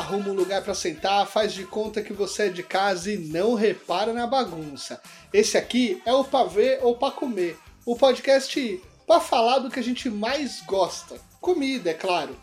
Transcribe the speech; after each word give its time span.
arruma 0.00 0.30
um 0.30 0.34
lugar 0.34 0.62
para 0.62 0.74
sentar, 0.74 1.26
faz 1.26 1.52
de 1.52 1.64
conta 1.64 2.02
que 2.02 2.12
você 2.12 2.44
é 2.44 2.48
de 2.48 2.62
casa 2.62 3.12
e 3.12 3.18
não 3.18 3.54
repara 3.54 4.14
na 4.14 4.26
bagunça. 4.26 5.00
Esse 5.32 5.58
aqui 5.58 6.00
é 6.06 6.12
o 6.12 6.24
Pra 6.24 6.44
Ver 6.44 6.80
ou 6.82 6.96
Pra 6.96 7.10
Comer, 7.10 7.56
o 7.84 7.94
podcast 7.94 8.82
para 9.06 9.20
falar 9.20 9.58
do 9.58 9.70
que 9.70 9.78
a 9.78 9.82
gente 9.82 10.08
mais 10.08 10.62
gosta. 10.62 11.20
Comida, 11.38 11.90
é 11.90 11.94
claro. 11.94 12.34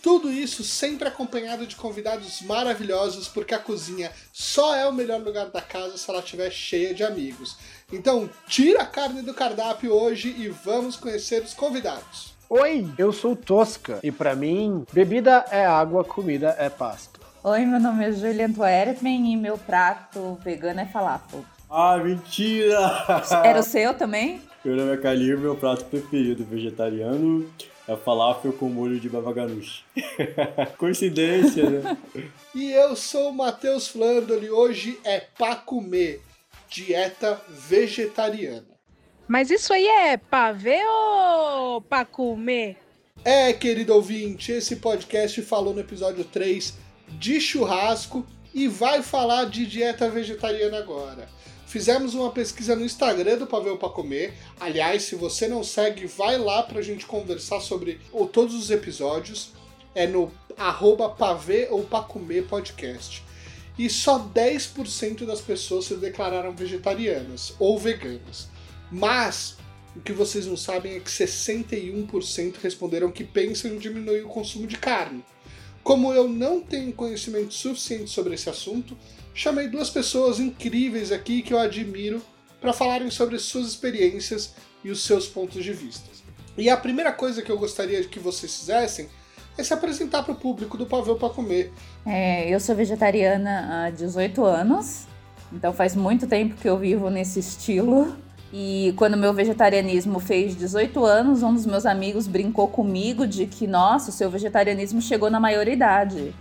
Tudo 0.00 0.32
isso 0.32 0.64
sempre 0.64 1.06
acompanhado 1.06 1.66
de 1.66 1.76
convidados 1.76 2.40
maravilhosos, 2.42 3.28
porque 3.28 3.54
a 3.54 3.58
cozinha 3.58 4.10
só 4.32 4.74
é 4.74 4.88
o 4.88 4.92
melhor 4.92 5.20
lugar 5.20 5.50
da 5.50 5.60
casa 5.60 5.98
se 5.98 6.10
ela 6.10 6.20
estiver 6.20 6.50
cheia 6.50 6.94
de 6.94 7.04
amigos. 7.04 7.56
Então, 7.92 8.28
tira 8.48 8.82
a 8.82 8.86
carne 8.86 9.20
do 9.22 9.34
cardápio 9.34 9.92
hoje 9.92 10.34
e 10.38 10.48
vamos 10.48 10.96
conhecer 10.96 11.42
os 11.42 11.52
convidados. 11.54 12.31
Oi, 12.54 12.86
eu 12.98 13.14
sou 13.14 13.34
Tosca 13.34 13.98
e 14.02 14.12
para 14.12 14.36
mim, 14.36 14.84
bebida 14.92 15.42
é 15.50 15.64
água, 15.64 16.04
comida 16.04 16.54
é 16.58 16.68
pasto. 16.68 17.18
Oi, 17.42 17.64
meu 17.64 17.80
nome 17.80 18.06
é 18.06 18.12
Julian 18.12 18.52
Tuertman 18.52 19.32
e 19.32 19.36
meu 19.38 19.56
prato 19.56 20.38
vegano 20.44 20.80
é 20.80 20.84
falafel. 20.84 21.42
Ah, 21.70 21.96
mentira! 21.96 23.06
Era 23.42 23.60
o 23.60 23.62
seu 23.62 23.94
também? 23.94 24.42
Meu 24.62 24.76
nome 24.76 24.92
é 24.92 24.98
Kalir, 24.98 25.38
meu 25.38 25.56
prato 25.56 25.86
preferido 25.86 26.44
vegetariano 26.44 27.50
é 27.88 27.96
falafel 27.96 28.52
com 28.52 28.68
molho 28.68 29.00
de 29.00 29.08
baba 29.08 29.32
ganoush. 29.32 29.82
Coincidência, 30.76 31.70
né? 31.70 31.96
E 32.54 32.70
eu 32.70 32.94
sou 32.94 33.30
o 33.30 33.34
Matheus 33.34 33.88
Flandoli, 33.88 34.50
hoje 34.50 35.00
é 35.04 35.20
pra 35.38 35.56
comer, 35.56 36.20
dieta 36.68 37.40
vegetariana. 37.48 38.71
Mas 39.32 39.50
isso 39.50 39.72
aí 39.72 39.86
é 39.86 40.18
pra 40.18 40.52
ver 40.52 40.84
ou 40.86 41.80
pra 41.80 42.04
comer? 42.04 42.76
É, 43.24 43.50
querido 43.54 43.94
ouvinte, 43.94 44.52
esse 44.52 44.76
podcast 44.76 45.40
falou 45.40 45.72
no 45.72 45.80
episódio 45.80 46.22
3 46.22 46.74
de 47.12 47.40
churrasco 47.40 48.26
e 48.52 48.68
vai 48.68 49.02
falar 49.02 49.46
de 49.46 49.64
dieta 49.64 50.10
vegetariana 50.10 50.76
agora. 50.76 51.30
Fizemos 51.66 52.12
uma 52.12 52.30
pesquisa 52.30 52.76
no 52.76 52.84
Instagram 52.84 53.38
do 53.38 53.46
Pavel 53.46 53.78
para 53.78 53.88
Comer. 53.88 54.34
Aliás, 54.60 55.04
se 55.04 55.14
você 55.14 55.48
não 55.48 55.64
segue, 55.64 56.04
vai 56.04 56.36
lá 56.36 56.62
para 56.62 56.80
a 56.80 56.82
gente 56.82 57.06
conversar 57.06 57.60
sobre 57.60 58.02
ou, 58.12 58.26
todos 58.26 58.54
os 58.54 58.70
episódios. 58.70 59.54
É 59.94 60.06
no 60.06 60.30
arroba 60.58 61.08
pavê 61.08 61.68
ou 61.70 61.84
para 61.84 62.04
comer 62.04 62.46
podcast. 62.48 63.24
E 63.78 63.88
só 63.88 64.18
10% 64.18 65.24
das 65.24 65.40
pessoas 65.40 65.86
se 65.86 65.94
declararam 65.94 66.54
vegetarianas 66.54 67.54
ou 67.58 67.78
veganas. 67.78 68.51
Mas 68.92 69.56
o 69.96 70.00
que 70.00 70.12
vocês 70.12 70.46
não 70.46 70.56
sabem 70.56 70.96
é 70.96 71.00
que 71.00 71.10
61% 71.10 72.56
responderam 72.62 73.10
que 73.10 73.24
pensam 73.24 73.70
em 73.70 73.78
diminuir 73.78 74.22
o 74.22 74.28
consumo 74.28 74.66
de 74.66 74.76
carne. 74.76 75.24
Como 75.82 76.12
eu 76.12 76.28
não 76.28 76.60
tenho 76.60 76.92
conhecimento 76.92 77.52
suficiente 77.54 78.10
sobre 78.10 78.34
esse 78.34 78.48
assunto, 78.48 78.96
chamei 79.34 79.66
duas 79.66 79.90
pessoas 79.90 80.38
incríveis 80.38 81.10
aqui 81.10 81.42
que 81.42 81.52
eu 81.52 81.58
admiro 81.58 82.22
para 82.60 82.72
falarem 82.72 83.10
sobre 83.10 83.38
suas 83.38 83.68
experiências 83.68 84.54
e 84.84 84.90
os 84.90 85.02
seus 85.02 85.26
pontos 85.26 85.64
de 85.64 85.72
vista. 85.72 86.08
E 86.56 86.68
a 86.68 86.76
primeira 86.76 87.12
coisa 87.12 87.42
que 87.42 87.50
eu 87.50 87.58
gostaria 87.58 88.04
que 88.04 88.20
vocês 88.20 88.54
fizessem 88.54 89.08
é 89.56 89.64
se 89.64 89.74
apresentar 89.74 90.22
para 90.22 90.32
o 90.32 90.36
público 90.36 90.76
do 90.76 90.86
Pavel 90.86 91.16
para 91.16 91.30
Comer. 91.30 91.72
É, 92.06 92.48
eu 92.48 92.60
sou 92.60 92.74
vegetariana 92.74 93.86
há 93.86 93.90
18 93.90 94.44
anos, 94.44 95.06
então 95.52 95.72
faz 95.72 95.96
muito 95.96 96.26
tempo 96.26 96.54
que 96.56 96.68
eu 96.68 96.78
vivo 96.78 97.10
nesse 97.10 97.40
estilo. 97.40 98.16
E 98.52 98.92
quando 98.98 99.16
meu 99.16 99.32
vegetarianismo 99.32 100.20
fez 100.20 100.54
18 100.54 101.02
anos, 101.04 101.42
um 101.42 101.54
dos 101.54 101.64
meus 101.64 101.86
amigos 101.86 102.26
brincou 102.26 102.68
comigo 102.68 103.26
de 103.26 103.46
que, 103.46 103.66
nossa, 103.66 104.10
o 104.10 104.12
seu 104.12 104.28
vegetarianismo 104.28 105.00
chegou 105.00 105.30
na 105.30 105.40
maioridade. 105.40 106.34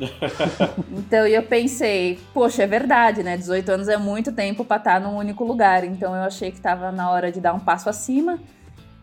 então 0.91 1.25
eu 1.25 1.41
pensei, 1.43 2.19
poxa, 2.33 2.63
é 2.63 2.67
verdade, 2.67 3.23
né? 3.23 3.37
18 3.37 3.69
anos 3.69 3.87
é 3.87 3.95
muito 3.95 4.33
tempo 4.33 4.65
para 4.65 4.75
estar 4.75 4.99
num 4.99 5.15
único 5.15 5.45
lugar. 5.45 5.85
Então 5.85 6.13
eu 6.13 6.23
achei 6.23 6.51
que 6.51 6.57
estava 6.57 6.91
na 6.91 7.09
hora 7.09 7.31
de 7.31 7.39
dar 7.39 7.53
um 7.53 7.59
passo 7.59 7.89
acima. 7.89 8.37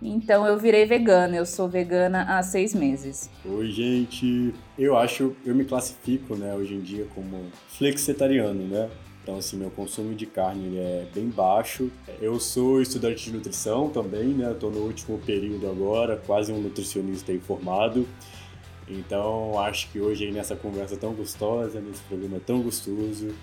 Então 0.03 0.47
eu 0.47 0.59
virei 0.59 0.85
vegana. 0.85 1.35
Eu 1.35 1.47
sou 1.47 1.67
vegana 1.67 2.25
há 2.25 2.43
seis 2.43 2.75
meses. 2.75 3.31
Oi, 3.43 3.71
gente. 3.71 4.55
Eu 4.79 4.99
acho, 4.99 5.35
eu 5.47 5.55
me 5.55 5.65
classifico, 5.65 6.37
né, 6.37 6.55
hoje 6.55 6.75
em 6.75 6.81
dia 6.81 7.07
como 7.15 7.47
flexitariano, 7.69 8.67
né? 8.69 8.89
Então, 9.29 9.37
assim, 9.37 9.59
meu 9.59 9.71
consumo 9.71 10.15
de 10.15 10.25
carne 10.25 10.79
é 10.79 11.07
bem 11.15 11.29
baixo. 11.29 11.91
Eu 12.19 12.41
sou 12.41 12.81
estudante 12.81 13.27
de 13.27 13.37
nutrição 13.37 13.91
também, 13.91 14.29
né? 14.29 14.53
Estou 14.53 14.71
no 14.71 14.79
último 14.79 15.19
período 15.19 15.69
agora, 15.69 16.17
quase 16.17 16.51
um 16.51 16.59
nutricionista 16.59 17.31
informado. 17.31 18.09
Então, 18.89 19.61
acho 19.61 19.91
que 19.91 20.01
hoje, 20.01 20.25
aí, 20.25 20.33
nessa 20.33 20.57
conversa 20.57 20.97
tão 20.97 21.13
gostosa, 21.13 21.79
nesse 21.79 22.01
programa 22.05 22.41
tão 22.41 22.63
gostoso, 22.63 23.35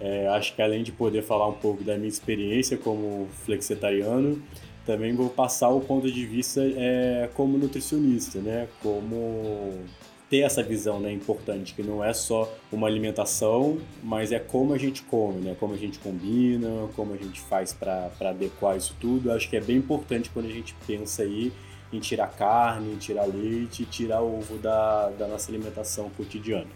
é, 0.00 0.26
acho 0.28 0.56
que 0.56 0.62
além 0.62 0.82
de 0.82 0.90
poder 0.90 1.22
falar 1.22 1.48
um 1.48 1.52
pouco 1.52 1.84
da 1.84 1.98
minha 1.98 2.08
experiência 2.08 2.78
como 2.78 3.28
flexitariano, 3.44 4.42
também 4.86 5.14
vou 5.14 5.28
passar 5.28 5.68
o 5.68 5.82
ponto 5.82 6.10
de 6.10 6.24
vista 6.24 6.62
é, 6.62 7.28
como 7.34 7.58
nutricionista, 7.58 8.38
né? 8.38 8.68
Como 8.82 9.84
ter 10.28 10.38
essa 10.38 10.62
visão 10.62 10.98
né, 10.98 11.12
importante, 11.12 11.72
que 11.74 11.82
não 11.82 12.02
é 12.02 12.12
só 12.12 12.52
uma 12.72 12.86
alimentação, 12.86 13.78
mas 14.02 14.32
é 14.32 14.38
como 14.38 14.72
a 14.72 14.78
gente 14.78 15.02
come, 15.02 15.40
né? 15.40 15.56
como 15.58 15.74
a 15.74 15.76
gente 15.76 15.98
combina, 15.98 16.88
como 16.96 17.14
a 17.14 17.16
gente 17.16 17.40
faz 17.40 17.72
para 17.72 18.10
adequar 18.20 18.76
isso 18.76 18.96
tudo. 19.00 19.30
Acho 19.30 19.48
que 19.48 19.56
é 19.56 19.60
bem 19.60 19.76
importante 19.76 20.30
quando 20.30 20.46
a 20.46 20.52
gente 20.52 20.74
pensa 20.86 21.22
aí 21.22 21.52
em 21.92 22.00
tirar 22.00 22.28
carne, 22.28 22.96
tirar 22.96 23.26
leite, 23.26 23.84
tirar 23.84 24.20
ovo 24.20 24.58
da, 24.58 25.10
da 25.10 25.28
nossa 25.28 25.50
alimentação 25.50 26.10
cotidiana. 26.10 26.66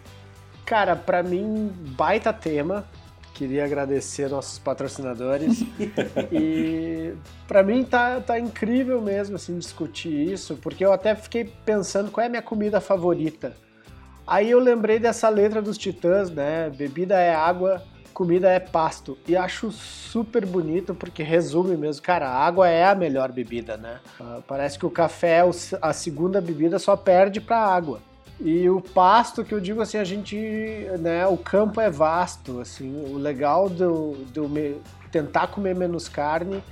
Cara, 0.65 0.95
para 0.95 1.21
mim, 1.21 1.73
baita 1.97 2.33
tema. 2.33 2.87
Queria 3.35 3.65
agradecer 3.65 4.29
nossos 4.29 4.59
patrocinadores. 4.59 5.63
e 6.31 7.15
para 7.47 7.63
mim 7.63 7.85
tá, 7.85 8.21
tá 8.21 8.39
incrível 8.39 9.01
mesmo 9.01 9.37
assim 9.37 9.59
discutir 9.59 10.33
isso, 10.33 10.57
porque 10.57 10.85
eu 10.85 10.93
até 10.93 11.15
fiquei 11.15 11.45
pensando 11.65 12.11
qual 12.11 12.23
é 12.23 12.27
a 12.27 12.31
minha 12.31 12.43
comida 12.43 12.81
favorita. 12.81 13.55
Aí 14.27 14.51
eu 14.51 14.61
lembrei 14.61 14.99
dessa 14.99 15.29
letra 15.29 15.61
dos 15.61 15.77
Titãs, 15.77 16.31
né? 16.31 16.71
Bebida 16.71 17.19
é 17.19 17.35
água, 17.35 17.83
comida 18.13 18.49
é 18.49 18.61
pasto. 18.61 19.19
E 19.27 19.37
acho 19.37 19.73
super 19.73 20.45
bonito 20.47 20.95
porque 20.95 21.23
resume 21.23 21.77
mesmo. 21.77 22.03
Cara, 22.03 22.29
a 22.29 22.45
água 22.47 22.69
é 22.69 22.85
a 22.85 22.95
melhor 22.95 23.33
bebida, 23.33 23.77
né? 23.77 23.99
Uh, 24.21 24.43
parece 24.47 24.79
que 24.79 24.87
o 24.87 24.91
café, 24.91 25.39
é 25.39 25.51
a 25.81 25.93
segunda 25.93 26.41
bebida, 26.41 26.79
só 26.79 26.97
perde 26.97 27.41
pra 27.41 27.59
água. 27.59 28.01
E 28.41 28.69
o 28.71 28.81
pasto, 28.81 29.45
que 29.45 29.53
eu 29.53 29.61
digo 29.61 29.83
assim, 29.83 29.99
a 29.99 30.05
gente, 30.05 30.37
né, 30.99 31.27
o 31.27 31.37
campo 31.37 31.81
é 31.81 31.91
vasto, 31.91 32.61
assim, 32.61 33.05
o 33.13 33.19
legal 33.19 33.69
de 33.69 33.83
eu 33.83 34.49
me, 34.49 34.77
tentar 35.11 35.49
comer 35.49 35.75
menos 35.75 36.09
carne 36.09 36.63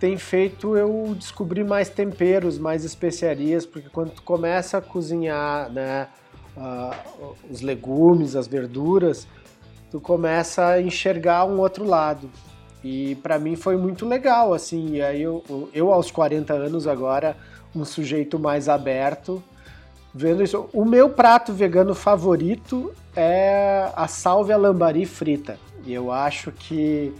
tem 0.00 0.16
feito 0.16 0.78
eu 0.78 1.14
descobrir 1.16 1.62
mais 1.62 1.90
temperos, 1.90 2.58
mais 2.58 2.84
especiarias, 2.84 3.66
porque 3.66 3.90
quando 3.90 4.12
tu 4.12 4.22
começa 4.22 4.78
a 4.78 4.80
cozinhar, 4.80 5.70
né, 5.70 6.08
uh, 6.56 7.34
os 7.50 7.60
legumes, 7.60 8.34
as 8.34 8.48
verduras, 8.48 9.28
tu 9.90 10.00
começa 10.00 10.66
a 10.66 10.80
enxergar 10.80 11.44
um 11.44 11.60
outro 11.60 11.84
lado. 11.84 12.30
E 12.82 13.14
para 13.16 13.38
mim 13.38 13.56
foi 13.56 13.76
muito 13.76 14.06
legal, 14.08 14.54
assim, 14.54 14.96
e 14.96 15.02
aí 15.02 15.20
eu, 15.20 15.44
eu 15.74 15.92
aos 15.92 16.10
40 16.10 16.54
anos 16.54 16.86
agora, 16.86 17.36
um 17.76 17.84
sujeito 17.84 18.38
mais 18.38 18.70
aberto, 18.70 19.42
vendo 20.14 20.42
isso. 20.42 20.68
O 20.72 20.84
meu 20.84 21.10
prato 21.10 21.52
vegano 21.52 21.94
favorito 21.94 22.92
é 23.14 23.90
a 23.94 24.06
salvia 24.08 24.56
lambari 24.56 25.06
frita. 25.06 25.58
E 25.84 25.92
eu 25.92 26.12
acho 26.12 26.52
que 26.52 27.12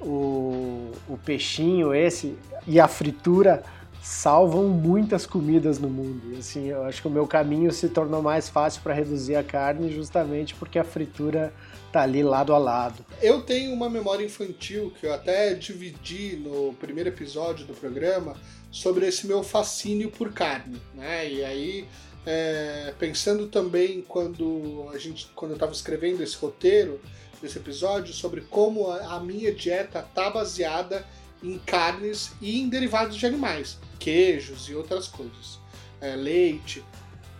o, 0.00 0.92
o 1.08 1.18
peixinho 1.24 1.94
esse 1.94 2.36
e 2.66 2.80
a 2.80 2.88
fritura 2.88 3.62
salvam 4.02 4.68
muitas 4.68 5.26
comidas 5.26 5.78
no 5.78 5.90
mundo. 5.90 6.36
Assim, 6.38 6.68
eu 6.68 6.84
acho 6.84 7.02
que 7.02 7.08
o 7.08 7.10
meu 7.10 7.26
caminho 7.26 7.70
se 7.70 7.88
tornou 7.88 8.22
mais 8.22 8.48
fácil 8.48 8.80
para 8.82 8.94
reduzir 8.94 9.36
a 9.36 9.42
carne 9.42 9.92
justamente 9.92 10.54
porque 10.54 10.78
a 10.78 10.84
fritura 10.84 11.52
tá 11.92 12.02
ali 12.02 12.22
lado 12.22 12.54
a 12.54 12.58
lado. 12.58 13.04
Eu 13.20 13.42
tenho 13.42 13.72
uma 13.72 13.90
memória 13.90 14.24
infantil 14.24 14.92
que 14.98 15.06
eu 15.06 15.12
até 15.12 15.54
dividi 15.54 16.36
no 16.36 16.72
primeiro 16.74 17.10
episódio 17.10 17.66
do 17.66 17.74
programa 17.74 18.34
sobre 18.70 19.06
esse 19.06 19.26
meu 19.26 19.42
fascínio 19.42 20.10
por 20.10 20.32
carne, 20.32 20.80
né? 20.94 21.30
E 21.30 21.44
aí 21.44 21.88
é, 22.26 22.94
pensando 22.98 23.46
também 23.46 24.02
quando 24.06 24.88
a 24.92 24.98
gente, 24.98 25.28
quando 25.34 25.52
eu 25.52 25.56
estava 25.56 25.72
escrevendo 25.72 26.22
esse 26.22 26.36
roteiro 26.36 27.00
desse 27.40 27.58
episódio 27.58 28.12
sobre 28.12 28.42
como 28.42 28.90
a, 28.90 29.16
a 29.16 29.20
minha 29.20 29.52
dieta 29.52 30.02
tá 30.14 30.28
baseada 30.28 31.06
em 31.42 31.58
carnes 31.58 32.32
e 32.40 32.60
em 32.60 32.68
derivados 32.68 33.16
de 33.16 33.24
animais, 33.26 33.78
queijos 33.98 34.68
e 34.68 34.74
outras 34.74 35.06
coisas, 35.06 35.58
é, 36.00 36.14
leite. 36.16 36.84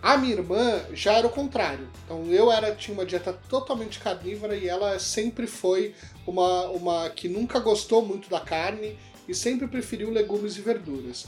A 0.01 0.17
minha 0.17 0.35
irmã 0.35 0.81
já 0.93 1.13
era 1.13 1.27
o 1.27 1.29
contrário. 1.29 1.89
Então 2.05 2.25
eu 2.27 2.49
era 2.49 2.73
tinha 2.73 2.95
uma 2.95 3.05
dieta 3.05 3.33
totalmente 3.49 3.99
carnívora 3.99 4.55
e 4.55 4.67
ela 4.67 4.97
sempre 4.97 5.45
foi 5.45 5.93
uma, 6.25 6.69
uma 6.69 7.09
que 7.09 7.27
nunca 7.27 7.59
gostou 7.59 8.05
muito 8.05 8.29
da 8.29 8.39
carne 8.39 8.97
e 9.27 9.35
sempre 9.35 9.67
preferiu 9.67 10.09
legumes 10.09 10.55
e 10.55 10.61
verduras. 10.61 11.27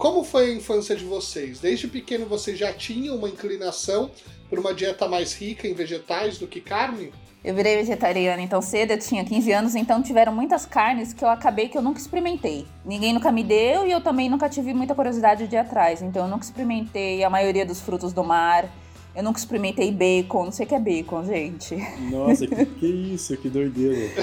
Como 0.00 0.24
foi 0.24 0.50
a 0.50 0.54
infância 0.54 0.96
de 0.96 1.04
vocês? 1.04 1.60
Desde 1.60 1.86
pequeno 1.86 2.24
vocês 2.24 2.58
já 2.58 2.72
tinham 2.72 3.16
uma 3.16 3.28
inclinação 3.28 4.10
por 4.48 4.58
uma 4.58 4.72
dieta 4.72 5.06
mais 5.06 5.34
rica 5.34 5.68
em 5.68 5.74
vegetais 5.74 6.38
do 6.38 6.46
que 6.46 6.58
carne? 6.58 7.12
Eu 7.44 7.54
virei 7.54 7.76
vegetariana 7.76 8.40
então 8.40 8.62
cedo, 8.62 8.92
eu 8.92 8.98
tinha 8.98 9.22
15 9.22 9.52
anos, 9.52 9.74
então 9.74 10.02
tiveram 10.02 10.34
muitas 10.34 10.64
carnes 10.64 11.12
que 11.12 11.22
eu 11.22 11.28
acabei 11.28 11.68
que 11.68 11.76
eu 11.76 11.82
nunca 11.82 12.00
experimentei. 12.00 12.66
Ninguém 12.82 13.12
nunca 13.12 13.30
me 13.30 13.44
deu 13.44 13.86
e 13.86 13.92
eu 13.92 14.00
também 14.00 14.30
nunca 14.30 14.48
tive 14.48 14.72
muita 14.72 14.94
curiosidade 14.94 15.46
de 15.46 15.54
ir 15.54 15.58
atrás. 15.58 16.00
Então 16.00 16.24
eu 16.24 16.30
nunca 16.30 16.46
experimentei 16.46 17.22
a 17.22 17.28
maioria 17.28 17.66
dos 17.66 17.82
frutos 17.82 18.14
do 18.14 18.24
mar. 18.24 18.70
Eu 19.14 19.22
nunca 19.22 19.38
experimentei 19.38 19.92
bacon, 19.92 20.46
não 20.46 20.52
sei 20.52 20.64
o 20.64 20.68
que 20.70 20.74
é 20.74 20.80
bacon, 20.80 21.26
gente. 21.26 21.76
Nossa, 22.10 22.46
que, 22.46 22.64
que 22.80 22.86
isso, 22.86 23.36
que 23.36 23.50
doideira. 23.50 24.14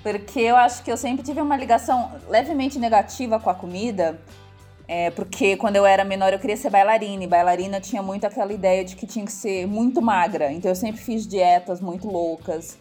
Porque 0.00 0.38
eu 0.38 0.54
acho 0.54 0.84
que 0.84 0.92
eu 0.92 0.96
sempre 0.96 1.24
tive 1.24 1.40
uma 1.40 1.56
ligação 1.56 2.12
levemente 2.28 2.78
negativa 2.78 3.40
com 3.40 3.50
a 3.50 3.54
comida. 3.54 4.20
É, 4.86 5.10
porque 5.10 5.56
quando 5.56 5.76
eu 5.76 5.86
era 5.86 6.04
menor 6.04 6.32
eu 6.32 6.38
queria 6.38 6.56
ser 6.56 6.70
bailarina, 6.70 7.24
e 7.24 7.26
bailarina 7.26 7.80
tinha 7.80 8.02
muito 8.02 8.24
aquela 8.26 8.52
ideia 8.52 8.84
de 8.84 8.96
que 8.96 9.06
tinha 9.06 9.24
que 9.24 9.32
ser 9.32 9.66
muito 9.66 10.02
magra. 10.02 10.52
Então 10.52 10.70
eu 10.70 10.76
sempre 10.76 11.00
fiz 11.00 11.26
dietas 11.26 11.80
muito 11.80 12.06
loucas. 12.08 12.78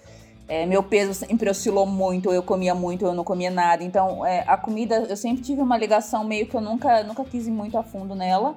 É, 0.47 0.65
meu 0.65 0.83
peso 0.83 1.13
sempre 1.13 1.50
oscilou 1.50 1.85
muito, 1.85 2.31
eu 2.31 2.44
comia 2.44 2.75
muito, 2.75 3.05
eu 3.05 3.13
não 3.13 3.23
comia 3.23 3.50
nada. 3.50 3.83
Então 3.83 4.25
é, 4.25 4.44
a 4.45 4.57
comida, 4.57 5.05
eu 5.09 5.15
sempre 5.15 5.41
tive 5.41 5.61
uma 5.61 5.77
ligação 5.77 6.23
meio 6.23 6.45
que 6.47 6.55
eu 6.55 6.61
nunca, 6.61 7.03
nunca 7.03 7.23
quis 7.23 7.47
ir 7.47 7.51
muito 7.51 7.77
a 7.77 7.83
fundo 7.83 8.13
nela. 8.13 8.55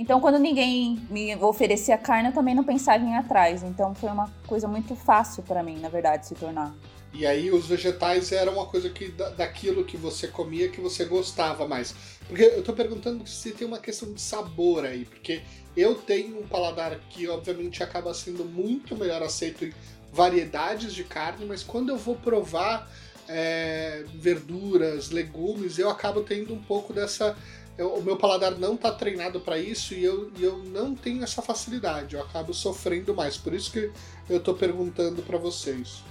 Então, 0.00 0.18
quando 0.18 0.38
ninguém 0.38 0.98
me 1.10 1.36
oferecia 1.36 1.98
carne, 1.98 2.30
eu 2.30 2.32
também 2.32 2.54
não 2.54 2.64
pensava 2.64 3.04
em 3.04 3.10
ir 3.10 3.16
atrás. 3.16 3.62
Então, 3.62 3.94
foi 3.94 4.08
uma 4.08 4.32
coisa 4.46 4.66
muito 4.66 4.96
fácil 4.96 5.42
para 5.42 5.62
mim, 5.62 5.78
na 5.78 5.90
verdade, 5.90 6.26
se 6.26 6.34
tornar. 6.34 6.74
E 7.12 7.26
aí, 7.26 7.50
os 7.50 7.66
vegetais 7.66 8.32
eram 8.32 8.54
uma 8.54 8.64
coisa 8.64 8.88
que 8.88 9.08
daquilo 9.36 9.84
que 9.84 9.98
você 9.98 10.26
comia 10.26 10.70
que 10.70 10.80
você 10.80 11.04
gostava 11.04 11.68
mais. 11.68 11.94
Porque 12.30 12.44
eu 12.44 12.62
tô 12.62 12.72
perguntando 12.72 13.26
se 13.26 13.50
tem 13.50 13.66
uma 13.66 13.80
questão 13.80 14.12
de 14.12 14.20
sabor 14.20 14.84
aí, 14.84 15.04
porque 15.04 15.42
eu 15.76 15.96
tenho 15.96 16.38
um 16.38 16.46
paladar 16.46 16.96
que, 17.10 17.26
obviamente, 17.26 17.82
acaba 17.82 18.14
sendo 18.14 18.44
muito 18.44 18.96
melhor 18.96 19.20
aceito 19.20 19.64
em 19.64 19.72
variedades 20.12 20.94
de 20.94 21.02
carne, 21.02 21.44
mas 21.44 21.64
quando 21.64 21.88
eu 21.88 21.96
vou 21.96 22.14
provar 22.14 22.88
é, 23.28 24.04
verduras, 24.14 25.10
legumes, 25.10 25.76
eu 25.76 25.90
acabo 25.90 26.20
tendo 26.20 26.54
um 26.54 26.62
pouco 26.62 26.92
dessa 26.92 27.36
eu, 27.76 27.94
o 27.94 28.02
meu 28.02 28.16
paladar 28.16 28.56
não 28.58 28.74
está 28.74 28.92
treinado 28.92 29.40
para 29.40 29.58
isso 29.58 29.92
e 29.94 30.04
eu, 30.04 30.30
e 30.38 30.44
eu 30.44 30.58
não 30.58 30.94
tenho 30.94 31.24
essa 31.24 31.42
facilidade. 31.42 32.14
Eu 32.14 32.22
acabo 32.22 32.54
sofrendo 32.54 33.12
mais. 33.12 33.36
Por 33.36 33.54
isso 33.54 33.72
que 33.72 33.90
eu 34.28 34.36
estou 34.36 34.54
perguntando 34.54 35.20
para 35.22 35.36
vocês. 35.36 36.04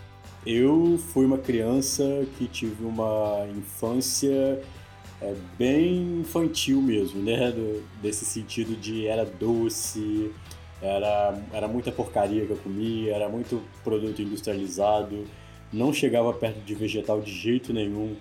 Eu 0.45 0.99
fui 1.13 1.25
uma 1.25 1.37
criança 1.37 2.03
que 2.37 2.45
tive 2.47 2.83
uma 2.83 3.47
infância 3.55 4.61
é, 5.21 5.33
bem 5.57 6.19
infantil 6.21 6.81
mesmo, 6.81 7.21
né? 7.21 7.51
Do, 7.51 7.83
desse 8.01 8.25
sentido 8.25 8.75
de 8.75 9.07
era 9.07 9.25
doce, 9.25 10.31
era, 10.81 11.37
era 11.53 11.67
muita 11.67 11.91
porcaria 11.91 12.45
que 12.45 12.51
eu 12.51 12.57
comia, 12.57 13.13
era 13.15 13.27
muito 13.27 13.61
produto 13.83 14.21
industrializado, 14.21 15.25
não 15.71 15.91
chegava 15.93 16.33
perto 16.33 16.59
de 16.61 16.73
vegetal 16.73 17.21
de 17.21 17.31
jeito 17.31 17.73
nenhum, 17.73 18.15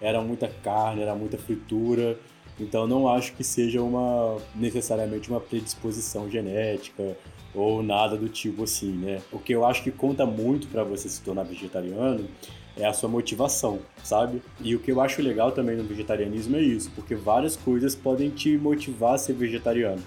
era 0.00 0.20
muita 0.20 0.48
carne, 0.48 1.02
era 1.02 1.14
muita 1.14 1.38
fritura. 1.38 2.18
Então 2.60 2.86
não 2.86 3.08
acho 3.08 3.32
que 3.32 3.42
seja 3.42 3.82
uma 3.82 4.36
necessariamente 4.54 5.30
uma 5.30 5.40
predisposição 5.40 6.30
genética 6.30 7.16
ou 7.54 7.82
nada 7.82 8.16
do 8.16 8.28
tipo 8.28 8.64
assim, 8.64 8.92
né? 8.92 9.22
O 9.32 9.38
que 9.38 9.54
eu 9.54 9.64
acho 9.64 9.82
que 9.82 9.90
conta 9.90 10.26
muito 10.26 10.68
para 10.68 10.84
você 10.84 11.08
se 11.08 11.22
tornar 11.22 11.44
vegetariano 11.44 12.28
é 12.76 12.86
a 12.86 12.92
sua 12.92 13.08
motivação, 13.08 13.80
sabe? 14.02 14.42
E 14.60 14.74
o 14.74 14.80
que 14.80 14.90
eu 14.90 15.00
acho 15.00 15.20
legal 15.20 15.52
também 15.52 15.76
no 15.76 15.84
vegetarianismo 15.84 16.56
é 16.56 16.62
isso, 16.62 16.90
porque 16.94 17.14
várias 17.14 17.56
coisas 17.56 17.94
podem 17.94 18.30
te 18.30 18.56
motivar 18.56 19.14
a 19.14 19.18
ser 19.18 19.34
vegetariano. 19.34 20.02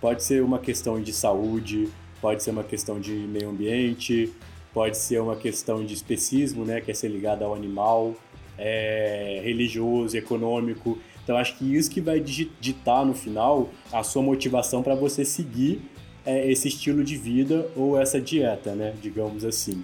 Pode 0.00 0.22
ser 0.22 0.42
uma 0.42 0.58
questão 0.58 1.00
de 1.00 1.12
saúde, 1.12 1.88
pode 2.20 2.42
ser 2.42 2.50
uma 2.50 2.64
questão 2.64 3.00
de 3.00 3.12
meio 3.12 3.50
ambiente, 3.50 4.32
pode 4.72 4.96
ser 4.96 5.20
uma 5.20 5.36
questão 5.36 5.84
de 5.84 5.94
especismo, 5.94 6.64
né, 6.64 6.80
que 6.80 6.90
é 6.90 6.94
ser 6.94 7.08
ligado 7.08 7.42
ao 7.42 7.54
animal, 7.54 8.14
é, 8.58 9.40
religioso, 9.42 10.16
econômico. 10.16 10.98
Então 11.24 11.36
acho 11.36 11.56
que 11.56 11.76
isso 11.76 11.90
que 11.90 12.00
vai 12.00 12.20
ditar 12.20 13.04
no 13.04 13.14
final 13.14 13.70
a 13.92 14.02
sua 14.02 14.22
motivação 14.22 14.82
para 14.82 14.94
você 14.94 15.24
seguir 15.24 15.80
é, 16.24 16.50
esse 16.50 16.68
estilo 16.68 17.02
de 17.02 17.16
vida 17.16 17.70
ou 17.74 17.98
essa 17.98 18.20
dieta, 18.20 18.74
né? 18.74 18.94
Digamos 19.00 19.44
assim. 19.44 19.82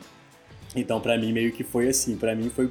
Então 0.75 1.01
para 1.01 1.17
mim 1.17 1.33
meio 1.33 1.53
que 1.53 1.65
foi 1.65 1.89
assim, 1.89 2.17
para 2.17 2.35
mim 2.35 2.51
foi 2.51 2.71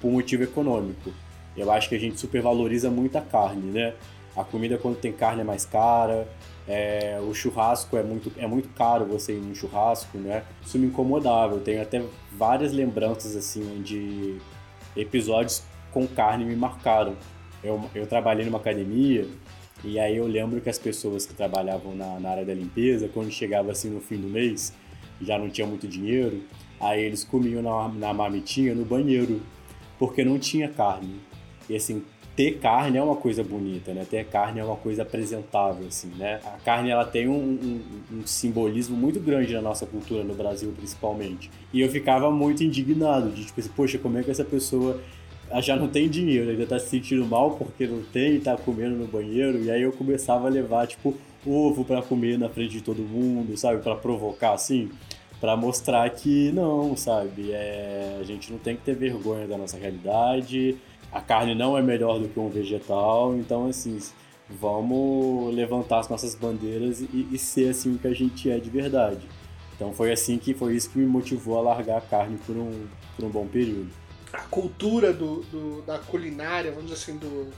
por 0.00 0.10
motivo 0.10 0.42
econômico. 0.42 1.12
Eu 1.56 1.70
acho 1.70 1.88
que 1.88 1.94
a 1.94 1.98
gente 1.98 2.18
supervaloriza 2.20 2.90
muito 2.90 3.16
a 3.16 3.20
carne, 3.20 3.70
né? 3.70 3.94
A 4.36 4.44
comida 4.44 4.76
quando 4.76 4.96
tem 4.96 5.12
carne 5.12 5.40
é 5.40 5.44
mais 5.44 5.64
cara, 5.64 6.28
é, 6.68 7.18
o 7.26 7.32
churrasco 7.32 7.96
é 7.96 8.02
muito, 8.02 8.30
é 8.36 8.46
muito 8.46 8.68
caro 8.70 9.06
você 9.06 9.32
ir 9.32 9.40
num 9.40 9.54
churrasco, 9.54 10.18
né? 10.18 10.42
Isso 10.64 10.78
me 10.78 10.88
incomodava. 10.88 11.54
Eu 11.54 11.60
tenho 11.60 11.80
até 11.80 12.02
várias 12.32 12.72
lembranças 12.72 13.34
assim 13.34 13.82
de 13.82 14.36
episódios 14.94 15.62
com 15.92 16.06
carne 16.06 16.44
me 16.44 16.54
marcaram 16.54 17.16
eu, 17.66 17.90
eu 17.94 18.06
trabalhei 18.06 18.44
numa 18.44 18.58
academia 18.58 19.26
e 19.84 19.98
aí 19.98 20.16
eu 20.16 20.26
lembro 20.26 20.60
que 20.60 20.70
as 20.70 20.78
pessoas 20.78 21.26
que 21.26 21.34
trabalhavam 21.34 21.94
na, 21.94 22.18
na 22.20 22.30
área 22.30 22.44
da 22.44 22.54
limpeza, 22.54 23.08
quando 23.08 23.30
chegava 23.30 23.72
assim 23.72 23.90
no 23.90 24.00
fim 24.00 24.16
do 24.16 24.28
mês, 24.28 24.72
já 25.20 25.38
não 25.38 25.50
tinha 25.50 25.66
muito 25.66 25.86
dinheiro, 25.88 26.42
aí 26.80 27.04
eles 27.04 27.24
comiam 27.24 27.62
na, 27.62 27.88
na 27.88 28.14
marmitinha 28.14 28.74
no 28.74 28.84
banheiro, 28.84 29.40
porque 29.98 30.24
não 30.24 30.38
tinha 30.38 30.68
carne. 30.68 31.20
E 31.68 31.76
assim, 31.76 32.02
ter 32.36 32.58
carne 32.58 32.98
é 32.98 33.02
uma 33.02 33.16
coisa 33.16 33.42
bonita, 33.42 33.94
né? 33.94 34.06
Ter 34.08 34.26
carne 34.26 34.60
é 34.60 34.64
uma 34.64 34.76
coisa 34.76 35.02
apresentável, 35.02 35.86
assim, 35.86 36.08
né? 36.18 36.38
A 36.44 36.58
carne, 36.62 36.90
ela 36.90 37.04
tem 37.04 37.26
um, 37.26 37.32
um, 37.32 37.82
um, 38.12 38.26
simbolismo 38.26 38.94
muito 38.94 39.18
grande 39.18 39.54
na 39.54 39.62
nossa 39.62 39.86
cultura, 39.86 40.22
no 40.22 40.34
Brasil, 40.34 40.72
principalmente. 40.76 41.50
E 41.72 41.80
eu 41.80 41.88
ficava 41.88 42.30
muito 42.30 42.62
indignado, 42.62 43.30
de 43.30 43.46
tipo 43.46 43.58
assim, 43.58 43.70
poxa, 43.74 43.98
como 43.98 44.18
é 44.18 44.22
que 44.22 44.30
essa 44.30 44.44
pessoa 44.44 45.00
já 45.60 45.76
não 45.76 45.88
tem 45.88 46.08
dinheiro, 46.08 46.50
ainda 46.50 46.66
tá 46.66 46.78
se 46.78 46.88
sentindo 46.88 47.24
mal 47.24 47.52
porque 47.52 47.86
não 47.86 48.02
tem, 48.02 48.38
tá 48.40 48.56
comendo 48.56 48.96
no 48.96 49.06
banheiro, 49.06 49.62
e 49.62 49.70
aí 49.70 49.80
eu 49.80 49.92
começava 49.92 50.48
a 50.48 50.50
levar, 50.50 50.86
tipo, 50.86 51.14
ovo 51.46 51.84
para 51.84 52.02
comer 52.02 52.38
na 52.38 52.48
frente 52.48 52.72
de 52.72 52.80
todo 52.82 53.00
mundo, 53.00 53.56
sabe, 53.56 53.80
para 53.80 53.94
provocar 53.94 54.52
assim, 54.52 54.90
para 55.40 55.56
mostrar 55.56 56.08
que 56.10 56.50
não, 56.52 56.96
sabe, 56.96 57.52
é, 57.52 58.18
a 58.20 58.24
gente 58.24 58.50
não 58.50 58.58
tem 58.58 58.76
que 58.76 58.82
ter 58.82 58.94
vergonha 58.94 59.46
da 59.46 59.56
nossa 59.56 59.76
realidade, 59.76 60.76
a 61.12 61.20
carne 61.20 61.54
não 61.54 61.76
é 61.76 61.82
melhor 61.82 62.18
do 62.18 62.28
que 62.28 62.38
um 62.38 62.48
vegetal, 62.48 63.36
então 63.36 63.68
assim, 63.68 63.98
vamos 64.48 65.54
levantar 65.54 66.00
as 66.00 66.08
nossas 66.08 66.34
bandeiras 66.34 67.00
e, 67.00 67.28
e 67.30 67.38
ser 67.38 67.70
assim 67.70 67.94
o 67.94 67.98
que 67.98 68.08
a 68.08 68.14
gente 68.14 68.50
é 68.50 68.58
de 68.58 68.70
verdade. 68.70 69.26
Então 69.74 69.92
foi 69.92 70.10
assim 70.10 70.38
que 70.38 70.54
foi 70.54 70.74
isso 70.74 70.90
que 70.90 70.98
me 70.98 71.06
motivou 71.06 71.58
a 71.58 71.62
largar 71.62 71.98
a 71.98 72.00
carne 72.00 72.38
por 72.46 72.56
um, 72.56 72.86
por 73.16 73.24
um 73.26 73.28
bom 73.28 73.46
período 73.46 73.90
a 74.36 74.42
cultura 74.42 75.12
do, 75.12 75.40
do, 75.44 75.82
da 75.82 75.98
culinária, 75.98 76.70
vamos 76.70 76.90
dizer 76.90 77.02
assim, 77.02 77.18
do, 77.18 77.50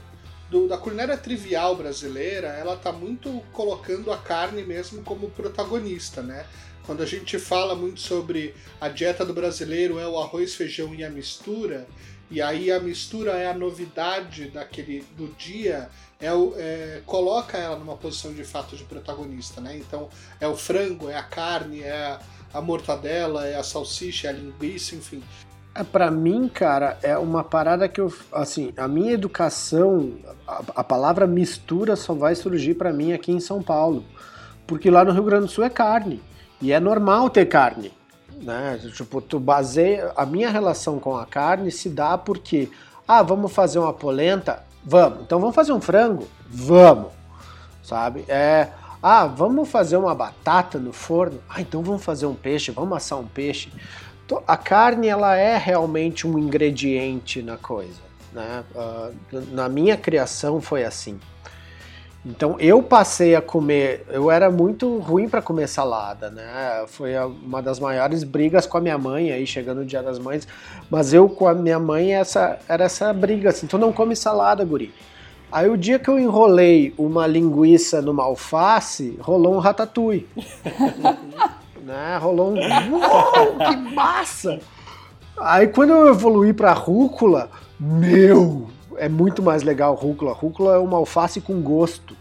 do, 0.49 0.67
da 0.67 0.77
culinária 0.77 1.17
trivial 1.17 1.75
brasileira, 1.75 2.47
ela 2.47 2.75
tá 2.75 2.91
muito 2.91 3.41
colocando 3.51 4.11
a 4.11 4.17
carne 4.17 4.63
mesmo 4.63 5.03
como 5.03 5.29
protagonista, 5.29 6.21
né? 6.21 6.45
Quando 6.89 7.03
a 7.03 7.05
gente 7.05 7.37
fala 7.37 7.75
muito 7.75 7.99
sobre 7.99 8.55
a 8.81 8.89
dieta 8.89 9.23
do 9.23 9.31
brasileiro 9.31 9.99
é 9.99 10.07
o 10.07 10.17
arroz, 10.17 10.55
feijão 10.55 10.91
e 10.95 11.03
a 11.03 11.09
mistura, 11.11 11.85
e 12.31 12.41
aí 12.41 12.71
a 12.71 12.79
mistura 12.79 13.33
é 13.33 13.47
a 13.47 13.53
novidade 13.53 14.47
daquele 14.47 15.05
do 15.15 15.27
dia, 15.37 15.87
é, 16.19 16.33
o, 16.33 16.55
é 16.57 17.03
coloca 17.05 17.59
ela 17.59 17.77
numa 17.77 17.95
posição 17.95 18.33
de 18.33 18.43
fato 18.43 18.75
de 18.75 18.83
protagonista, 18.85 19.61
né? 19.61 19.77
Então 19.77 20.09
é 20.41 20.47
o 20.47 20.55
frango, 20.55 21.07
é 21.07 21.15
a 21.15 21.21
carne, 21.21 21.83
é 21.83 22.17
a, 22.51 22.59
mortadela, 22.59 23.45
é 23.45 23.55
a 23.55 23.61
salsicha, 23.61 24.25
é 24.25 24.31
a 24.31 24.33
linguiça, 24.33 24.95
enfim. 24.95 25.21
É, 25.75 25.83
para 25.83 26.09
mim, 26.09 26.47
cara, 26.47 26.97
é 27.03 27.15
uma 27.15 27.43
parada 27.43 27.87
que 27.87 28.01
eu. 28.01 28.11
Assim, 28.31 28.73
a 28.75 28.87
minha 28.87 29.11
educação, 29.11 30.17
a, 30.47 30.63
a 30.77 30.83
palavra 30.83 31.27
mistura 31.27 31.95
só 31.95 32.15
vai 32.15 32.33
surgir 32.33 32.73
para 32.73 32.91
mim 32.91 33.13
aqui 33.13 33.31
em 33.31 33.39
São 33.39 33.61
Paulo. 33.61 34.03
Porque 34.65 34.89
lá 34.89 35.05
no 35.05 35.11
Rio 35.11 35.23
Grande 35.23 35.45
do 35.45 35.51
Sul 35.51 35.63
é 35.63 35.69
carne. 35.69 36.19
E 36.61 36.71
é 36.71 36.79
normal 36.79 37.29
ter 37.29 37.45
carne. 37.45 37.91
Né? 38.41 38.79
Tipo, 38.95 39.21
tu 39.21 39.39
baseia. 39.39 40.11
A 40.15 40.25
minha 40.25 40.49
relação 40.49 40.99
com 40.99 41.15
a 41.15 41.25
carne 41.25 41.71
se 41.71 41.89
dá 41.89 42.17
porque. 42.17 42.69
Ah, 43.07 43.23
vamos 43.23 43.51
fazer 43.51 43.79
uma 43.79 43.93
polenta? 43.93 44.63
Vamos. 44.83 45.21
Então 45.21 45.39
vamos 45.39 45.55
fazer 45.55 45.73
um 45.73 45.81
frango? 45.81 46.27
Vamos. 46.47 47.11
Sabe? 47.83 48.25
É. 48.27 48.69
Ah, 49.01 49.25
vamos 49.25 49.69
fazer 49.69 49.97
uma 49.97 50.13
batata 50.13 50.77
no 50.77 50.91
forno? 50.91 51.39
Ah, 51.49 51.61
então 51.61 51.81
vamos 51.81 52.03
fazer 52.03 52.25
um 52.25 52.35
peixe, 52.35 52.71
vamos 52.71 52.97
assar 52.97 53.17
um 53.17 53.27
peixe 53.27 53.71
a 54.47 54.57
carne 54.57 55.07
ela 55.07 55.35
é 55.35 55.57
realmente 55.57 56.27
um 56.27 56.37
ingrediente 56.37 57.41
na 57.41 57.57
coisa. 57.57 58.01
Né? 58.31 58.63
Uh, 58.75 59.41
na 59.51 59.67
minha 59.67 59.97
criação 59.97 60.61
foi 60.61 60.83
assim. 60.83 61.19
Então 62.29 62.55
eu 62.59 62.83
passei 62.83 63.35
a 63.35 63.41
comer, 63.41 64.05
eu 64.09 64.29
era 64.29 64.51
muito 64.51 64.99
ruim 64.99 65.27
para 65.27 65.41
comer 65.41 65.67
salada, 65.67 66.29
né? 66.29 66.85
Foi 66.87 67.17
uma 67.17 67.59
das 67.59 67.79
maiores 67.79 68.23
brigas 68.23 68.67
com 68.67 68.77
a 68.77 68.81
minha 68.81 68.99
mãe 68.99 69.31
aí 69.31 69.47
chegando 69.47 69.81
o 69.81 69.85
Dia 69.85 70.03
das 70.03 70.19
Mães, 70.19 70.47
mas 70.91 71.11
eu 71.11 71.27
com 71.27 71.47
a 71.47 71.55
minha 71.55 71.79
mãe 71.79 72.13
essa 72.13 72.59
era 72.67 72.83
essa 72.83 73.11
briga 73.11 73.49
assim, 73.49 73.65
tu 73.65 73.79
não 73.79 73.91
come 73.91 74.15
salada, 74.15 74.63
guri. 74.63 74.93
Aí 75.51 75.67
o 75.67 75.75
dia 75.75 75.97
que 75.97 76.07
eu 76.07 76.19
enrolei 76.19 76.93
uma 76.95 77.25
linguiça 77.25 77.99
numa 77.99 78.23
alface, 78.23 79.17
rolou 79.19 79.55
um 79.55 79.59
ratatouille. 79.59 80.27
né? 81.81 82.17
Rolou 82.21 82.51
um. 82.51 82.93
Uou, 82.93 83.57
que 83.57 83.75
massa! 83.75 84.59
Aí 85.35 85.67
quando 85.67 85.91
eu 85.91 86.09
evoluí 86.09 86.53
para 86.53 86.73
rúcula, 86.73 87.49
meu, 87.79 88.69
é 88.99 89.09
muito 89.09 89.41
mais 89.41 89.63
legal 89.63 89.95
rúcula. 89.95 90.33
Rúcula 90.33 90.75
é 90.75 90.77
uma 90.77 90.97
alface 90.97 91.41
com 91.41 91.61
gosto. 91.61 92.15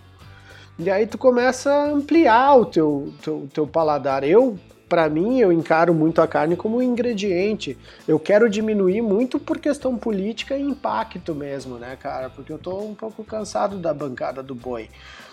E 0.79 0.89
aí 0.89 1.07
tu 1.07 1.19
começa 1.19 1.73
a 1.73 1.91
ampliar 1.91 2.55
o 2.57 2.65
teu, 2.65 3.13
teu, 3.21 3.49
teu 3.53 3.67
paladar. 3.67 4.23
Eu, 4.23 4.57
para 4.89 5.09
mim, 5.09 5.41
eu 5.41 5.53
encaro 5.53 5.93
muito 5.93 6.23
a 6.23 6.29
carne 6.29 6.57
como 6.57 6.77
um 6.77 6.83
ingrediente. 6.83 7.77
Eu 8.07 8.19
quero 8.19 8.49
diminuir 8.49 9.03
muito 9.03 9.41
por 9.41 9.59
questão 9.59 9.97
política 9.97 10.57
e 10.57 10.63
impacto 10.63 11.35
mesmo, 11.35 11.79
né, 11.79 11.97
cara? 12.01 12.31
Porque 12.31 12.53
eu 12.53 12.59
tô 12.59 12.79
um 12.79 12.95
pouco 12.95 13.25
cansado 13.25 13.77
da 13.77 13.93
bancada 13.93 14.41
do 14.41 14.55
boi. 14.55 14.89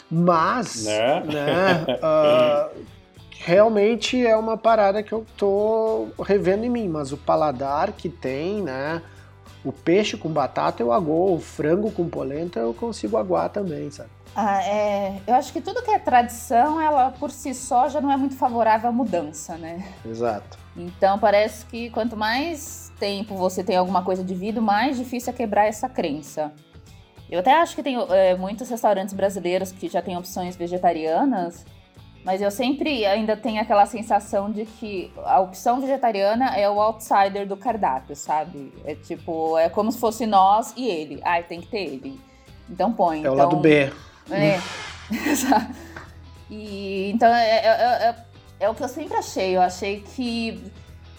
Mas, 0.09 0.83
né, 0.83 1.23
né 1.23 1.85
uh, 1.89 2.81
realmente 3.39 4.25
é 4.25 4.35
uma 4.35 4.57
parada 4.57 5.03
que 5.03 5.13
eu 5.13 5.23
tô 5.37 6.07
revendo 6.23 6.65
em 6.65 6.69
mim. 6.69 6.87
Mas 6.87 7.11
o 7.11 7.17
paladar 7.17 7.91
que 7.91 8.09
tem, 8.09 8.63
né? 8.63 8.99
O 9.65 9.73
peixe 9.73 10.15
com 10.15 10.29
batata 10.29 10.83
eu 10.83 10.93
agoo, 10.93 11.35
o 11.35 11.39
frango 11.39 11.91
com 11.91 12.07
polenta 12.07 12.59
eu 12.59 12.71
consigo 12.71 13.17
aguar 13.17 13.49
também, 13.49 13.89
sabe? 13.89 14.11
Ah, 14.35 14.61
é, 14.61 15.21
eu 15.25 15.33
acho 15.33 15.51
que 15.51 15.59
tudo 15.59 15.81
que 15.81 15.89
é 15.89 15.97
tradição, 15.97 16.79
ela 16.79 17.09
por 17.09 17.31
si 17.31 17.53
só 17.55 17.89
já 17.89 17.99
não 17.99 18.11
é 18.11 18.17
muito 18.17 18.35
favorável 18.35 18.89
à 18.89 18.91
mudança, 18.91 19.57
né? 19.57 19.83
Exato. 20.05 20.59
Então 20.77 21.17
parece 21.17 21.65
que 21.65 21.89
quanto 21.89 22.15
mais 22.15 22.91
tempo 22.99 23.35
você 23.35 23.63
tem 23.63 23.75
alguma 23.75 24.03
coisa 24.03 24.23
de 24.23 24.35
vida, 24.35 24.61
mais 24.61 24.97
difícil 24.97 25.33
é 25.33 25.35
quebrar 25.35 25.65
essa 25.65 25.89
crença. 25.89 26.53
Eu 27.31 27.39
até 27.39 27.53
acho 27.53 27.75
que 27.75 27.81
tem 27.81 27.97
é, 28.09 28.35
muitos 28.35 28.69
restaurantes 28.69 29.13
brasileiros 29.13 29.71
que 29.71 29.87
já 29.87 30.01
têm 30.01 30.15
opções 30.15 30.55
vegetarianas, 30.55 31.65
mas 32.25 32.41
eu 32.41 32.49
sempre 32.49 33.05
ainda 33.05 33.37
tenho 33.37 33.61
aquela 33.61 33.85
sensação 33.85 34.51
de 34.51 34.65
que 34.65 35.11
a 35.23 35.39
opção 35.39 35.79
vegetariana 35.79 36.57
é 36.57 36.67
o 36.67 36.81
outsider 36.81 37.47
do 37.47 37.55
cardápio, 37.55 38.15
sabe? 38.15 38.73
É 38.83 38.95
tipo, 38.95 39.55
é 39.59 39.69
como 39.69 39.91
se 39.91 39.99
fosse 39.99 40.25
nós 40.25 40.73
e 40.75 40.87
ele. 40.87 41.21
Ai, 41.23 41.43
tem 41.43 41.61
que 41.61 41.67
ter 41.67 41.83
ele. 41.83 42.19
Então 42.67 42.91
põe. 42.91 43.17
É 43.17 43.19
então, 43.19 43.33
o 43.33 43.37
lado 43.37 43.57
B. 43.57 43.93
É. 44.31 44.59
e, 46.49 47.11
então, 47.11 47.31
é, 47.31 47.57
é, 47.57 47.67
é, 47.67 48.15
é, 48.61 48.69
o 48.71 48.73
que 48.73 48.83
eu 48.83 48.89
sempre 48.89 49.15
achei. 49.17 49.55
Eu 49.55 49.61
achei 49.61 50.01
que 50.01 50.63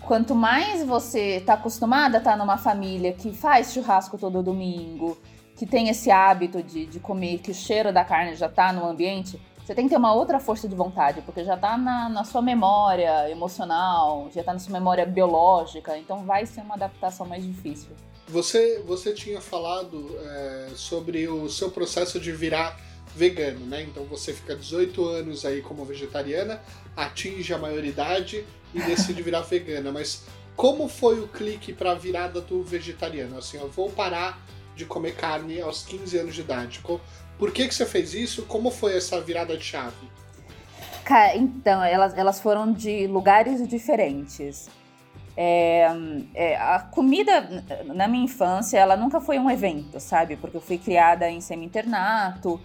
quanto 0.00 0.34
mais 0.34 0.82
você 0.82 1.40
tá 1.46 1.52
acostumada 1.54 2.16
a 2.16 2.18
estar 2.18 2.32
tá 2.32 2.36
numa 2.36 2.58
família 2.58 3.12
que 3.12 3.32
faz 3.32 3.72
churrasco 3.72 4.18
todo 4.18 4.42
domingo, 4.42 5.16
que 5.56 5.64
tem 5.64 5.88
esse 5.88 6.10
hábito 6.10 6.64
de, 6.64 6.84
de 6.84 6.98
comer, 6.98 7.38
que 7.38 7.52
o 7.52 7.54
cheiro 7.54 7.92
da 7.92 8.04
carne 8.04 8.34
já 8.34 8.48
tá 8.48 8.72
no 8.72 8.84
ambiente, 8.84 9.40
você 9.66 9.74
tem 9.74 9.86
que 9.86 9.90
ter 9.90 9.96
uma 9.96 10.14
outra 10.14 10.38
força 10.38 10.68
de 10.68 10.76
vontade, 10.76 11.22
porque 11.22 11.42
já 11.42 11.56
tá 11.56 11.76
na, 11.76 12.08
na 12.08 12.22
sua 12.22 12.40
memória 12.40 13.28
emocional, 13.28 14.30
já 14.32 14.44
tá 14.44 14.52
na 14.52 14.60
sua 14.60 14.72
memória 14.72 15.04
biológica, 15.04 15.98
então 15.98 16.24
vai 16.24 16.46
ser 16.46 16.60
uma 16.60 16.76
adaptação 16.76 17.26
mais 17.26 17.44
difícil. 17.44 17.90
Você, 18.28 18.80
você 18.86 19.12
tinha 19.12 19.40
falado 19.40 20.16
é, 20.20 20.68
sobre 20.76 21.26
o 21.26 21.48
seu 21.48 21.68
processo 21.68 22.20
de 22.20 22.30
virar 22.30 22.80
vegano, 23.16 23.66
né? 23.66 23.82
Então 23.82 24.04
você 24.04 24.32
fica 24.32 24.54
18 24.54 25.04
anos 25.04 25.44
aí 25.44 25.60
como 25.60 25.84
vegetariana, 25.84 26.62
atinge 26.96 27.52
a 27.52 27.58
maioridade 27.58 28.46
e 28.72 28.80
decide 28.82 29.20
virar 29.20 29.40
vegana. 29.50 29.90
Mas 29.90 30.26
como 30.54 30.86
foi 30.86 31.18
o 31.18 31.26
clique 31.26 31.72
para 31.72 31.90
a 31.90 31.94
virada 31.96 32.40
do 32.40 32.62
vegetariano? 32.62 33.36
Assim, 33.36 33.58
eu 33.58 33.68
vou 33.68 33.90
parar 33.90 34.40
de 34.76 34.84
comer 34.84 35.16
carne 35.16 35.60
aos 35.60 35.82
15 35.82 36.18
anos 36.18 36.34
de 36.36 36.42
idade. 36.42 36.80
Por 37.38 37.52
que, 37.52 37.68
que 37.68 37.74
você 37.74 37.84
fez 37.84 38.14
isso? 38.14 38.42
Como 38.46 38.70
foi 38.70 38.96
essa 38.96 39.20
virada 39.20 39.56
de 39.56 39.64
chave? 39.64 39.94
Cara, 41.04 41.36
então, 41.36 41.84
elas, 41.84 42.16
elas 42.16 42.40
foram 42.40 42.72
de 42.72 43.06
lugares 43.06 43.66
diferentes. 43.68 44.68
É, 45.36 45.86
é, 46.34 46.56
a 46.56 46.80
comida 46.80 47.64
na 47.84 48.08
minha 48.08 48.24
infância, 48.24 48.78
ela 48.78 48.96
nunca 48.96 49.20
foi 49.20 49.38
um 49.38 49.50
evento, 49.50 50.00
sabe? 50.00 50.36
Porque 50.36 50.56
eu 50.56 50.60
fui 50.60 50.78
criada 50.78 51.30
em 51.30 51.40
semi-internato 51.40 52.58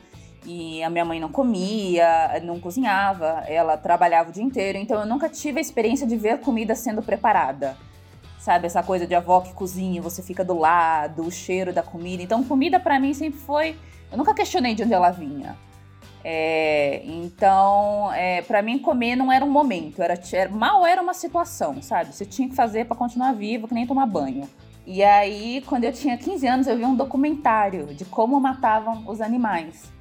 e 0.46 0.82
a 0.82 0.90
minha 0.90 1.04
mãe 1.04 1.20
não 1.20 1.30
comia, 1.30 2.40
não 2.44 2.60
cozinhava, 2.60 3.44
ela 3.46 3.78
trabalhava 3.78 4.30
o 4.30 4.34
dia 4.34 4.44
inteiro, 4.44 4.78
então 4.78 5.00
eu 5.02 5.06
nunca 5.06 5.30
tive 5.30 5.60
a 5.60 5.62
experiência 5.62 6.08
de 6.08 6.16
ver 6.16 6.40
comida 6.40 6.74
sendo 6.74 7.02
preparada. 7.02 7.78
Sabe, 8.40 8.66
essa 8.66 8.82
coisa 8.82 9.06
de 9.06 9.14
avó 9.14 9.42
que 9.42 9.54
cozinha, 9.54 10.02
você 10.02 10.24
fica 10.24 10.44
do 10.44 10.58
lado, 10.58 11.22
o 11.22 11.30
cheiro 11.30 11.72
da 11.72 11.84
comida. 11.84 12.24
Então, 12.24 12.44
comida 12.44 12.80
para 12.80 13.00
mim 13.00 13.14
sempre 13.14 13.40
foi. 13.40 13.78
Eu 14.12 14.18
nunca 14.18 14.34
questionei 14.34 14.76
de 14.76 14.84
onde 14.84 14.94
ela 14.94 15.10
vinha. 15.12 15.56
É, 16.24 17.02
então, 17.06 18.12
é, 18.14 18.42
para 18.44 18.62
mim, 18.62 18.78
comer 18.78 19.16
não 19.16 19.32
era 19.32 19.44
um 19.44 19.50
momento, 19.50 20.02
era, 20.02 20.20
era, 20.32 20.50
mal 20.50 20.86
era 20.86 21.02
uma 21.02 21.14
situação, 21.14 21.82
sabe? 21.82 22.14
Você 22.14 22.26
tinha 22.26 22.48
que 22.48 22.56
fazer 22.56 22.86
para 22.86 22.96
continuar 22.96 23.34
vivo, 23.34 23.68
que 23.68 23.74
nem 23.74 23.88
tomar 23.88 24.06
banho. 24.06 24.48
E 24.86 25.04
aí, 25.04 25.64
quando 25.66 25.84
eu 25.84 25.94
tinha 25.94 26.18
15 26.18 26.48
anos, 26.48 26.68
eu 26.68 26.78
vi 26.78 26.86
um 26.86 26.96
documentário 26.96 27.88
de 27.88 28.06
como 28.06 28.40
matavam 28.40 29.04
os 29.08 29.22
animais. 29.22 29.92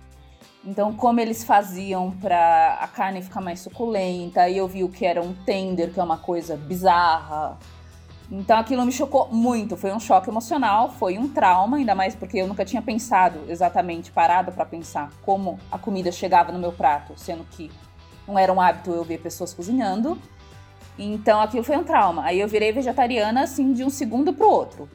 Então, 0.64 0.92
como 0.92 1.20
eles 1.20 1.42
faziam 1.42 2.10
para 2.10 2.78
a 2.80 2.86
carne 2.86 3.22
ficar 3.22 3.40
mais 3.40 3.60
suculenta, 3.60 4.42
aí 4.42 4.58
eu 4.58 4.68
vi 4.68 4.84
o 4.84 4.88
que 4.90 5.06
era 5.06 5.22
um 5.22 5.32
tender, 5.32 5.92
que 5.92 5.98
é 5.98 6.02
uma 6.02 6.18
coisa 6.18 6.56
bizarra. 6.56 7.58
Então, 8.30 8.58
aquilo 8.58 8.84
me 8.84 8.92
chocou 8.92 9.28
muito. 9.32 9.76
Foi 9.76 9.92
um 9.92 9.98
choque 9.98 10.30
emocional, 10.30 10.90
foi 10.90 11.18
um 11.18 11.28
trauma, 11.28 11.78
ainda 11.78 11.94
mais 11.94 12.14
porque 12.14 12.38
eu 12.38 12.46
nunca 12.46 12.64
tinha 12.64 12.80
pensado 12.80 13.40
exatamente, 13.48 14.12
parado 14.12 14.52
para 14.52 14.64
pensar 14.64 15.10
como 15.22 15.58
a 15.70 15.78
comida 15.78 16.12
chegava 16.12 16.52
no 16.52 16.58
meu 16.58 16.72
prato, 16.72 17.14
sendo 17.16 17.44
que 17.50 17.70
não 18.28 18.38
era 18.38 18.52
um 18.52 18.60
hábito 18.60 18.90
eu 18.92 19.02
ver 19.02 19.18
pessoas 19.18 19.52
cozinhando. 19.52 20.16
Então, 20.98 21.40
aquilo 21.40 21.64
foi 21.64 21.76
um 21.76 21.84
trauma. 21.84 22.24
Aí 22.24 22.38
eu 22.38 22.46
virei 22.46 22.70
vegetariana 22.72 23.42
assim 23.42 23.72
de 23.72 23.82
um 23.82 23.90
segundo 23.90 24.32
pro 24.32 24.48
outro. 24.48 24.88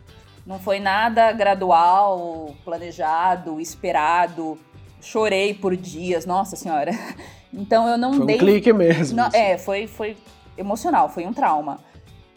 Não 0.46 0.60
foi 0.60 0.80
nada 0.80 1.32
gradual, 1.32 2.56
planejado, 2.64 3.60
esperado 3.60 4.58
chorei 5.06 5.54
por 5.54 5.78
dias, 5.78 6.26
nossa 6.26 6.56
senhora. 6.56 6.92
Então 7.58 7.88
eu 7.88 7.98
não 7.98 8.16
foi 8.16 8.26
dei. 8.26 8.36
Um 8.36 8.40
clique 8.40 8.74
mesmo. 8.74 9.16
Não, 9.16 9.30
é, 9.32 9.58
foi, 9.58 9.88
foi 9.88 10.18
emocional, 10.58 11.08
foi 11.08 11.26
um 11.26 11.32
trauma. 11.32 11.80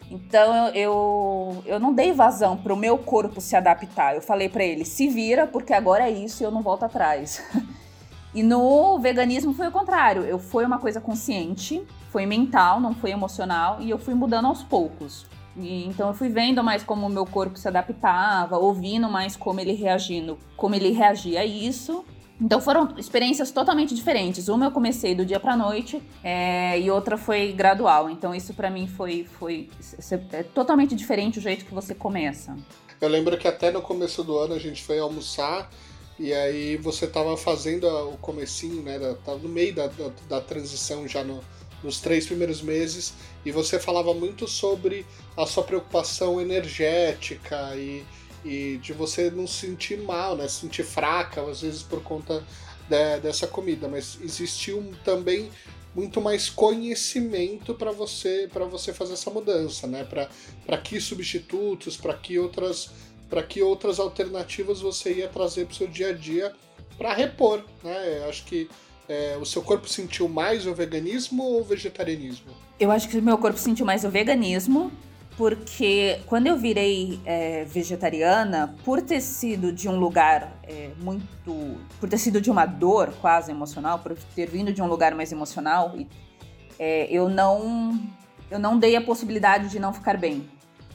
Então 0.09 0.67
eu, 0.67 0.73
eu, 0.73 1.63
eu 1.65 1.79
não 1.79 1.93
dei 1.93 2.11
vazão 2.11 2.57
para 2.57 2.73
o 2.73 2.77
meu 2.77 2.97
corpo 2.97 3.39
se 3.39 3.55
adaptar. 3.55 4.15
Eu 4.15 4.21
falei 4.21 4.49
para 4.49 4.63
ele: 4.63 4.83
se 4.83 5.07
vira, 5.07 5.45
porque 5.45 5.73
agora 5.73 6.09
é 6.09 6.11
isso 6.11 6.41
e 6.41 6.45
eu 6.45 6.51
não 6.51 6.61
volto 6.61 6.83
atrás. 6.83 7.43
e 8.33 8.41
no 8.41 8.97
veganismo 8.99 9.53
foi 9.53 9.67
o 9.67 9.71
contrário. 9.71 10.23
Eu 10.23 10.39
fui 10.39 10.65
uma 10.65 10.79
coisa 10.79 10.99
consciente, 10.99 11.83
foi 12.11 12.25
mental, 12.25 12.79
não 12.79 12.95
foi 12.95 13.11
emocional, 13.11 13.77
e 13.79 13.89
eu 13.89 13.99
fui 13.99 14.15
mudando 14.15 14.45
aos 14.47 14.63
poucos. 14.63 15.27
E, 15.55 15.85
então 15.85 16.07
eu 16.07 16.13
fui 16.13 16.29
vendo 16.29 16.63
mais 16.63 16.83
como 16.83 17.05
o 17.05 17.09
meu 17.09 17.25
corpo 17.25 17.57
se 17.57 17.67
adaptava, 17.67 18.57
ouvindo 18.57 19.09
mais 19.09 19.35
como 19.35 19.59
ele 19.59 19.73
reagindo, 19.73 20.39
como 20.57 20.73
ele 20.73 20.91
reagia 20.91 21.41
a 21.41 21.45
isso 21.45 22.03
então 22.39 22.61
foram 22.61 22.95
experiências 22.97 23.51
totalmente 23.51 23.93
diferentes. 23.93 24.47
Uma 24.47 24.67
eu 24.67 24.71
comecei 24.71 25.13
do 25.13 25.25
dia 25.25 25.39
para 25.39 25.57
noite 25.57 26.01
é, 26.23 26.79
e 26.79 26.89
outra 26.89 27.17
foi 27.17 27.51
gradual. 27.51 28.09
Então 28.09 28.33
isso 28.33 28.53
para 28.53 28.69
mim 28.69 28.87
foi, 28.87 29.27
foi 29.37 29.69
é 30.31 30.43
totalmente 30.43 30.95
diferente 30.95 31.39
o 31.39 31.41
jeito 31.41 31.65
que 31.65 31.73
você 31.73 31.93
começa. 31.93 32.55
Eu 33.01 33.09
lembro 33.09 33.37
que 33.37 33.47
até 33.47 33.71
no 33.71 33.81
começo 33.81 34.23
do 34.23 34.37
ano 34.37 34.53
a 34.53 34.59
gente 34.59 34.83
foi 34.83 34.99
almoçar 34.99 35.69
e 36.17 36.33
aí 36.33 36.77
você 36.77 37.07
tava 37.07 37.35
fazendo 37.37 37.87
o 37.87 38.17
comecinho, 38.17 38.81
né? 38.83 38.99
Tava 39.25 39.39
no 39.39 39.49
meio 39.49 39.73
da, 39.73 39.87
da, 39.87 40.11
da 40.27 40.41
transição 40.41 41.07
já 41.07 41.23
no, 41.23 41.41
nos 41.83 41.99
três 41.99 42.25
primeiros 42.25 42.61
meses 42.61 43.13
e 43.45 43.51
você 43.51 43.79
falava 43.79 44.13
muito 44.13 44.47
sobre 44.47 45.05
a 45.35 45.45
sua 45.45 45.63
preocupação 45.63 46.39
energética 46.39 47.75
e 47.75 48.03
e 48.43 48.77
de 48.77 48.93
você 48.93 49.29
não 49.29 49.47
se 49.47 49.67
sentir 49.67 49.97
mal, 49.97 50.35
né? 50.35 50.47
Se 50.47 50.61
sentir 50.61 50.83
fraca, 50.83 51.41
às 51.41 51.61
vezes 51.61 51.83
por 51.83 52.01
conta 52.01 52.43
de, 52.87 53.19
dessa 53.19 53.47
comida, 53.47 53.87
mas 53.87 54.17
existiu 54.21 54.93
também 55.03 55.49
muito 55.95 56.21
mais 56.21 56.49
conhecimento 56.49 57.73
para 57.73 57.91
você 57.91 58.49
para 58.51 58.65
você 58.65 58.93
fazer 58.93 59.13
essa 59.13 59.29
mudança, 59.29 59.87
né? 59.87 60.03
Para 60.03 60.77
que 60.77 60.99
substitutos, 60.99 61.97
para 61.97 62.13
que 62.13 62.37
outras 62.37 62.91
para 63.29 63.43
que 63.43 63.61
outras 63.61 63.99
alternativas 63.99 64.81
você 64.81 65.13
ia 65.13 65.27
trazer 65.27 65.65
para 65.65 65.73
o 65.73 65.75
seu 65.75 65.87
dia 65.87 66.09
a 66.09 66.13
dia 66.13 66.53
para 66.97 67.13
repor, 67.13 67.63
né? 67.83 68.21
Eu 68.23 68.29
acho 68.29 68.43
que 68.45 68.69
é, 69.07 69.37
o 69.41 69.45
seu 69.45 69.61
corpo 69.63 69.89
sentiu 69.89 70.29
mais 70.29 70.67
o 70.67 70.73
veganismo 70.73 71.43
ou 71.43 71.61
o 71.61 71.63
vegetarianismo? 71.63 72.51
Eu 72.79 72.91
acho 72.91 73.09
que 73.09 73.17
o 73.17 73.21
meu 73.21 73.37
corpo 73.37 73.57
sentiu 73.57 73.85
mais 73.85 74.03
o 74.03 74.09
veganismo 74.09 74.91
porque 75.39 76.19
quando 76.25 76.47
eu 76.47 76.57
virei 76.57 77.17
é, 77.25 77.63
vegetariana, 77.63 78.75
por 78.83 79.01
ter 79.01 79.21
sido 79.21 79.71
de 79.71 79.87
um 79.87 79.97
lugar 79.97 80.51
é, 80.63 80.89
muito. 80.99 81.77
por 81.97 82.09
ter 82.09 82.17
sido 82.17 82.41
de 82.41 82.51
uma 82.51 82.65
dor 82.65 83.13
quase 83.21 83.49
emocional, 83.49 83.99
por 83.99 84.17
ter 84.35 84.49
vindo 84.49 84.73
de 84.73 84.81
um 84.81 84.85
lugar 84.85 85.15
mais 85.15 85.31
emocional, 85.31 85.95
é, 86.77 87.07
eu 87.09 87.29
não. 87.29 87.97
eu 88.51 88.59
não 88.59 88.77
dei 88.77 88.97
a 88.97 89.01
possibilidade 89.01 89.69
de 89.69 89.79
não 89.79 89.93
ficar 89.93 90.17
bem. 90.17 90.45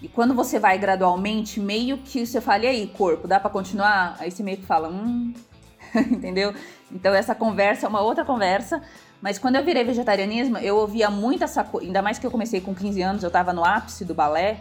E 0.03 0.09
quando 0.09 0.35
você 0.35 0.59
vai 0.59 0.77
gradualmente, 0.77 1.59
meio 1.59 1.97
que 1.97 2.27
você 2.27 2.39
fala, 2.39 2.65
e 2.65 2.67
aí, 2.67 2.87
corpo, 2.87 3.27
dá 3.27 3.41
para 3.41 3.49
continuar? 3.49 4.15
Aí 4.19 4.31
você 4.31 4.43
meio 4.43 4.59
que 4.59 4.67
fala, 4.67 4.91
hum. 4.91 5.33
entendeu? 6.13 6.53
Então 6.93 7.15
essa 7.15 7.35
conversa 7.35 7.87
é 7.87 7.89
uma 7.89 8.03
outra 8.03 8.27
conversa. 8.27 8.83
Mas 9.25 9.39
quando 9.39 9.57
eu 9.57 9.65
virei 9.65 9.83
vegetarianismo, 9.85 10.59
eu 10.59 10.77
ouvia 10.77 11.09
muito 11.09 11.43
essa 11.43 11.65
coisa, 11.65 11.87
ainda 11.87 12.03
mais 12.03 12.19
que 12.19 12.27
eu 12.27 12.31
comecei 12.31 12.61
com 12.61 12.75
15 12.75 13.01
anos, 13.01 13.23
eu 13.23 13.29
estava 13.29 13.55
no 13.55 13.65
ápice 13.65 14.05
do 14.05 14.13
balé, 14.13 14.61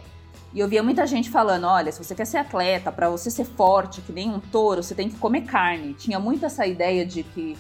e 0.54 0.60
eu 0.62 0.70
via 0.70 0.82
muita 0.82 1.06
gente 1.06 1.30
falando: 1.30 1.68
olha, 1.68 1.92
se 1.92 2.02
você 2.02 2.16
quer 2.16 2.24
ser 2.24 2.38
atleta, 2.38 2.90
para 2.90 3.10
você 3.10 3.30
ser 3.30 3.44
forte, 3.44 4.00
que 4.00 4.14
nem 4.14 4.30
um 4.30 4.40
touro, 4.40 4.82
você 4.82 4.96
tem 4.96 5.10
que 5.10 5.18
comer 5.18 5.42
carne. 5.42 5.94
Tinha 5.94 6.18
muito 6.18 6.46
essa 6.46 6.66
ideia 6.66 7.06
de 7.06 7.24
que 7.24 7.58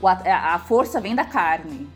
a 0.00 0.60
força 0.60 1.00
vem 1.00 1.12
da 1.12 1.24
carne. 1.24 1.88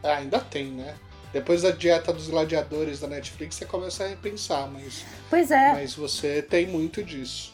É, 0.00 0.12
ainda 0.12 0.38
tem, 0.38 0.66
né? 0.66 0.94
Depois 1.32 1.62
da 1.62 1.72
dieta 1.72 2.12
dos 2.12 2.28
gladiadores 2.28 3.00
da 3.00 3.08
Netflix, 3.08 3.56
você 3.56 3.66
começa 3.66 4.04
a 4.04 4.06
repensar, 4.06 4.70
mas. 4.70 5.04
Pois 5.28 5.50
é. 5.50 5.72
Mas 5.72 5.92
você 5.92 6.40
tem 6.40 6.68
muito 6.68 7.02
disso. 7.02 7.52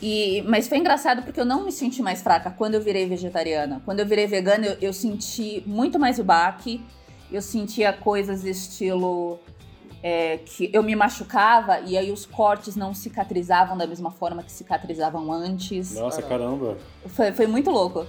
E, 0.00 0.42
mas 0.42 0.68
foi 0.68 0.78
engraçado 0.78 1.22
porque 1.22 1.40
eu 1.40 1.44
não 1.44 1.64
me 1.64 1.72
senti 1.72 2.00
mais 2.02 2.22
fraca 2.22 2.50
quando 2.50 2.74
eu 2.74 2.80
virei 2.80 3.06
vegetariana. 3.06 3.82
Quando 3.84 4.00
eu 4.00 4.06
virei 4.06 4.26
vegana, 4.26 4.66
eu, 4.66 4.76
eu 4.80 4.92
senti 4.92 5.62
muito 5.66 5.98
mais 5.98 6.18
o 6.18 6.24
baque. 6.24 6.80
Eu 7.30 7.42
sentia 7.42 7.92
coisas 7.92 8.44
estilo 8.44 9.38
é, 10.02 10.38
que 10.38 10.70
eu 10.72 10.82
me 10.82 10.94
machucava 10.94 11.80
e 11.80 11.98
aí 11.98 12.12
os 12.12 12.24
cortes 12.24 12.76
não 12.76 12.94
cicatrizavam 12.94 13.76
da 13.76 13.86
mesma 13.86 14.10
forma 14.10 14.42
que 14.42 14.52
cicatrizavam 14.52 15.32
antes. 15.32 15.94
Nossa, 15.94 16.22
caramba! 16.22 16.78
Foi, 17.06 17.32
foi 17.32 17.46
muito 17.46 17.70
louco. 17.70 18.06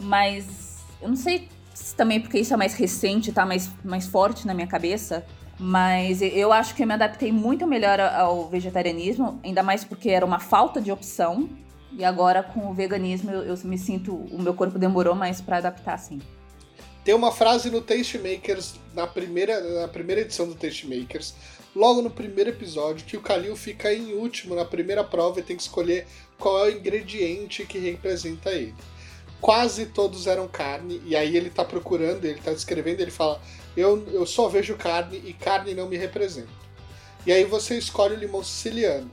Mas 0.00 0.78
eu 1.00 1.08
não 1.08 1.16
sei 1.16 1.48
se 1.72 1.94
também 1.94 2.20
porque 2.20 2.38
isso 2.38 2.52
é 2.52 2.56
mais 2.56 2.74
recente, 2.74 3.32
tá 3.32 3.46
mais, 3.46 3.70
mais 3.84 4.06
forte 4.06 4.46
na 4.46 4.54
minha 4.54 4.66
cabeça. 4.66 5.24
Mas 5.58 6.22
eu 6.22 6.52
acho 6.52 6.74
que 6.74 6.82
eu 6.82 6.86
me 6.86 6.94
adaptei 6.94 7.32
muito 7.32 7.66
melhor 7.66 7.98
ao 8.00 8.48
vegetarianismo, 8.48 9.40
ainda 9.42 9.62
mais 9.62 9.84
porque 9.84 10.08
era 10.08 10.24
uma 10.24 10.38
falta 10.38 10.80
de 10.80 10.92
opção. 10.92 11.48
E 11.92 12.04
agora 12.04 12.42
com 12.42 12.70
o 12.70 12.74
veganismo 12.74 13.30
eu, 13.30 13.42
eu 13.42 13.58
me 13.64 13.76
sinto. 13.76 14.14
O 14.14 14.40
meu 14.40 14.54
corpo 14.54 14.78
demorou 14.78 15.14
mais 15.14 15.40
para 15.40 15.56
adaptar, 15.56 15.94
assim. 15.94 16.20
Tem 17.04 17.14
uma 17.14 17.32
frase 17.32 17.70
no 17.70 17.80
Tastemakers, 17.80 18.74
na 18.94 19.06
primeira, 19.06 19.80
na 19.80 19.88
primeira 19.88 20.20
edição 20.20 20.46
do 20.46 20.54
Tastemakers, 20.54 21.34
logo 21.74 22.02
no 22.02 22.10
primeiro 22.10 22.50
episódio, 22.50 23.06
que 23.06 23.16
o 23.16 23.22
Kalil 23.22 23.56
fica 23.56 23.92
em 23.92 24.12
último 24.12 24.54
na 24.54 24.64
primeira 24.64 25.02
prova 25.02 25.40
e 25.40 25.42
tem 25.42 25.56
que 25.56 25.62
escolher 25.62 26.06
qual 26.38 26.66
é 26.66 26.68
o 26.68 26.76
ingrediente 26.76 27.64
que 27.64 27.78
representa 27.78 28.50
ele. 28.50 28.74
Quase 29.40 29.86
todos 29.86 30.26
eram 30.26 30.46
carne, 30.46 31.00
e 31.06 31.16
aí 31.16 31.36
ele 31.36 31.48
tá 31.48 31.64
procurando, 31.64 32.24
ele 32.24 32.40
tá 32.40 32.52
descrevendo, 32.52 33.00
ele 33.00 33.10
fala: 33.10 33.40
eu, 33.78 34.06
eu 34.12 34.26
só 34.26 34.48
vejo 34.48 34.76
carne 34.76 35.22
e 35.24 35.32
carne 35.32 35.74
não 35.74 35.88
me 35.88 35.96
representa. 35.96 36.48
E 37.26 37.32
aí 37.32 37.44
você 37.44 37.76
escolhe 37.76 38.14
o 38.14 38.18
limão 38.18 38.42
siciliano. 38.42 39.10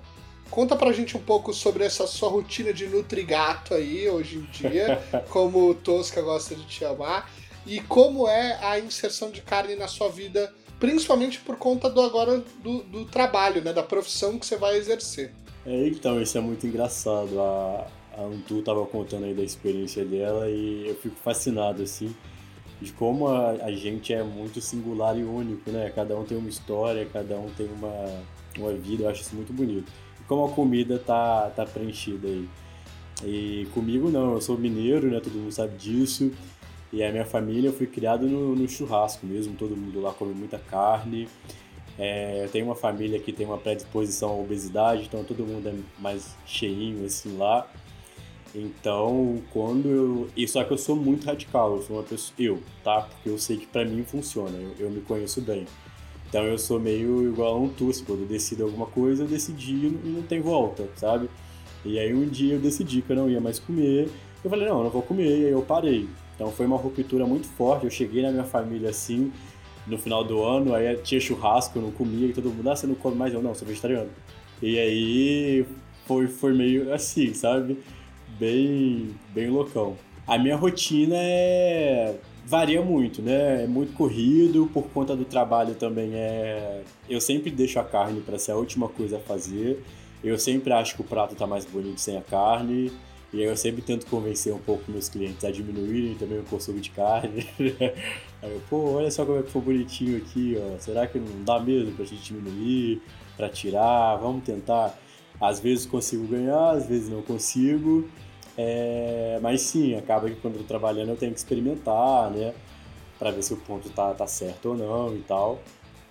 Conta 0.49 0.75
pra 0.75 0.91
gente 0.91 1.17
um 1.17 1.21
pouco 1.21 1.53
sobre 1.53 1.83
essa 1.83 2.07
sua 2.07 2.29
rotina 2.29 2.71
de 2.71 2.87
nutrigato 2.87 3.73
aí 3.73 4.07
hoje 4.09 4.37
em 4.37 4.41
dia, 4.51 5.01
como 5.29 5.69
o 5.69 5.75
Tosca 5.75 6.21
gosta 6.21 6.55
de 6.55 6.65
te 6.65 6.79
chamar, 6.79 7.29
e 7.65 7.79
como 7.81 8.27
é 8.27 8.57
a 8.61 8.79
inserção 8.79 9.31
de 9.31 9.41
carne 9.41 9.75
na 9.75 9.87
sua 9.87 10.07
vida, 10.09 10.53
principalmente 10.79 11.39
por 11.39 11.57
conta 11.57 11.89
do 11.89 12.01
agora 12.01 12.43
do, 12.63 12.83
do 12.83 13.05
trabalho, 13.05 13.61
né, 13.61 13.73
da 13.73 13.83
profissão 13.83 14.37
que 14.37 14.45
você 14.45 14.55
vai 14.55 14.77
exercer. 14.77 15.33
É, 15.65 15.87
então, 15.87 16.21
isso 16.21 16.37
é 16.37 16.41
muito 16.41 16.67
engraçado. 16.67 17.41
A, 17.41 17.87
a 18.15 18.21
Antu 18.21 18.61
tava 18.61 18.85
contando 18.85 19.25
aí 19.25 19.33
da 19.33 19.43
experiência 19.43 20.05
dela 20.05 20.47
e 20.49 20.87
eu 20.87 20.95
fico 20.95 21.15
fascinado, 21.23 21.81
assim, 21.81 22.15
de 22.81 22.91
como 22.93 23.27
a, 23.27 23.51
a, 23.51 23.71
gente 23.71 24.13
é 24.13 24.23
muito 24.23 24.59
singular 24.61 25.17
e 25.17 25.23
único, 25.23 25.71
né? 25.71 25.91
Cada 25.95 26.17
um 26.17 26.23
tem 26.23 26.37
uma 26.37 26.49
história, 26.49 27.07
cada 27.11 27.37
um 27.37 27.49
tem 27.49 27.67
uma, 27.67 28.23
uma 28.57 28.73
vida, 28.73 29.03
eu 29.03 29.09
acho 29.09 29.21
isso 29.21 29.35
muito 29.35 29.53
bonito. 29.53 29.91
E 30.19 30.23
como 30.25 30.45
a 30.45 30.49
comida 30.49 30.99
tá, 30.99 31.51
tá 31.55 31.65
preenchida 31.65 32.27
aí. 32.27 32.47
E 33.23 33.67
comigo 33.73 34.09
não, 34.09 34.33
eu 34.33 34.41
sou 34.41 34.57
mineiro, 34.57 35.09
né? 35.09 35.19
Todo 35.19 35.33
mundo 35.33 35.51
sabe 35.51 35.77
disso. 35.77 36.31
E 36.91 37.03
a 37.03 37.11
minha 37.11 37.25
família, 37.25 37.69
eu 37.69 37.73
fui 37.73 37.87
criado 37.87 38.27
no, 38.27 38.55
no 38.55 38.67
churrasco 38.67 39.25
mesmo, 39.25 39.55
todo 39.55 39.75
mundo 39.75 40.01
lá 40.01 40.13
come 40.13 40.33
muita 40.33 40.57
carne. 40.57 41.27
É, 41.97 42.43
eu 42.43 42.49
tenho 42.49 42.65
uma 42.65 42.75
família 42.75 43.19
que 43.19 43.31
tem 43.31 43.45
uma 43.45 43.57
predisposição 43.57 44.29
à 44.29 44.33
obesidade, 44.33 45.03
então 45.03 45.23
todo 45.23 45.45
mundo 45.45 45.69
é 45.69 45.73
mais 45.99 46.35
cheinho 46.45 47.05
assim 47.05 47.37
lá. 47.37 47.67
Então, 48.55 49.41
quando 49.51 49.89
eu. 49.89 50.47
Só 50.47 50.63
que 50.63 50.71
eu 50.71 50.77
sou 50.77 50.95
muito 50.95 51.25
radical, 51.25 51.75
eu 51.75 51.81
sou 51.81 51.97
uma 51.97 52.03
pessoa. 52.03 52.33
Eu, 52.39 52.63
tá? 52.83 53.01
Porque 53.01 53.29
eu 53.29 53.37
sei 53.37 53.57
que 53.57 53.65
pra 53.65 53.83
mim 53.83 54.03
funciona, 54.03 54.57
eu, 54.57 54.85
eu 54.85 54.89
me 54.89 55.01
conheço 55.01 55.41
bem. 55.41 55.65
Então 56.29 56.43
eu 56.43 56.57
sou 56.57 56.79
meio 56.79 57.29
igual 57.29 57.55
a 57.55 57.59
um 57.59 57.69
tusso, 57.69 58.03
quando 58.05 58.21
eu 58.21 58.27
decido 58.27 58.63
alguma 58.63 58.85
coisa, 58.85 59.23
eu 59.23 59.27
decidi 59.27 59.73
e 59.73 60.01
não 60.05 60.21
tem 60.23 60.41
volta, 60.41 60.87
sabe? 60.95 61.29
E 61.83 61.99
aí 61.99 62.13
um 62.13 62.27
dia 62.27 62.55
eu 62.55 62.59
decidi 62.59 63.01
que 63.01 63.11
eu 63.11 63.15
não 63.15 63.29
ia 63.29 63.41
mais 63.41 63.59
comer. 63.59 64.09
Eu 64.43 64.49
falei, 64.49 64.67
não, 64.67 64.77
eu 64.79 64.83
não 64.85 64.89
vou 64.89 65.01
comer, 65.01 65.27
e 65.27 65.45
aí 65.45 65.51
eu 65.51 65.61
parei. 65.61 66.07
Então 66.35 66.51
foi 66.51 66.65
uma 66.65 66.77
ruptura 66.77 67.25
muito 67.25 67.47
forte. 67.47 67.85
Eu 67.85 67.91
cheguei 67.91 68.21
na 68.21 68.31
minha 68.31 68.43
família 68.43 68.89
assim, 68.89 69.31
no 69.85 69.97
final 69.97 70.23
do 70.23 70.43
ano, 70.43 70.73
aí 70.73 70.95
tinha 70.97 71.19
churrasco, 71.21 71.77
eu 71.77 71.83
não 71.83 71.91
comia, 71.91 72.27
e 72.27 72.33
todo 72.33 72.49
mundo, 72.49 72.69
ah, 72.69 72.75
você 72.75 72.87
não 72.87 72.95
come 72.95 73.15
mais? 73.15 73.33
Eu, 73.33 73.41
não, 73.41 73.53
sou 73.53 73.67
vegetariano. 73.67 74.09
E 74.61 74.79
aí 74.79 75.65
foi, 76.05 76.27
foi 76.27 76.53
meio 76.53 76.93
assim, 76.93 77.33
sabe? 77.33 77.77
Bem, 78.39 79.15
bem 79.33 79.49
loucão. 79.49 79.95
A 80.27 80.37
minha 80.37 80.55
rotina 80.55 81.15
é 81.17 82.15
varia 82.45 82.81
muito, 82.81 83.21
né? 83.21 83.63
É 83.63 83.67
muito 83.67 83.93
corrido, 83.93 84.69
por 84.73 84.83
conta 84.89 85.15
do 85.15 85.25
trabalho 85.25 85.75
também 85.75 86.11
é. 86.13 86.83
Eu 87.09 87.19
sempre 87.19 87.49
deixo 87.49 87.79
a 87.79 87.83
carne 87.83 88.21
para 88.21 88.37
ser 88.37 88.51
a 88.51 88.55
última 88.55 88.87
coisa 88.87 89.17
a 89.17 89.19
fazer. 89.19 89.83
Eu 90.23 90.37
sempre 90.37 90.71
acho 90.73 90.95
que 90.95 91.01
o 91.01 91.03
prato 91.03 91.35
tá 91.35 91.47
mais 91.47 91.65
bonito 91.65 91.99
sem 91.99 92.17
a 92.17 92.21
carne. 92.21 92.91
E 93.33 93.43
eu 93.43 93.57
sempre 93.57 93.81
tento 93.81 94.05
convencer 94.05 94.53
um 94.53 94.59
pouco 94.59 94.89
meus 94.89 95.09
clientes 95.09 95.43
a 95.43 95.51
diminuírem 95.51 96.15
também 96.15 96.39
o 96.39 96.43
consumo 96.43 96.79
de 96.79 96.89
carne. 96.91 97.45
Aí 98.41 98.51
eu, 98.51 98.61
pô, 98.69 98.93
olha 98.93 99.11
só 99.11 99.25
como 99.25 99.39
é 99.39 99.43
que 99.43 99.51
foi 99.51 99.61
bonitinho 99.61 100.17
aqui, 100.17 100.57
ó. 100.57 100.79
Será 100.79 101.05
que 101.05 101.19
não 101.19 101.43
dá 101.43 101.59
mesmo 101.59 101.91
pra 101.93 102.05
gente 102.05 102.23
diminuir, 102.23 103.01
pra 103.35 103.49
tirar? 103.49 104.15
Vamos 104.17 104.43
tentar. 104.43 104.97
Às 105.41 105.59
vezes 105.59 105.85
consigo 105.85 106.25
ganhar, 106.27 106.71
às 106.71 106.87
vezes 106.87 107.09
não 107.09 107.21
consigo. 107.21 108.07
É... 108.57 109.39
Mas 109.41 109.61
sim, 109.61 109.95
acaba 109.95 110.29
que 110.29 110.35
quando 110.37 110.55
eu 110.55 110.61
tô 110.61 110.67
trabalhando 110.67 111.09
eu 111.09 111.17
tenho 111.17 111.31
que 111.31 111.39
experimentar, 111.39 112.29
né? 112.31 112.53
Pra 113.19 113.31
ver 113.31 113.43
se 113.43 113.53
o 113.53 113.57
ponto 113.57 113.89
tá, 113.89 114.13
tá 114.13 114.27
certo 114.27 114.69
ou 114.69 114.77
não 114.77 115.15
e 115.15 115.21
tal. 115.21 115.61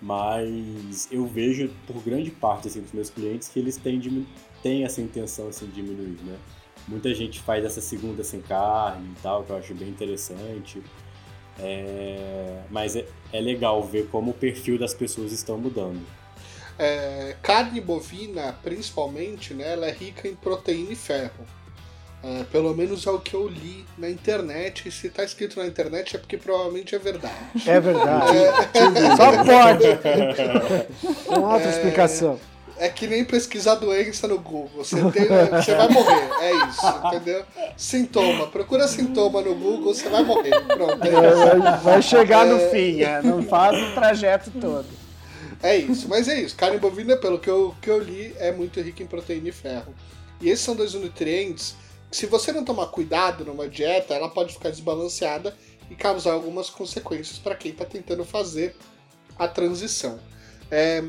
Mas 0.01 1.07
eu 1.11 1.25
vejo 1.25 1.69
por 1.87 2.01
grande 2.03 2.29
parte 2.31 2.67
assim, 2.67 2.81
dos 2.81 2.91
meus 2.91 3.09
clientes 3.09 3.47
que 3.47 3.59
eles 3.59 3.77
têm, 3.77 4.27
têm 4.61 4.83
essa 4.83 5.01
intenção 5.01 5.47
assim, 5.47 5.65
de 5.67 5.73
diminuir, 5.73 6.17
né? 6.23 6.37
Muita 6.87 7.13
gente 7.15 7.39
faz 7.39 7.65
essa 7.65 7.81
segunda 7.81 8.23
sem 8.23 8.41
carne 8.41 9.11
e 9.17 9.21
tal, 9.21 9.43
que 9.43 9.51
eu 9.51 9.57
acho 9.57 9.73
bem 9.73 9.89
interessante. 9.89 10.81
É... 11.59 12.61
Mas 12.69 12.95
é, 12.95 13.05
é 13.31 13.39
legal 13.39 13.81
ver 13.83 14.07
como 14.09 14.31
o 14.31 14.33
perfil 14.33 14.77
das 14.77 14.93
pessoas 14.93 15.31
estão 15.31 15.57
mudando. 15.57 16.05
É, 16.77 17.37
carne 17.41 17.79
bovina, 17.79 18.53
principalmente, 18.61 19.53
né, 19.53 19.73
ela 19.73 19.87
é 19.87 19.91
rica 19.91 20.27
em 20.27 20.35
proteína 20.35 20.91
e 20.91 20.95
ferro. 20.95 21.45
É, 22.23 22.43
pelo 22.51 22.75
menos 22.75 23.05
é 23.05 23.11
o 23.11 23.19
que 23.19 23.35
eu 23.35 23.47
li 23.47 23.85
na 23.97 24.09
internet. 24.09 24.87
E 24.87 24.91
se 24.91 25.07
está 25.07 25.23
escrito 25.23 25.59
na 25.59 25.67
internet 25.67 26.15
é 26.15 26.19
porque 26.19 26.37
provavelmente 26.37 26.95
é 26.95 26.99
verdade. 26.99 27.35
É 27.67 27.79
verdade. 27.79 28.37
É... 28.37 29.15
Só 29.15 29.43
pode. 29.43 29.85
Uma 31.27 31.53
outra 31.53 31.67
é... 31.67 31.71
explicação. 31.71 32.39
É 32.77 32.89
que 32.89 33.07
nem 33.07 33.23
pesquisar 33.23 33.75
doença 33.75 34.27
no 34.27 34.37
Google. 34.37 34.69
Você, 34.75 34.97
tem, 35.11 35.27
você 35.27 35.75
vai 35.75 35.87
morrer. 35.87 36.29
É 36.41 36.67
isso, 36.67 36.85
entendeu? 37.05 37.45
Sintoma. 37.77 38.47
Procura 38.47 38.87
sintoma 38.87 39.41
no 39.41 39.55
Google, 39.55 39.93
você 39.93 40.09
vai 40.09 40.23
morrer. 40.23 40.59
Pronto. 40.65 41.01
É 41.05 41.09
é, 41.09 41.77
vai 41.77 42.01
chegar 42.01 42.45
no 42.45 42.57
é. 42.57 42.69
fim, 42.69 43.01
é. 43.01 43.21
não 43.21 43.43
faz 43.43 43.81
o 43.81 43.93
trajeto 43.93 44.51
todo. 44.59 44.87
É 45.63 45.77
isso, 45.77 46.09
mas 46.09 46.27
é 46.27 46.41
isso. 46.41 46.55
Carne 46.55 46.77
bovina, 46.77 47.15
pelo 47.15 47.39
que 47.39 47.49
eu, 47.49 47.73
que 47.81 47.89
eu 47.89 47.99
li, 47.99 48.35
é 48.37 48.51
muito 48.51 48.81
rica 48.81 49.01
em 49.01 49.07
proteína 49.07 49.49
e 49.49 49.53
ferro. 49.53 49.95
E 50.41 50.49
esses 50.49 50.65
são 50.65 50.75
dois 50.75 50.93
nutrientes 50.93 51.75
se 52.15 52.27
você 52.27 52.53
não 52.53 52.63
tomar 52.63 52.87
cuidado 52.87 53.43
numa 53.43 53.67
dieta, 53.67 54.13
ela 54.13 54.29
pode 54.29 54.53
ficar 54.53 54.69
desbalanceada 54.69 55.53
e 55.91 55.95
causar 55.95 56.31
algumas 56.31 56.69
consequências 56.69 57.37
para 57.37 57.55
quem 57.55 57.73
está 57.73 57.83
tentando 57.83 58.23
fazer 58.23 58.73
a 59.37 59.49
transição. 59.49 60.17
É, 60.71 61.03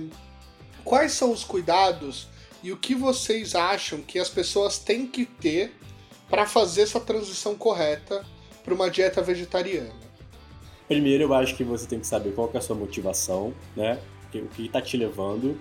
quais 0.83 1.13
são 1.13 1.31
os 1.31 1.45
cuidados 1.45 2.27
e 2.61 2.73
o 2.73 2.77
que 2.77 2.93
vocês 2.93 3.55
acham 3.55 4.03
que 4.03 4.19
as 4.19 4.29
pessoas 4.29 4.79
têm 4.79 5.07
que 5.07 5.25
ter 5.25 5.77
para 6.29 6.45
fazer 6.45 6.83
essa 6.83 6.99
transição 6.99 7.55
correta 7.55 8.27
para 8.65 8.75
uma 8.75 8.91
dieta 8.91 9.23
vegetariana? 9.23 9.95
Primeiro, 10.89 11.23
eu 11.23 11.35
acho 11.35 11.55
que 11.55 11.63
você 11.63 11.87
tem 11.87 12.01
que 12.01 12.07
saber 12.09 12.35
qual 12.35 12.49
que 12.49 12.57
é 12.57 12.59
a 12.59 12.63
sua 12.63 12.75
motivação, 12.75 13.55
né? 13.77 14.01
O 14.35 14.49
que 14.49 14.67
está 14.67 14.83
te 14.83 14.97
levando, 14.97 15.57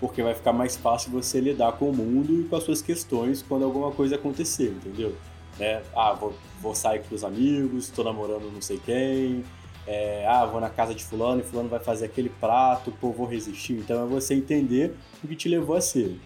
porque 0.00 0.22
vai 0.22 0.34
ficar 0.34 0.52
mais 0.52 0.76
fácil 0.76 1.10
você 1.10 1.40
lidar 1.40 1.72
com 1.72 1.90
o 1.90 1.92
mundo 1.94 2.40
e 2.40 2.44
com 2.44 2.56
as 2.56 2.62
suas 2.62 2.80
questões 2.80 3.42
quando 3.42 3.64
alguma 3.64 3.90
coisa 3.90 4.14
acontecer, 4.14 4.70
entendeu? 4.70 5.14
É, 5.58 5.82
ah, 5.94 6.12
vou, 6.12 6.34
vou 6.60 6.74
sair 6.74 7.02
com 7.02 7.14
os 7.14 7.24
amigos, 7.24 7.86
estou 7.86 8.04
namorando 8.04 8.52
não 8.52 8.62
sei 8.62 8.78
quem, 8.78 9.44
é, 9.86 10.26
ah, 10.28 10.44
vou 10.44 10.60
na 10.60 10.70
casa 10.70 10.94
de 10.94 11.02
fulano 11.02 11.40
e 11.40 11.44
fulano 11.44 11.68
vai 11.68 11.80
fazer 11.80 12.04
aquele 12.04 12.28
prato, 12.28 12.92
pô, 13.00 13.10
vou 13.10 13.26
resistir. 13.26 13.72
Então 13.72 14.04
é 14.04 14.06
você 14.06 14.34
entender 14.34 14.94
o 15.24 15.26
que 15.26 15.34
te 15.34 15.48
levou 15.48 15.74
a 15.74 15.80
ser. 15.80 16.18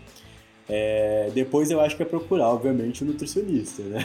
É, 0.68 1.30
depois 1.34 1.70
eu 1.70 1.80
acho 1.80 1.96
que 1.96 2.02
é 2.02 2.06
procurar, 2.06 2.48
obviamente, 2.48 3.02
o 3.02 3.06
um 3.06 3.10
nutricionista, 3.10 3.82
né? 3.82 4.04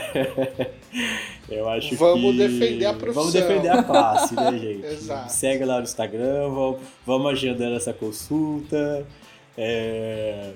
eu 1.50 1.68
acho 1.70 1.96
vamos 1.96 2.36
que... 2.36 2.38
defender 2.38 2.86
a 2.86 2.94
profissão. 2.94 3.24
Vamos 3.24 3.34
defender 3.34 3.70
a 3.70 3.84
classe, 3.84 4.36
né, 4.36 4.52
gente? 4.58 4.86
Exato. 4.86 5.32
Segue 5.32 5.66
lá 5.66 5.78
no 5.78 5.84
Instagram, 5.84 6.50
vamos, 6.50 6.82
vamos 7.06 7.32
agendando 7.32 7.76
essa 7.76 7.94
consulta. 7.94 9.06
É... 9.58 10.54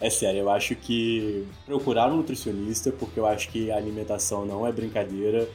é 0.00 0.10
sério, 0.10 0.40
eu 0.40 0.50
acho 0.50 0.74
que 0.76 1.46
procurar 1.66 2.12
um 2.12 2.18
nutricionista, 2.18 2.92
porque 2.92 3.18
eu 3.18 3.26
acho 3.26 3.48
que 3.50 3.70
a 3.70 3.76
alimentação 3.76 4.46
não 4.46 4.66
é 4.66 4.72
brincadeira. 4.72 5.48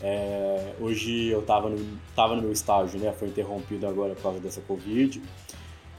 É... 0.00 0.74
hoje 0.80 1.28
eu 1.28 1.40
estava 1.40 1.68
no, 1.68 1.98
tava 2.14 2.36
no 2.36 2.42
meu 2.42 2.52
estágio, 2.52 3.00
né? 3.00 3.12
Foi 3.12 3.28
interrompido 3.28 3.86
agora 3.86 4.14
por 4.14 4.22
causa 4.22 4.40
dessa 4.40 4.60
Covid 4.60 5.22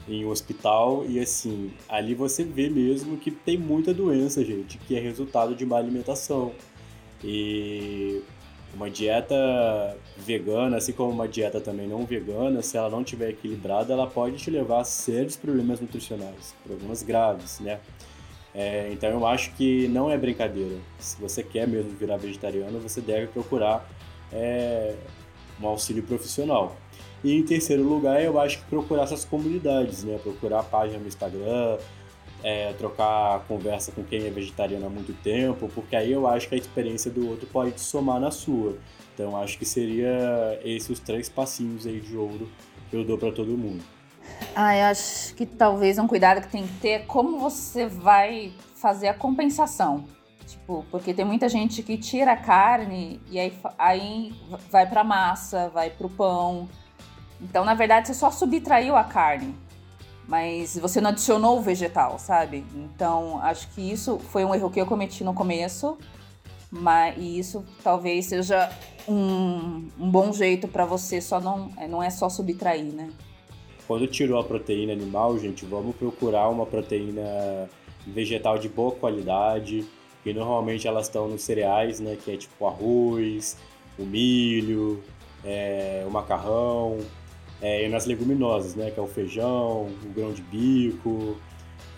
em 0.08 0.24
um 0.24 0.28
hospital 0.28 1.04
e 1.08 1.18
assim, 1.18 1.72
ali 1.88 2.14
você 2.14 2.44
vê 2.44 2.68
mesmo 2.68 3.16
que 3.16 3.30
tem 3.30 3.56
muita 3.56 3.94
doença, 3.94 4.44
gente, 4.44 4.78
que 4.78 4.96
é 4.96 5.00
resultado 5.00 5.54
de 5.54 5.64
má 5.64 5.78
alimentação. 5.78 6.52
E 7.22 8.22
uma 8.74 8.90
dieta 8.90 9.96
vegana, 10.16 10.76
assim 10.76 10.92
como 10.92 11.10
uma 11.10 11.28
dieta 11.28 11.60
também 11.60 11.86
não 11.86 12.04
vegana, 12.04 12.62
se 12.62 12.76
ela 12.76 12.90
não 12.90 13.02
estiver 13.02 13.30
equilibrada, 13.30 13.92
ela 13.92 14.06
pode 14.06 14.36
te 14.36 14.50
levar 14.50 14.80
a 14.80 14.84
sérios 14.84 15.36
problemas 15.36 15.80
nutricionais, 15.80 16.54
problemas 16.64 17.02
graves, 17.02 17.60
né? 17.60 17.80
É, 18.54 18.88
então 18.92 19.10
eu 19.10 19.26
acho 19.26 19.52
que 19.52 19.88
não 19.88 20.10
é 20.10 20.16
brincadeira. 20.16 20.76
Se 20.98 21.20
você 21.20 21.42
quer 21.42 21.66
mesmo 21.66 21.90
virar 21.90 22.16
vegetariano, 22.16 22.78
você 22.78 23.00
deve 23.00 23.26
procurar 23.28 23.88
é, 24.32 24.94
um 25.60 25.66
auxílio 25.66 26.02
profissional. 26.02 26.76
E 27.22 27.36
em 27.36 27.42
terceiro 27.42 27.82
lugar, 27.82 28.22
eu 28.22 28.38
acho 28.38 28.58
que 28.58 28.64
procurar 28.66 29.04
essas 29.04 29.24
comunidades, 29.24 30.04
né? 30.04 30.18
Procurar 30.22 30.60
a 30.60 30.62
página 30.62 30.98
no 30.98 31.08
Instagram, 31.08 31.78
é, 32.44 32.74
trocar 32.74 33.40
conversa 33.48 33.90
com 33.90 34.04
quem 34.04 34.26
é 34.26 34.30
vegetariano 34.30 34.86
há 34.86 34.90
muito 34.90 35.14
tempo, 35.22 35.68
porque 35.74 35.96
aí 35.96 36.12
eu 36.12 36.28
acho 36.28 36.46
que 36.46 36.54
a 36.54 36.58
experiência 36.58 37.10
do 37.10 37.26
outro 37.26 37.46
pode 37.46 37.80
somar 37.80 38.20
na 38.20 38.30
sua. 38.30 38.76
Então 39.14 39.34
acho 39.36 39.58
que 39.58 39.64
seria 39.64 40.60
esses 40.62 40.90
os 40.90 41.00
três 41.00 41.28
passinhos 41.28 41.86
aí 41.86 42.00
de 42.00 42.14
ouro 42.14 42.50
que 42.90 42.96
eu 42.96 43.02
dou 43.04 43.16
para 43.16 43.32
todo 43.32 43.56
mundo. 43.56 43.82
Ah, 44.54 44.76
eu 44.76 44.84
acho 44.84 45.34
que 45.34 45.46
talvez 45.46 45.98
um 45.98 46.06
cuidado 46.06 46.42
que 46.42 46.48
tem 46.48 46.66
que 46.66 46.74
ter 46.74 46.88
é 46.88 46.98
como 46.98 47.38
você 47.38 47.86
vai 47.86 48.52
fazer 48.76 49.08
a 49.08 49.14
compensação. 49.14 50.04
Tipo, 50.46 50.84
porque 50.90 51.14
tem 51.14 51.24
muita 51.24 51.48
gente 51.48 51.82
que 51.82 51.96
tira 51.96 52.32
a 52.32 52.36
carne 52.36 53.18
e 53.30 53.38
aí, 53.38 53.52
aí 53.78 54.34
vai 54.70 54.86
pra 54.86 55.02
massa, 55.02 55.70
vai 55.70 55.88
pro 55.88 56.10
pão, 56.10 56.68
então, 57.44 57.64
na 57.64 57.74
verdade, 57.74 58.08
você 58.08 58.14
só 58.14 58.30
subtraiu 58.30 58.96
a 58.96 59.04
carne, 59.04 59.54
mas 60.26 60.78
você 60.78 61.00
não 61.00 61.10
adicionou 61.10 61.58
o 61.58 61.62
vegetal, 61.62 62.18
sabe? 62.18 62.64
Então, 62.74 63.38
acho 63.42 63.68
que 63.74 63.80
isso 63.90 64.18
foi 64.18 64.44
um 64.44 64.54
erro 64.54 64.70
que 64.70 64.80
eu 64.80 64.86
cometi 64.86 65.22
no 65.22 65.34
começo, 65.34 65.98
mas 66.70 67.14
e 67.18 67.38
isso 67.38 67.64
talvez 67.82 68.26
seja 68.26 68.70
um, 69.06 69.88
um 69.98 70.10
bom 70.10 70.32
jeito 70.32 70.66
para 70.66 70.84
você 70.84 71.20
só 71.20 71.40
não 71.40 71.70
é, 71.76 71.86
não 71.86 72.02
é 72.02 72.10
só 72.10 72.28
subtrair, 72.28 72.92
né? 72.92 73.10
Quando 73.86 74.06
tirou 74.06 74.40
a 74.40 74.44
proteína 74.44 74.92
animal, 74.94 75.38
gente, 75.38 75.66
vamos 75.66 75.94
procurar 75.94 76.48
uma 76.48 76.64
proteína 76.64 77.68
vegetal 78.06 78.58
de 78.58 78.68
boa 78.68 78.92
qualidade, 78.92 79.84
que 80.22 80.32
normalmente 80.32 80.88
elas 80.88 81.06
estão 81.06 81.28
nos 81.28 81.42
cereais, 81.42 82.00
né? 82.00 82.16
Que 82.16 82.32
é 82.32 82.36
tipo 82.36 82.66
arroz, 82.66 83.58
o 83.98 84.04
milho, 84.04 85.02
é, 85.44 86.02
o 86.06 86.10
macarrão, 86.10 86.98
é, 87.64 87.86
e 87.86 87.88
nas 87.88 88.04
leguminosas, 88.04 88.74
né, 88.74 88.90
que 88.90 89.00
é 89.00 89.02
o 89.02 89.06
feijão, 89.06 89.88
o 90.04 90.08
grão 90.14 90.34
de 90.34 90.42
bico, 90.42 91.38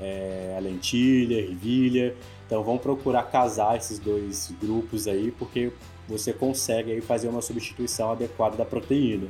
é, 0.01 0.55
a 0.57 0.61
lentilha, 0.61 1.39
a 1.39 1.41
ervilha. 1.41 2.15
Então 2.47 2.63
vamos 2.63 2.81
procurar 2.81 3.25
casar 3.25 3.77
esses 3.77 3.99
dois 3.99 4.55
grupos 4.61 5.09
aí, 5.09 5.33
porque 5.33 5.73
você 6.09 6.33
consegue 6.33 6.93
aí 6.93 7.01
fazer 7.01 7.27
uma 7.27 7.43
substituição 7.43 8.13
adequada 8.13 8.57
da 8.57 8.65
proteína. 8.65 9.27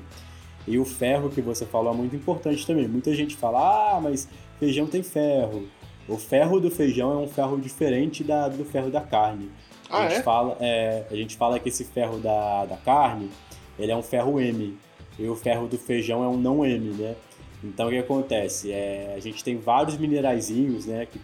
E 0.68 0.79
o 0.79 0.85
ferro 0.85 1.31
que 1.31 1.40
você 1.40 1.64
falou 1.64 1.94
é 1.94 1.96
muito 1.96 2.14
importante 2.14 2.66
também. 2.66 2.87
Muita 2.87 3.14
gente 3.14 3.35
fala, 3.35 3.94
ah, 3.94 3.99
mas 3.99 4.29
feijão 4.59 4.87
tem 4.87 5.03
ferro. 5.03 5.66
O 6.07 6.18
ferro 6.18 6.61
do 6.61 6.70
feijão 6.70 7.12
é 7.14 7.16
um 7.16 7.29
ferro 7.29 7.59
diferente 7.59 8.22
da, 8.22 8.46
do 8.46 8.64
ferro 8.66 8.90
da 8.90 9.01
carne. 9.01 9.51
Ah, 9.88 10.01
a, 10.01 10.09
gente 10.09 10.18
é? 10.18 10.22
fala, 10.22 10.55
é, 10.61 11.07
a 11.11 11.16
gente 11.16 11.35
fala 11.35 11.59
que 11.59 11.70
esse 11.70 11.85
ferro 11.85 12.18
da, 12.18 12.66
da 12.66 12.77
carne, 12.77 13.31
ele 13.79 13.90
é 13.90 13.96
um 13.96 14.03
ferro 14.03 14.38
M 14.38 14.77
e 15.18 15.29
o 15.29 15.35
ferro 15.35 15.66
do 15.66 15.79
feijão 15.79 16.22
é 16.22 16.29
um 16.29 16.37
não 16.37 16.64
M, 16.64 16.90
né? 16.90 17.16
Então 17.62 17.88
o 17.88 17.90
que 17.90 17.98
acontece? 17.98 18.70
É, 18.70 19.14
a 19.16 19.20
gente 19.20 19.42
tem 19.42 19.57
vários 19.57 19.96
mineraizinhos, 19.96 20.87
né? 20.87 21.07
Que, 21.07 21.20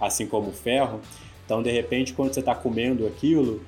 assim 0.00 0.26
como 0.26 0.48
o 0.48 0.52
ferro. 0.52 1.00
Então 1.44 1.62
de 1.62 1.70
repente 1.70 2.12
quando 2.12 2.32
você 2.32 2.40
está 2.40 2.54
comendo 2.54 3.06
aquilo, 3.06 3.62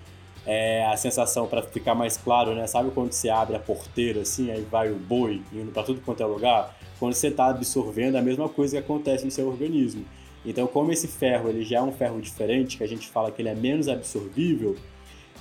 é, 0.46 0.86
a 0.86 0.96
sensação 0.96 1.46
para 1.46 1.62
ficar 1.62 1.94
mais 1.94 2.16
claro, 2.16 2.54
né? 2.54 2.66
Sabe 2.66 2.90
quando 2.90 3.12
você 3.12 3.28
abre 3.28 3.56
a 3.56 3.60
porteira 3.60 4.22
assim, 4.22 4.50
aí 4.50 4.62
vai 4.62 4.90
o 4.90 4.96
boi 4.96 5.42
indo 5.52 5.70
para 5.72 5.82
tudo 5.82 6.00
quanto 6.00 6.22
é 6.22 6.26
lugar? 6.26 6.76
Quando 6.98 7.14
você 7.14 7.28
está 7.28 7.46
absorvendo, 7.46 8.16
a 8.16 8.22
mesma 8.22 8.48
coisa 8.48 8.76
que 8.76 8.84
acontece 8.84 9.24
no 9.24 9.30
seu 9.30 9.48
organismo. 9.48 10.04
Então, 10.44 10.66
como 10.66 10.90
esse 10.90 11.06
ferro 11.06 11.48
ele 11.48 11.64
já 11.64 11.78
é 11.78 11.82
um 11.82 11.92
ferro 11.92 12.20
diferente, 12.20 12.78
que 12.78 12.84
a 12.84 12.88
gente 12.88 13.06
fala 13.08 13.30
que 13.30 13.42
ele 13.42 13.48
é 13.48 13.54
menos 13.54 13.88
absorvível, 13.88 14.76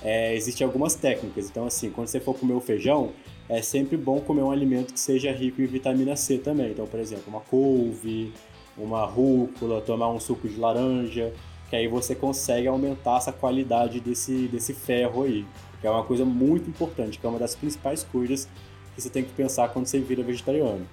é, 0.02 0.34
existem 0.34 0.66
algumas 0.66 0.94
técnicas. 0.94 1.48
Então, 1.48 1.66
assim, 1.66 1.90
quando 1.90 2.08
você 2.08 2.20
for 2.20 2.34
comer 2.34 2.54
o 2.54 2.60
feijão, 2.60 3.12
é 3.50 3.60
sempre 3.60 3.96
bom 3.96 4.20
comer 4.20 4.42
um 4.42 4.52
alimento 4.52 4.94
que 4.94 5.00
seja 5.00 5.32
rico 5.32 5.60
em 5.60 5.66
vitamina 5.66 6.14
C 6.14 6.38
também. 6.38 6.70
Então, 6.70 6.86
por 6.86 7.00
exemplo, 7.00 7.24
uma 7.26 7.40
couve, 7.40 8.32
uma 8.78 9.04
rúcula, 9.04 9.80
tomar 9.80 10.08
um 10.08 10.20
suco 10.20 10.48
de 10.48 10.56
laranja, 10.56 11.32
que 11.68 11.74
aí 11.74 11.88
você 11.88 12.14
consegue 12.14 12.68
aumentar 12.68 13.16
essa 13.16 13.32
qualidade 13.32 13.98
desse, 13.98 14.46
desse 14.46 14.72
ferro 14.72 15.24
aí, 15.24 15.44
que 15.80 15.86
é 15.86 15.90
uma 15.90 16.04
coisa 16.04 16.24
muito 16.24 16.70
importante, 16.70 17.18
que 17.18 17.26
é 17.26 17.28
uma 17.28 17.40
das 17.40 17.56
principais 17.56 18.04
coisas 18.04 18.48
que 18.94 19.02
você 19.02 19.10
tem 19.10 19.24
que 19.24 19.32
pensar 19.32 19.68
quando 19.70 19.86
você 19.86 19.98
vira 19.98 20.22
vegetariano. 20.22 20.86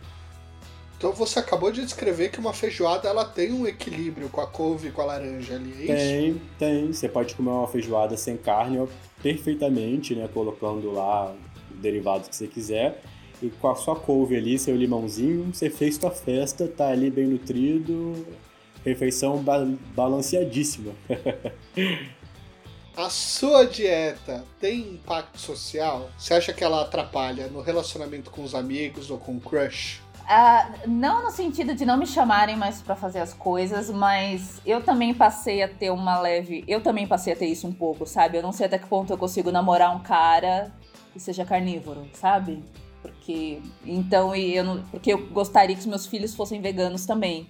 Então 0.97 1.13
você 1.13 1.37
acabou 1.37 1.71
de 1.71 1.85
descrever 1.85 2.29
que 2.29 2.39
uma 2.39 2.53
feijoada 2.53 3.07
ela 3.07 3.23
tem 3.23 3.51
um 3.51 3.67
equilíbrio 3.67 4.29
com 4.29 4.41
a 4.41 4.47
couve 4.47 4.87
e 4.87 4.91
com 4.91 5.01
a 5.01 5.05
laranja 5.05 5.53
ali, 5.53 5.91
é 5.91 6.31
isso? 6.31 6.39
Tem, 6.57 6.81
tem. 6.81 6.91
Você 6.91 7.07
pode 7.07 7.35
comer 7.35 7.51
uma 7.51 7.67
feijoada 7.67 8.17
sem 8.17 8.35
carne 8.35 8.83
perfeitamente, 9.21 10.15
né? 10.15 10.27
Colocando 10.33 10.91
lá 10.91 11.35
derivados 11.81 12.27
que 12.27 12.35
você 12.35 12.47
quiser. 12.47 13.01
E 13.41 13.49
com 13.49 13.67
a 13.67 13.75
sua 13.75 13.95
couve 13.95 14.35
ali, 14.35 14.57
seu 14.57 14.75
limãozinho, 14.75 15.53
você 15.53 15.69
fez 15.69 15.95
sua 15.95 16.09
festa, 16.09 16.67
tá 16.67 16.87
ali 16.89 17.11
bem 17.11 17.27
nutrido, 17.27 18.25
refeição 18.83 19.37
ba 19.43 19.67
balanceadíssima. 19.95 20.93
a 22.97 23.09
sua 23.11 23.65
dieta 23.65 24.43
tem 24.59 24.79
impacto 24.79 25.39
social? 25.39 26.09
Você 26.17 26.33
acha 26.33 26.51
que 26.51 26.63
ela 26.63 26.81
atrapalha 26.81 27.47
no 27.47 27.61
relacionamento 27.61 28.31
com 28.31 28.43
os 28.43 28.55
amigos 28.55 29.11
ou 29.11 29.19
com 29.19 29.37
o 29.37 29.39
crush? 29.39 30.01
Uh, 30.27 30.89
não 30.89 31.23
no 31.23 31.31
sentido 31.31 31.73
de 31.73 31.85
não 31.85 31.95
me 31.95 32.05
chamarem 32.05 32.57
mais 32.57 32.81
para 32.81 32.97
fazer 32.97 33.19
as 33.19 33.33
coisas, 33.33 33.89
mas 33.89 34.59
eu 34.65 34.81
também 34.81 35.13
passei 35.13 35.63
a 35.63 35.69
ter 35.69 35.89
uma 35.89 36.19
leve. 36.19 36.65
Eu 36.67 36.81
também 36.81 37.07
passei 37.07 37.31
a 37.31 37.35
ter 37.35 37.45
isso 37.45 37.65
um 37.65 37.71
pouco, 37.71 38.05
sabe? 38.05 38.37
Eu 38.37 38.43
não 38.43 38.51
sei 38.51 38.65
até 38.65 38.77
que 38.77 38.87
ponto 38.87 39.13
eu 39.13 39.17
consigo 39.17 39.51
namorar 39.51 39.95
um 39.95 39.99
cara 39.99 40.75
que 41.17 41.23
seja 41.23 41.43
carnívoro, 41.43 42.07
sabe? 42.13 42.63
Porque 43.01 43.59
então 43.85 44.35
eu 44.35 44.63
não, 44.63 44.83
porque 44.83 45.13
eu 45.13 45.27
gostaria 45.27 45.75
que 45.75 45.81
os 45.81 45.87
meus 45.87 46.05
filhos 46.05 46.33
fossem 46.33 46.61
veganos 46.61 47.05
também. 47.05 47.47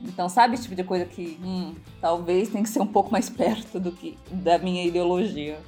Então, 0.00 0.28
sabe 0.28 0.54
esse 0.54 0.62
tipo 0.62 0.76
de 0.76 0.84
coisa 0.84 1.04
que 1.04 1.38
hum, 1.42 1.74
talvez 2.00 2.50
tem 2.50 2.62
que 2.62 2.68
ser 2.68 2.80
um 2.80 2.86
pouco 2.86 3.10
mais 3.10 3.28
perto 3.30 3.80
do 3.80 3.90
que 3.90 4.16
da 4.30 4.58
minha 4.58 4.84
ideologia. 4.84 5.58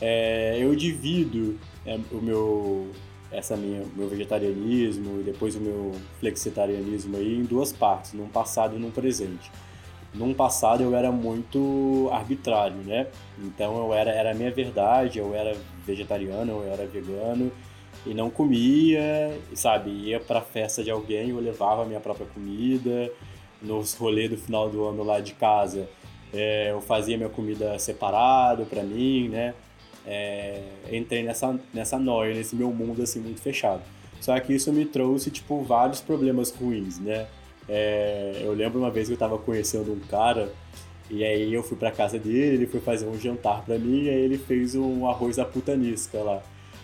É, 0.00 0.56
eu 0.58 0.74
divido 0.74 1.58
é, 1.84 1.98
o 2.10 2.20
meu 2.20 2.90
essa 3.30 3.56
minha 3.56 3.84
meu 3.96 4.08
vegetarianismo 4.08 5.20
e 5.20 5.24
depois 5.24 5.56
o 5.56 5.60
meu 5.60 5.92
flexitarianismo 6.20 7.16
aí 7.16 7.36
em 7.36 7.42
duas 7.42 7.72
partes, 7.72 8.12
num 8.12 8.28
passado 8.28 8.76
e 8.76 8.78
num 8.78 8.90
presente. 8.90 9.50
Num 10.16 10.32
passado 10.32 10.82
eu 10.82 10.94
era 10.96 11.12
muito 11.12 12.08
arbitrário, 12.12 12.76
né? 12.78 13.06
Então 13.38 13.76
eu 13.76 13.94
era 13.94 14.10
era 14.10 14.30
a 14.30 14.34
minha 14.34 14.50
verdade, 14.50 15.18
eu 15.18 15.34
era 15.34 15.56
vegetariano, 15.84 16.62
eu 16.62 16.72
era 16.72 16.86
vegano 16.86 17.52
e 18.04 18.14
não 18.14 18.30
comia, 18.30 19.36
sabe? 19.54 19.90
Ia 19.90 20.20
para 20.20 20.40
festa 20.40 20.82
de 20.82 20.90
alguém, 20.90 21.30
eu 21.30 21.40
levava 21.40 21.82
a 21.82 21.84
minha 21.84 22.00
própria 22.00 22.26
comida. 22.26 23.10
Nos 23.60 23.94
rolês 23.94 24.30
do 24.30 24.36
final 24.36 24.68
do 24.68 24.84
ano 24.86 25.02
lá 25.02 25.18
de 25.18 25.32
casa, 25.32 25.88
é, 26.32 26.70
eu 26.70 26.80
fazia 26.80 27.16
minha 27.16 27.28
comida 27.28 27.78
separado 27.78 28.66
para 28.66 28.82
mim, 28.82 29.28
né? 29.28 29.54
É, 30.06 30.62
entrei 30.92 31.22
nessa, 31.22 31.58
nessa 31.74 31.98
noia, 31.98 32.34
nesse 32.34 32.54
meu 32.54 32.70
mundo 32.72 33.02
assim 33.02 33.18
muito 33.20 33.40
fechado. 33.40 33.82
Só 34.20 34.38
que 34.38 34.54
isso 34.54 34.72
me 34.72 34.84
trouxe 34.84 35.30
tipo 35.30 35.62
vários 35.62 36.00
problemas 36.00 36.50
ruins, 36.50 36.98
né? 36.98 37.26
É, 37.68 38.42
eu 38.44 38.52
lembro 38.52 38.78
uma 38.78 38.90
vez 38.90 39.08
que 39.08 39.14
eu 39.14 39.18
tava 39.18 39.38
conhecendo 39.38 39.92
um 39.92 40.00
cara 40.00 40.52
e 41.10 41.24
aí 41.24 41.52
eu 41.52 41.62
fui 41.62 41.76
pra 41.76 41.90
casa 41.90 42.18
dele, 42.18 42.56
ele 42.56 42.66
foi 42.66 42.80
fazer 42.80 43.06
um 43.06 43.18
jantar 43.18 43.64
pra 43.64 43.78
mim 43.78 44.04
e 44.04 44.08
aí 44.08 44.20
ele 44.20 44.38
fez 44.38 44.74
um 44.74 45.08
arroz 45.08 45.36
da 45.36 45.44
putanisca 45.44 46.18
lá. 46.18 46.42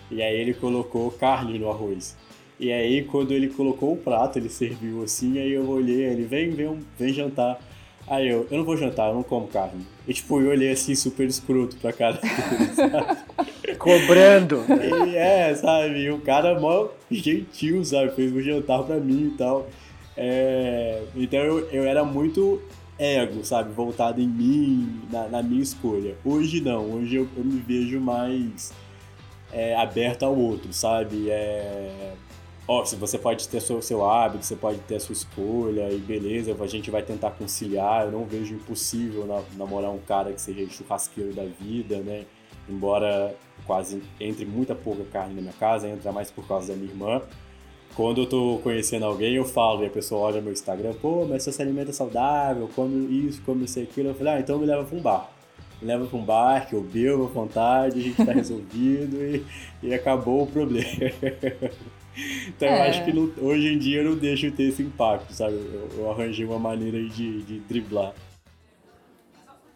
E 0.09 0.21
aí 0.21 0.39
ele 0.39 0.53
colocou 0.53 1.11
carne 1.11 1.57
no 1.59 1.69
arroz. 1.69 2.15
E 2.59 2.71
aí 2.71 3.03
quando 3.03 3.31
ele 3.31 3.49
colocou 3.49 3.93
o 3.93 3.97
prato, 3.97 4.39
ele 4.39 4.49
serviu 4.49 5.03
assim, 5.03 5.39
aí 5.39 5.51
eu 5.53 5.67
olhei, 5.69 6.03
ele 6.03 6.23
vem, 6.23 6.51
vem, 6.51 6.79
vem 6.97 7.13
jantar. 7.13 7.59
Aí 8.07 8.27
eu, 8.27 8.47
eu 8.51 8.57
não 8.57 8.65
vou 8.65 8.77
jantar, 8.77 9.09
eu 9.09 9.15
não 9.15 9.23
como 9.23 9.47
carne. 9.47 9.85
E 10.07 10.13
tipo, 10.13 10.39
eu 10.41 10.49
olhei 10.49 10.71
assim 10.71 10.93
super 10.93 11.27
escroto 11.27 11.77
pra 11.77 11.93
cara 11.93 12.17
dele, 12.17 12.73
sabe? 12.75 13.17
Cobrando. 13.79 14.63
E, 15.07 15.15
é, 15.15 15.53
sabe? 15.55 15.99
E 15.99 16.11
o 16.11 16.19
cara 16.19 16.59
mó 16.59 16.89
gentil, 17.09 17.83
sabe? 17.83 18.13
Fez 18.15 18.31
um 18.31 18.41
jantar 18.41 18.83
pra 18.83 18.97
mim 18.97 19.31
e 19.33 19.37
tal. 19.37 19.67
É, 20.15 21.03
então 21.15 21.39
eu, 21.39 21.69
eu 21.69 21.83
era 21.83 22.03
muito 22.03 22.61
ego, 22.97 23.43
sabe? 23.43 23.71
Voltado 23.73 24.21
em 24.21 24.27
mim, 24.27 25.01
na, 25.11 25.27
na 25.27 25.43
minha 25.43 25.61
escolha. 25.61 26.15
Hoje 26.23 26.61
não, 26.61 26.91
hoje 26.91 27.15
eu, 27.15 27.27
eu 27.35 27.43
me 27.43 27.59
vejo 27.59 27.99
mais 27.99 28.71
é, 29.51 29.75
aberto 29.75 30.23
ao 30.23 30.35
outro, 30.35 30.71
sabe? 30.73 31.29
É, 31.29 32.13
ó, 32.67 32.85
se 32.85 32.95
você 32.95 33.17
pode 33.17 33.47
ter 33.47 33.61
seu, 33.61 33.81
seu 33.81 34.05
hábito, 34.07 34.45
você 34.45 34.55
pode 34.55 34.79
ter 34.79 34.95
a 34.95 34.99
sua 34.99 35.13
escolha 35.13 35.91
e 35.91 35.97
beleza, 35.97 36.55
a 36.59 36.67
gente 36.67 36.91
vai 36.91 37.01
tentar 37.01 37.31
conciliar. 37.31 38.05
Eu 38.05 38.11
não 38.11 38.25
vejo 38.25 38.53
impossível 38.55 39.27
namorar 39.55 39.91
um 39.91 39.99
cara 39.99 40.31
que 40.31 40.41
seja 40.41 40.67
churrasqueiro 40.69 41.33
da 41.33 41.45
vida, 41.45 41.97
né? 41.99 42.25
Embora 42.69 43.35
quase 43.65 44.01
entre 44.19 44.45
muita 44.45 44.73
pouca 44.73 45.03
carne 45.05 45.35
na 45.35 45.41
minha 45.41 45.53
casa, 45.53 45.87
entra 45.89 46.11
mais 46.11 46.31
por 46.31 46.47
causa 46.47 46.73
da 46.73 46.79
minha 46.79 46.91
irmã. 46.91 47.21
Quando 47.95 48.21
eu 48.21 48.25
tô 48.25 48.59
conhecendo 48.63 49.05
alguém, 49.05 49.35
eu 49.35 49.45
falo 49.45 49.83
e 49.83 49.85
a 49.85 49.89
pessoa 49.89 50.21
olha 50.21 50.41
meu 50.41 50.51
Instagram, 50.51 50.93
pô, 50.99 51.25
mas 51.29 51.43
você 51.43 51.51
se 51.51 51.61
alimenta 51.61 51.93
saudável, 51.93 52.67
come 52.75 53.27
isso, 53.27 53.41
come 53.43 53.65
isso 53.65 53.79
aquilo. 53.79 54.09
Eu 54.09 54.15
falei, 54.15 54.33
ah, 54.33 54.39
então 54.39 54.57
me 54.57 54.65
leva 54.65 54.83
pra 54.83 54.97
um 54.97 55.01
bar. 55.01 55.29
Me 55.79 55.87
leva 55.87 56.05
pra 56.05 56.17
um 56.17 56.23
bar, 56.23 56.67
que 56.67 56.73
eu 56.73 56.81
bebo 56.81 57.25
à 57.25 57.27
vontade, 57.27 57.99
a 57.99 58.01
gente 58.01 58.25
tá 58.25 58.31
resolvido 58.33 59.17
e, 59.17 59.45
e 59.83 59.93
acabou 59.93 60.43
o 60.43 60.47
problema. 60.47 60.87
então 62.47 62.67
é. 62.67 62.79
eu 62.79 62.89
acho 62.89 63.05
que 63.05 63.13
não, 63.13 63.31
hoje 63.39 63.73
em 63.73 63.77
dia 63.77 64.01
eu 64.01 64.09
não 64.09 64.17
deixo 64.17 64.51
ter 64.51 64.63
esse 64.63 64.81
impacto, 64.81 65.31
sabe? 65.31 65.53
Eu, 65.53 65.89
eu 65.97 66.11
arranjei 66.11 66.45
uma 66.45 66.57
maneira 66.57 66.99
de, 66.99 67.43
de 67.43 67.59
driblar. 67.59 68.13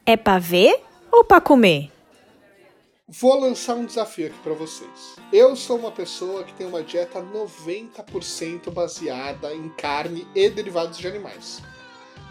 É 0.03 0.17
pra 0.17 0.39
ver 0.39 0.79
ou 1.11 1.23
pra 1.23 1.39
comer? 1.39 1.91
Vou 3.09 3.39
lançar 3.39 3.75
um 3.75 3.85
desafio 3.85 4.27
aqui 4.27 4.37
para 4.43 4.53
vocês. 4.53 5.15
Eu 5.31 5.55
sou 5.55 5.79
uma 5.79 5.93
pessoa 5.93 6.43
que 6.43 6.53
tem 6.53 6.67
uma 6.67 6.83
dieta 6.83 7.21
90% 7.21 8.69
baseada 8.69 9.55
em 9.55 9.69
carne 9.69 10.27
e 10.35 10.49
derivados 10.49 10.97
de 10.97 11.07
animais. 11.07 11.61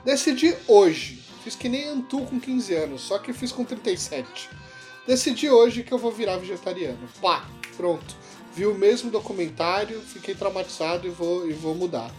Decidi 0.04 0.54
hoje, 0.68 1.24
fiz 1.42 1.56
que 1.56 1.70
nem 1.70 1.88
Antu 1.88 2.20
com 2.26 2.38
15 2.38 2.74
anos, 2.74 3.00
só 3.00 3.18
que 3.18 3.32
fiz 3.32 3.52
com 3.52 3.64
37. 3.64 4.50
Decidi 5.06 5.48
hoje 5.48 5.82
que 5.82 5.94
eu 5.94 5.98
vou 5.98 6.12
virar 6.12 6.36
vegetariano. 6.36 7.08
Pá, 7.22 7.48
pronto. 7.74 8.14
Vi 8.54 8.66
o 8.66 8.74
mesmo 8.74 9.10
documentário, 9.10 9.98
fiquei 10.02 10.34
traumatizado 10.34 11.06
e 11.06 11.10
vou, 11.10 11.48
e 11.48 11.54
vou 11.54 11.74
mudar. 11.74 12.14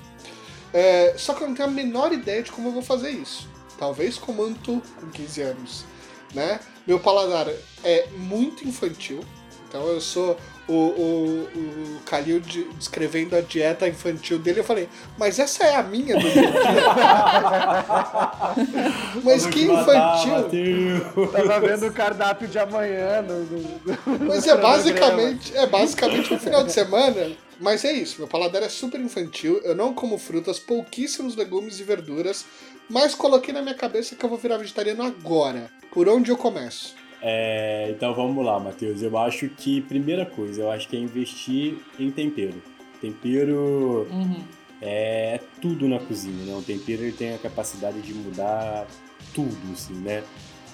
É, 0.74 1.14
só 1.16 1.36
que 1.36 1.44
eu 1.44 1.48
não 1.48 1.54
tenho 1.54 1.70
a 1.70 1.72
menor 1.72 2.12
ideia 2.12 2.42
de 2.42 2.52
como 2.52 2.70
eu 2.70 2.74
vou 2.74 2.82
fazer 2.82 3.12
isso. 3.12 3.48
Talvez 3.78 4.18
como 4.18 4.44
Antu 4.44 4.82
com 5.00 5.12
15 5.12 5.42
anos 5.44 5.86
né? 6.34 6.60
Meu 6.88 6.98
paladar 7.02 7.48
é 7.84 8.08
muito 8.16 8.66
infantil, 8.66 9.20
então 9.68 9.86
eu 9.88 10.00
sou 10.00 10.38
o, 10.68 10.74
o, 10.74 11.48
o 11.56 12.00
Kalil 12.06 12.40
de, 12.40 12.64
descrevendo 12.74 13.36
a 13.36 13.42
dieta 13.42 13.88
infantil 13.88 14.38
dele, 14.38 14.60
eu 14.60 14.64
falei, 14.64 14.90
mas 15.18 15.40
essa 15.40 15.64
é 15.64 15.76
a 15.76 15.84
minha 15.84 16.20
do 16.20 16.30
dia. 16.30 16.52
mas 19.24 19.46
que 19.46 19.64
infantil! 19.64 21.28
Tava 21.32 21.60
vendo 21.62 21.88
o 21.88 21.94
cardápio 21.94 22.48
de 22.48 22.60
amanhã. 22.60 23.22
No, 23.22 23.44
no, 23.44 24.28
mas 24.28 24.46
é 24.46 24.58
basicamente, 24.58 25.56
é 25.56 25.66
basicamente 25.66 26.34
um 26.34 26.40
final 26.40 26.64
de 26.64 26.72
semana. 26.72 27.32
Mas 27.60 27.84
é 27.84 27.92
isso, 27.92 28.20
meu 28.20 28.28
paladar 28.28 28.62
é 28.62 28.70
super 28.70 29.00
infantil, 29.00 29.60
eu 29.64 29.76
não 29.76 29.92
como 29.92 30.20
frutas, 30.20 30.60
pouquíssimos 30.60 31.36
legumes 31.36 31.80
e 31.80 31.84
verduras, 31.84 32.46
mas 32.88 33.16
coloquei 33.16 33.52
na 33.52 33.64
minha 33.64 33.74
cabeça 33.74 34.16
que 34.16 34.24
eu 34.24 34.30
vou 34.30 34.38
virar 34.38 34.58
vegetariano 34.58 35.02
agora. 35.02 35.72
Por 35.92 36.08
onde 36.08 36.30
eu 36.30 36.38
começo? 36.38 36.94
É, 37.22 37.90
então 37.90 38.14
vamos 38.14 38.46
lá, 38.46 38.60
Matheus. 38.60 39.02
Eu 39.02 39.18
acho 39.18 39.50
que, 39.50 39.82
primeira 39.82 40.26
coisa, 40.26 40.62
eu 40.62 40.72
acho 40.72 40.88
que 40.88 40.96
é 40.96 41.00
investir 41.00 41.78
em 42.00 42.12
tempero. 42.12 42.62
Tempero 43.02 44.08
uhum. 44.10 44.44
é 44.82 45.40
tudo 45.62 45.88
na 45.88 46.00
cozinha, 46.00 46.46
né? 46.46 46.56
O 46.56 46.62
tempero 46.62 47.04
ele 47.04 47.12
tem 47.12 47.34
a 47.34 47.38
capacidade 47.38 48.02
de 48.02 48.14
mudar 48.14 48.88
tudo, 49.34 49.74
assim, 49.74 49.96
né? 49.96 50.24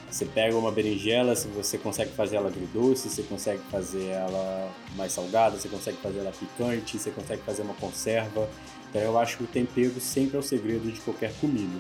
Você 0.10 0.26
pega 0.26 0.56
uma 0.56 0.72
berinjela, 0.72 1.36
se 1.36 1.48
você 1.48 1.76
consegue 1.76 2.12
fazer 2.12 2.36
ela 2.36 2.48
agridoce, 2.48 3.10
você 3.10 3.24
consegue 3.24 3.62
fazer 3.72 4.10
ela 4.10 4.72
mais 4.96 5.12
salgada, 5.12 5.58
você 5.58 5.68
consegue 5.68 5.98
fazer 5.98 6.20
ela 6.20 6.32
picante, 6.32 7.00
você 7.00 7.10
consegue 7.10 7.42
fazer 7.42 7.64
uma 7.64 7.74
conserva. 7.74 8.48
Então 8.90 9.02
eu 9.02 9.18
acho 9.18 9.38
que 9.38 9.44
o 9.44 9.48
tempero 9.48 10.00
sempre 10.00 10.38
é 10.38 10.40
o 10.40 10.44
segredo 10.44 10.92
de 10.92 11.02
qualquer 11.02 11.34
comida. 11.42 11.80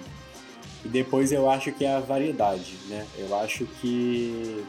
E 0.83 0.87
depois 0.87 1.31
eu 1.31 1.49
acho 1.49 1.71
que 1.71 1.85
é 1.85 1.95
a 1.95 1.99
variedade, 1.99 2.75
né? 2.89 3.05
Eu 3.17 3.35
acho 3.37 3.65
que 3.81 4.63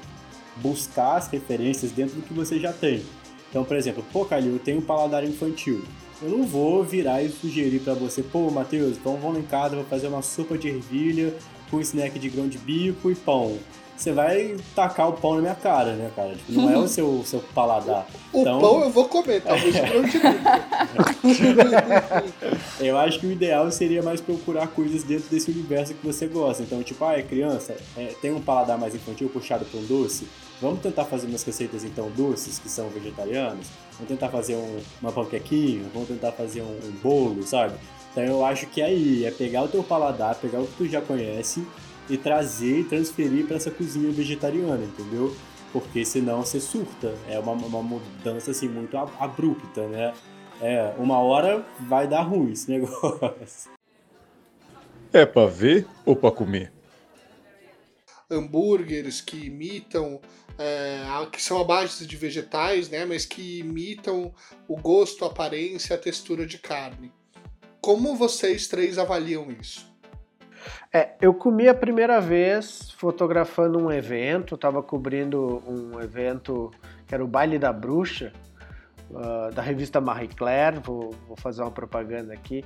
buscar 0.56 1.16
as 1.16 1.28
referências 1.28 1.90
dentro 1.90 2.16
do 2.16 2.22
que 2.22 2.32
você 2.32 2.60
já 2.60 2.72
tem. 2.72 3.02
Então, 3.50 3.64
por 3.64 3.76
exemplo, 3.76 4.04
pô, 4.12 4.24
Calil, 4.24 4.52
eu 4.52 4.58
tenho 4.58 4.78
um 4.78 4.82
paladar 4.82 5.24
infantil. 5.24 5.82
Eu 6.22 6.30
não 6.30 6.44
vou 6.44 6.82
virar 6.84 7.22
e 7.22 7.28
sugerir 7.28 7.80
para 7.80 7.94
você, 7.94 8.22
pô, 8.22 8.50
Matheus, 8.50 8.96
então 8.96 9.16
vamos 9.16 9.34
lá 9.34 9.40
em 9.40 9.46
casa, 9.46 9.76
vou 9.76 9.84
fazer 9.84 10.08
uma 10.08 10.22
sopa 10.22 10.56
de 10.56 10.68
ervilha 10.68 11.34
com 11.70 11.80
snack 11.80 12.18
de 12.18 12.28
grão 12.28 12.48
de 12.48 12.58
bico 12.58 13.10
e 13.10 13.14
pão 13.14 13.58
você 13.96 14.12
vai 14.12 14.56
tacar 14.74 15.08
o 15.08 15.12
pão 15.12 15.36
na 15.36 15.40
minha 15.40 15.54
cara, 15.54 15.94
né, 15.94 16.10
cara? 16.14 16.34
Tipo, 16.34 16.52
não 16.52 16.70
é 16.70 16.76
o 16.76 16.88
seu, 16.88 17.22
seu 17.26 17.40
paladar. 17.54 18.06
O 18.32 18.40
então... 18.40 18.60
pão 18.60 18.80
eu 18.82 18.90
vou 18.90 19.08
comer, 19.08 19.40
talvez 19.42 19.74
eu 19.74 20.02
não 20.02 20.08
te 20.08 20.18
Eu 22.84 22.98
acho 22.98 23.20
que 23.20 23.26
o 23.26 23.32
ideal 23.32 23.70
seria 23.70 24.02
mais 24.02 24.20
procurar 24.20 24.66
coisas 24.68 25.02
dentro 25.04 25.28
desse 25.28 25.50
universo 25.50 25.94
que 25.94 26.06
você 26.06 26.26
gosta. 26.26 26.62
Então, 26.62 26.82
tipo, 26.82 27.04
ah, 27.04 27.18
é 27.18 27.22
criança, 27.22 27.76
é, 27.96 28.14
tem 28.20 28.32
um 28.32 28.40
paladar 28.40 28.76
mais 28.78 28.94
infantil 28.94 29.28
puxado 29.28 29.64
para 29.64 29.78
um 29.78 29.84
doce. 29.84 30.26
Vamos 30.60 30.80
tentar 30.80 31.04
fazer 31.04 31.26
umas 31.26 31.42
receitas, 31.42 31.84
então, 31.84 32.10
doces 32.16 32.58
que 32.58 32.68
são 32.68 32.88
vegetarianas. 32.88 33.66
Vamos 33.92 34.08
tentar 34.08 34.28
fazer 34.28 34.56
um, 34.56 34.78
uma 35.00 35.12
panquequinha, 35.12 35.84
vamos 35.92 36.08
tentar 36.08 36.32
fazer 36.32 36.62
um, 36.62 36.78
um 36.84 36.90
bolo, 37.02 37.42
sabe? 37.44 37.74
Então 38.14 38.22
eu 38.22 38.44
acho 38.44 38.66
que 38.66 38.80
é 38.80 38.84
aí, 38.84 39.24
é 39.24 39.30
pegar 39.32 39.64
o 39.64 39.68
teu 39.68 39.82
paladar, 39.82 40.36
pegar 40.36 40.60
o 40.60 40.66
que 40.66 40.76
tu 40.76 40.86
já 40.86 41.00
conhece 41.00 41.66
e 42.08 42.16
trazer 42.16 42.80
e 42.80 42.84
transferir 42.84 43.46
para 43.46 43.56
essa 43.56 43.70
cozinha 43.70 44.10
vegetariana, 44.12 44.84
entendeu? 44.84 45.34
Porque 45.72 46.04
senão 46.04 46.44
você 46.44 46.60
surta. 46.60 47.14
É 47.28 47.38
uma, 47.38 47.52
uma 47.52 47.82
mudança 47.82 48.50
assim 48.50 48.68
muito 48.68 48.96
abrupta, 48.96 49.86
né? 49.88 50.14
É, 50.60 50.94
uma 50.98 51.18
hora 51.18 51.66
vai 51.80 52.06
dar 52.06 52.22
ruim 52.22 52.52
esse 52.52 52.70
negócio. 52.70 53.70
É 55.12 55.24
para 55.26 55.46
ver 55.46 55.86
ou 56.04 56.14
para 56.14 56.30
comer? 56.30 56.72
Hambúrgueres 58.30 59.20
que 59.20 59.46
imitam, 59.46 60.20
é, 60.58 61.04
que 61.30 61.42
são 61.42 61.60
a 61.60 61.64
base 61.64 62.06
de 62.06 62.16
vegetais, 62.16 62.88
né? 62.88 63.04
Mas 63.04 63.26
que 63.26 63.60
imitam 63.60 64.32
o 64.68 64.76
gosto, 64.76 65.24
a 65.24 65.28
aparência, 65.28 65.96
a 65.96 65.98
textura 65.98 66.46
de 66.46 66.58
carne. 66.58 67.12
Como 67.80 68.16
vocês 68.16 68.66
três 68.66 68.96
avaliam 68.96 69.50
isso? 69.50 69.93
É, 70.92 71.10
eu 71.20 71.34
comi 71.34 71.68
a 71.68 71.74
primeira 71.74 72.20
vez 72.20 72.90
fotografando 72.92 73.78
um 73.78 73.90
evento, 73.90 74.54
estava 74.54 74.82
cobrindo 74.82 75.62
um 75.66 76.00
evento 76.00 76.70
que 77.06 77.14
era 77.14 77.24
o 77.24 77.28
Baile 77.28 77.58
da 77.58 77.72
Bruxa, 77.72 78.32
uh, 79.10 79.52
da 79.52 79.62
revista 79.62 80.00
Marie 80.00 80.28
Claire, 80.28 80.78
vou, 80.78 81.14
vou, 81.26 81.36
fazer 81.36 81.62
uma 81.62 81.70
propaganda 81.70 82.32
aqui. 82.32 82.64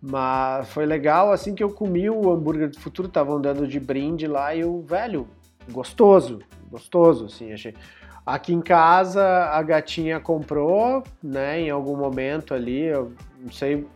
Mas 0.00 0.68
foi 0.68 0.86
legal, 0.86 1.32
assim 1.32 1.54
que 1.54 1.62
eu 1.62 1.70
comi 1.70 2.08
o 2.10 2.30
hambúrguer 2.30 2.70
do 2.70 2.78
futuro, 2.78 3.08
estavam 3.08 3.40
dando 3.40 3.66
de 3.66 3.80
brinde 3.80 4.26
lá 4.26 4.54
e 4.54 4.64
o 4.64 4.82
velho, 4.82 5.26
gostoso, 5.70 6.40
gostoso, 6.70 7.26
assim, 7.26 7.52
achei. 7.52 7.74
Aqui 8.24 8.52
em 8.52 8.60
casa 8.60 9.22
a 9.22 9.62
gatinha 9.62 10.18
comprou, 10.18 11.02
né, 11.22 11.60
em 11.60 11.70
algum 11.70 11.96
momento 11.96 12.54
ali, 12.54 12.82
eu 12.82 13.12
não 13.38 13.52
sei, 13.52 13.86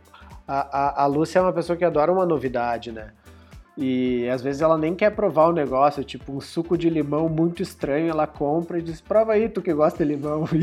a, 0.46 1.02
a, 1.02 1.02
a 1.02 1.06
Lúcia 1.06 1.38
é 1.38 1.42
uma 1.42 1.52
pessoa 1.52 1.76
que 1.76 1.84
adora 1.84 2.12
uma 2.12 2.26
novidade, 2.26 2.90
né? 2.90 3.12
E 3.82 4.28
às 4.28 4.42
vezes 4.42 4.60
ela 4.60 4.76
nem 4.76 4.94
quer 4.94 5.08
provar 5.10 5.48
o 5.48 5.52
negócio, 5.52 6.04
tipo 6.04 6.32
um 6.32 6.40
suco 6.40 6.76
de 6.76 6.90
limão 6.90 7.30
muito 7.30 7.62
estranho, 7.62 8.10
ela 8.10 8.26
compra 8.26 8.78
e 8.78 8.82
diz: 8.82 9.00
prova 9.00 9.32
aí, 9.32 9.48
tu 9.48 9.62
que 9.62 9.72
gosta 9.72 10.04
de 10.04 10.12
limão. 10.12 10.44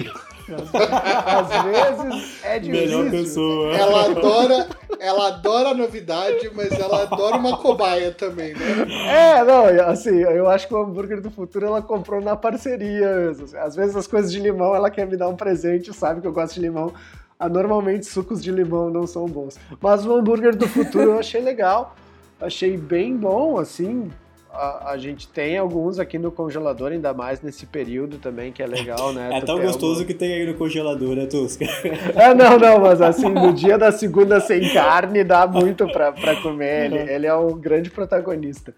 E, 0.48 0.54
às 0.54 1.64
vezes 1.66 2.46
é 2.46 2.58
difícil. 2.58 3.00
Melhor 3.00 3.12
pessoa. 3.12 3.76
Ela 3.76 4.06
adora, 4.06 4.70
ela 4.98 5.28
adora 5.28 5.70
a 5.72 5.74
novidade, 5.74 6.50
mas 6.56 6.72
ela 6.72 7.02
adora 7.02 7.36
uma 7.36 7.58
cobaia 7.58 8.14
também, 8.14 8.54
né? 8.54 8.88
É, 9.10 9.44
não, 9.44 9.66
assim, 9.90 10.22
eu 10.22 10.48
acho 10.48 10.70
que 10.70 10.74
o 10.74 10.78
hambúrguer 10.78 11.20
do 11.20 11.30
futuro 11.30 11.66
ela 11.66 11.82
comprou 11.82 12.22
na 12.22 12.38
parceria. 12.38 13.36
Às 13.62 13.76
vezes 13.76 13.98
as 13.98 14.08
coisas 14.08 14.32
de 14.32 14.40
limão 14.40 14.74
ela 14.74 14.90
quer 14.90 15.06
me 15.06 15.18
dar 15.18 15.28
um 15.28 15.36
presente, 15.36 15.94
sabe 15.94 16.22
que 16.22 16.28
eu 16.28 16.32
gosto 16.32 16.54
de 16.54 16.62
limão. 16.62 16.94
Ah, 17.38 17.50
normalmente 17.50 18.06
sucos 18.06 18.42
de 18.42 18.50
limão 18.50 18.90
não 18.90 19.06
são 19.06 19.26
bons. 19.26 19.60
Mas 19.82 20.06
o 20.06 20.16
hambúrguer 20.16 20.56
do 20.56 20.66
futuro 20.66 21.12
eu 21.12 21.20
achei 21.20 21.42
legal 21.42 21.94
achei 22.40 22.78
bem 22.78 23.16
bom, 23.16 23.58
assim. 23.58 24.10
a, 24.52 24.92
a, 24.92 24.98
gente 24.98 25.28
tem 25.28 25.58
alguns 25.58 26.00
aqui 26.00 26.18
no 26.18 26.32
congelador, 26.32 26.92
ainda 26.92 27.14
mais 27.14 27.42
nesse 27.42 27.66
período 27.66 28.18
também, 28.18 28.52
que 28.52 28.62
é 28.62 28.68
legal, 28.68 29.14
né? 29.14 29.30
É 29.38 29.42
tão 29.42 29.60
gostoso 29.60 30.06
que 30.06 30.14
tem 30.14 30.34
aí 30.34 30.46
no 30.46 30.56
congelador, 30.56 31.16
né, 31.16 31.26
Tusca? 31.26 31.66
É, 32.16 32.34
não, 32.34 32.58
não, 32.58 32.80
mas 32.80 33.02
assim, 33.02 33.30
no 33.30 33.54
dia 33.54 33.78
da 33.78 33.92
segunda 33.92 34.40
sem 34.40 34.74
carne 34.74 35.24
dá 35.24 35.46
muito 35.46 35.88
pra, 35.88 36.12
pra 36.12 36.36
comer. 36.42 36.86
Ele, 36.92 37.12
ele 37.12 37.28
é 37.28 37.36
um 37.36 37.58
grande 37.58 37.90
protagonista. 37.90 38.74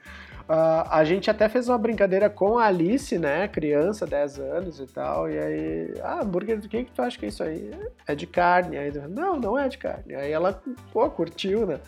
Uh, 0.50 0.82
a 0.90 1.04
gente 1.04 1.30
até 1.30 1.48
fez 1.48 1.70
uma 1.70 1.78
brincadeira 1.78 2.28
com 2.28 2.58
a 2.58 2.66
Alice, 2.66 3.20
né? 3.20 3.48
Criança, 3.48 4.08
10 4.08 4.40
anos 4.40 4.80
e 4.80 4.88
tal. 4.88 5.30
E 5.30 5.38
aí, 5.38 5.94
ah, 6.02 6.24
hambúrguer, 6.24 6.60
do 6.60 6.68
que, 6.68 6.86
que 6.86 6.92
tu 6.92 7.04
acha 7.04 7.20
que 7.20 7.26
é 7.26 7.30
isso 7.30 7.44
aí? 7.44 7.70
É 8.08 8.16
de 8.16 8.26
carne. 8.26 8.76
Aí, 8.76 8.92
não, 9.08 9.40
não 9.40 9.56
é 9.56 9.70
de 9.70 9.78
carne. 9.78 10.16
Aí 10.16 10.32
ela, 10.32 10.60
pô, 10.92 11.08
curtiu, 11.08 11.68
né? 11.68 11.80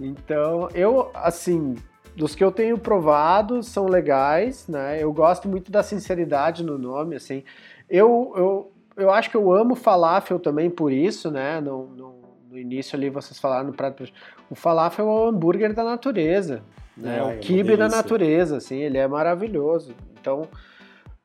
Então, 0.00 0.68
eu, 0.74 1.10
assim, 1.14 1.74
dos 2.14 2.34
que 2.34 2.42
eu 2.42 2.50
tenho 2.50 2.78
provado, 2.78 3.62
são 3.62 3.86
legais, 3.86 4.66
né? 4.68 5.02
Eu 5.02 5.12
gosto 5.12 5.48
muito 5.48 5.70
da 5.70 5.82
sinceridade 5.82 6.64
no 6.64 6.78
nome, 6.78 7.16
assim. 7.16 7.44
Eu, 7.88 8.32
eu, 8.36 8.72
eu 8.96 9.10
acho 9.10 9.30
que 9.30 9.36
eu 9.36 9.52
amo 9.52 9.74
falafel 9.74 10.38
também 10.38 10.68
por 10.68 10.92
isso, 10.92 11.30
né? 11.30 11.60
No, 11.60 11.86
no, 11.86 12.22
no 12.50 12.58
início 12.58 12.96
ali 12.96 13.08
vocês 13.08 13.38
falaram 13.38 13.68
no 13.68 13.72
prato. 13.72 14.04
O 14.50 14.54
falafel 14.54 15.06
é 15.06 15.08
o 15.08 15.28
hambúrguer 15.28 15.72
da 15.72 15.84
natureza. 15.84 16.62
Né? 16.96 17.18
É, 17.18 17.22
o 17.22 17.38
kibe 17.38 17.76
da 17.76 17.88
natureza, 17.88 18.56
assim, 18.56 18.78
ele 18.78 18.98
é 18.98 19.06
maravilhoso. 19.06 19.94
Então, 20.20 20.48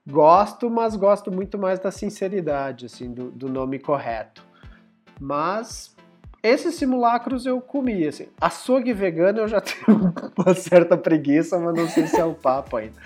gosto, 0.08 0.70
mas 0.70 0.96
gosto 0.96 1.32
muito 1.32 1.58
mais 1.58 1.80
da 1.80 1.90
sinceridade, 1.90 2.86
assim, 2.86 3.12
do, 3.12 3.32
do 3.32 3.50
nome 3.50 3.80
correto. 3.80 4.44
Mas 5.20 5.96
esses 6.43 6.75
simulacros 6.75 7.45
eu 7.45 7.62
comi, 7.62 8.06
assim. 8.06 8.27
Açougue 8.39 8.91
vegano 8.91 9.39
eu 9.39 9.47
já 9.47 9.62
tenho 9.63 10.13
uma 10.38 10.53
certa 10.53 10.97
preguiça, 10.97 11.58
mas 11.58 11.73
não 11.73 11.88
sei 11.88 12.06
se 12.06 12.19
é 12.19 12.25
o 12.25 12.34
papo 12.34 12.75
ainda. 12.75 12.99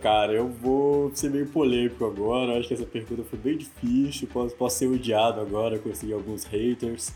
Cara, 0.00 0.32
eu 0.32 0.48
vou 0.48 1.14
ser 1.14 1.30
meio 1.30 1.46
polêmico 1.46 2.06
agora. 2.06 2.58
Acho 2.58 2.68
que 2.68 2.74
essa 2.74 2.86
pergunta 2.86 3.22
foi 3.22 3.38
bem 3.38 3.58
difícil. 3.58 4.26
Posso, 4.32 4.56
posso 4.56 4.78
ser 4.78 4.86
odiado 4.86 5.40
agora, 5.40 5.78
conseguir 5.78 6.14
alguns 6.14 6.44
haters. 6.44 7.12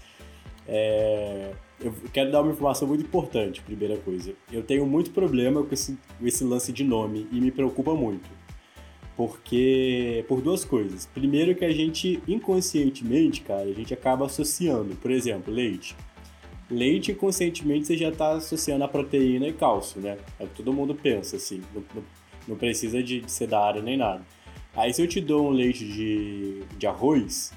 É, 0.68 1.52
eu 1.80 1.94
quero 2.12 2.30
dar 2.30 2.42
uma 2.42 2.52
informação 2.52 2.86
muito 2.86 3.02
importante, 3.02 3.62
primeira 3.62 3.96
coisa. 3.96 4.34
Eu 4.52 4.62
tenho 4.62 4.86
muito 4.86 5.10
problema 5.12 5.62
com 5.62 5.72
esse, 5.72 5.98
com 6.18 6.26
esse 6.26 6.44
lance 6.44 6.72
de 6.72 6.84
nome 6.84 7.26
e 7.32 7.40
me 7.40 7.50
preocupa 7.50 7.94
muito. 7.94 8.28
Porque, 9.16 10.24
por 10.27 10.40
duas 10.40 10.64
coisas. 10.64 11.07
Primeiro 11.07 11.55
que 11.55 11.64
a 11.64 11.72
gente, 11.72 12.20
inconscientemente, 12.27 13.42
cara, 13.42 13.62
a 13.62 13.72
gente 13.72 13.94
acaba 13.94 14.27
associando. 14.27 14.96
Por 14.96 15.11
exemplo, 15.11 15.55
leite. 15.55 15.94
Leite, 16.68 17.12
inconscientemente, 17.12 17.87
você 17.87 17.96
já 17.96 18.09
está 18.09 18.33
associando 18.33 18.83
a 18.85 18.88
proteína 18.88 19.46
e 19.46 19.53
cálcio, 19.53 20.00
né? 20.00 20.18
É 20.38 20.44
o 20.44 20.48
que 20.48 20.57
todo 20.57 20.72
mundo 20.72 20.94
pensa, 20.94 21.37
assim. 21.37 21.62
Não, 21.74 21.85
não, 22.48 22.57
precisa 22.57 23.03
de, 23.03 23.20
de 23.20 23.31
ser 23.31 23.46
da 23.46 23.61
área 23.61 23.81
nem 23.81 23.96
nada. 23.96 24.22
Aí 24.74 24.92
se 24.92 25.00
eu 25.00 25.07
te 25.07 25.20
dou 25.20 25.48
um 25.48 25.50
leite 25.50 25.87
de, 25.87 26.62
de 26.77 26.87
arroz, 26.87 27.53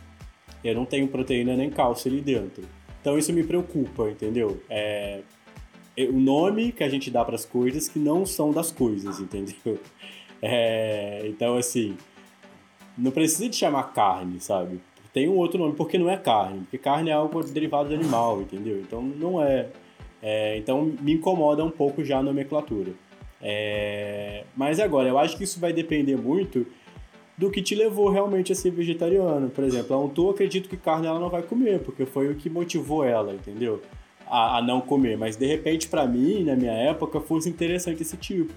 eu 0.64 0.76
não 0.76 0.86
tenho 0.86 1.08
proteína 1.08 1.56
nem 1.56 1.70
cálcio 1.70 2.12
ali 2.12 2.22
dentro. 2.22 2.64
Então 3.02 3.18
isso 3.18 3.34
me 3.34 3.44
preocupa, 3.44 4.10
entendeu? 4.10 4.62
É, 4.70 5.22
é 5.96 6.04
o 6.04 6.14
nome 6.14 6.72
que 6.72 6.84
a 6.84 6.90
gente 6.90 7.10
dá 7.10 7.26
para 7.26 7.36
as 7.36 7.46
coisas 7.46 7.88
que 7.88 7.98
não 7.98 8.26
são 8.26 8.52
das 8.52 8.72
coisas, 8.72 9.20
entendeu? 9.20 9.80
É, 10.42 11.22
então, 11.26 11.58
assim, 11.58 11.98
não 12.98 13.12
precisa 13.12 13.48
de 13.50 13.56
chamar 13.56 13.94
carne, 13.94 14.40
sabe? 14.40 14.80
Tem 15.14 15.28
um 15.28 15.36
outro 15.36 15.60
nome, 15.60 15.74
porque 15.76 15.98
não 15.98 16.10
é 16.10 16.18
carne. 16.18 16.60
Porque 16.62 16.78
carne 16.78 17.10
é 17.10 17.14
algo 17.14 17.44
derivado 17.44 17.90
do 17.90 17.96
animal, 17.96 18.42
entendeu? 18.42 18.80
Então, 18.80 19.02
não 19.02 19.42
é. 19.42 19.68
é 20.22 20.58
então, 20.58 20.94
me 21.02 21.14
incomoda 21.14 21.64
um 21.64 21.72
pouco 21.72 22.04
já 22.04 22.20
a 22.20 22.24
nomenclatura. 22.24 22.92
É, 23.42 24.44
mas 24.56 24.80
agora, 24.80 25.08
eu 25.08 25.18
acho 25.18 25.38
que 25.38 25.44
isso 25.44 25.60
vai 25.60 25.72
depender 25.72 26.16
muito 26.16 26.66
do 27.38 27.52
que 27.52 27.62
te 27.62 27.76
levou 27.76 28.10
realmente 28.10 28.52
a 28.52 28.56
ser 28.56 28.72
vegetariano. 28.72 29.50
Por 29.50 29.64
exemplo, 29.64 29.96
a 29.96 30.00
Untu, 30.00 30.30
acredito 30.30 30.68
que 30.68 30.76
carne 30.76 31.06
ela 31.06 31.20
não 31.20 31.30
vai 31.30 31.44
comer, 31.44 31.80
porque 31.80 32.06
foi 32.06 32.32
o 32.32 32.36
que 32.36 32.50
motivou 32.50 33.04
ela, 33.04 33.34
entendeu? 33.34 33.82
A, 34.28 34.58
a 34.58 34.62
não 34.62 34.82
comer. 34.82 35.18
Mas 35.18 35.36
de 35.36 35.46
repente, 35.46 35.88
para 35.88 36.06
mim, 36.08 36.44
na 36.44 36.56
minha 36.56 36.72
época, 36.72 37.22
fosse 37.22 37.48
interessante 37.48 38.02
esse 38.02 38.18
tipo. 38.18 38.52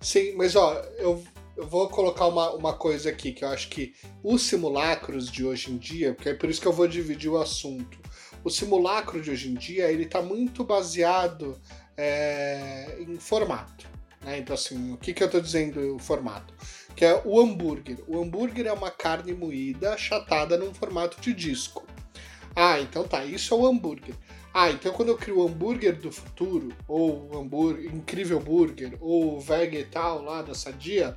Sim, 0.00 0.32
mas 0.34 0.56
ó, 0.56 0.74
eu, 0.98 1.22
eu 1.56 1.66
vou 1.66 1.88
colocar 1.88 2.26
uma, 2.26 2.52
uma 2.54 2.72
coisa 2.72 3.10
aqui, 3.10 3.32
que 3.32 3.44
eu 3.44 3.48
acho 3.48 3.68
que 3.68 3.94
os 4.22 4.42
simulacros 4.42 5.30
de 5.30 5.44
hoje 5.44 5.70
em 5.70 5.76
dia, 5.76 6.14
porque 6.14 6.30
é 6.30 6.34
por 6.34 6.48
isso 6.48 6.60
que 6.60 6.66
eu 6.66 6.72
vou 6.72 6.88
dividir 6.88 7.30
o 7.30 7.38
assunto. 7.38 7.98
O 8.42 8.48
simulacro 8.48 9.20
de 9.20 9.30
hoje 9.30 9.50
em 9.50 9.54
dia, 9.54 9.92
ele 9.92 10.06
tá 10.06 10.22
muito 10.22 10.64
baseado 10.64 11.60
é, 11.96 12.96
em 13.00 13.16
formato. 13.16 13.86
Né? 14.22 14.38
Então, 14.38 14.54
assim, 14.54 14.92
o 14.92 14.96
que, 14.96 15.12
que 15.12 15.22
eu 15.22 15.26
estou 15.26 15.40
dizendo 15.40 15.96
o 15.96 15.98
formato? 15.98 16.54
Que 16.96 17.04
é 17.04 17.20
o 17.24 17.38
hambúrguer. 17.38 17.98
O 18.06 18.20
hambúrguer 18.20 18.66
é 18.66 18.72
uma 18.72 18.90
carne 18.90 19.34
moída 19.34 19.92
achatada 19.92 20.56
num 20.56 20.72
formato 20.72 21.20
de 21.20 21.34
disco. 21.34 21.86
Ah, 22.56 22.80
então 22.80 23.06
tá, 23.06 23.24
isso 23.24 23.54
é 23.54 23.56
o 23.56 23.66
hambúrguer. 23.66 24.14
Ah, 24.52 24.70
então 24.70 24.92
quando 24.92 25.10
eu 25.10 25.16
crio 25.16 25.38
o 25.38 25.46
hambúrguer 25.46 25.96
do 25.96 26.10
futuro, 26.10 26.74
ou 26.88 27.30
hambúrguer, 27.38 27.94
incrível 27.94 28.40
burger, 28.40 28.96
ou 29.00 29.36
o 29.36 29.40
vegetal 29.40 30.22
lá 30.22 30.42
da 30.42 30.54
Sadia, 30.54 31.16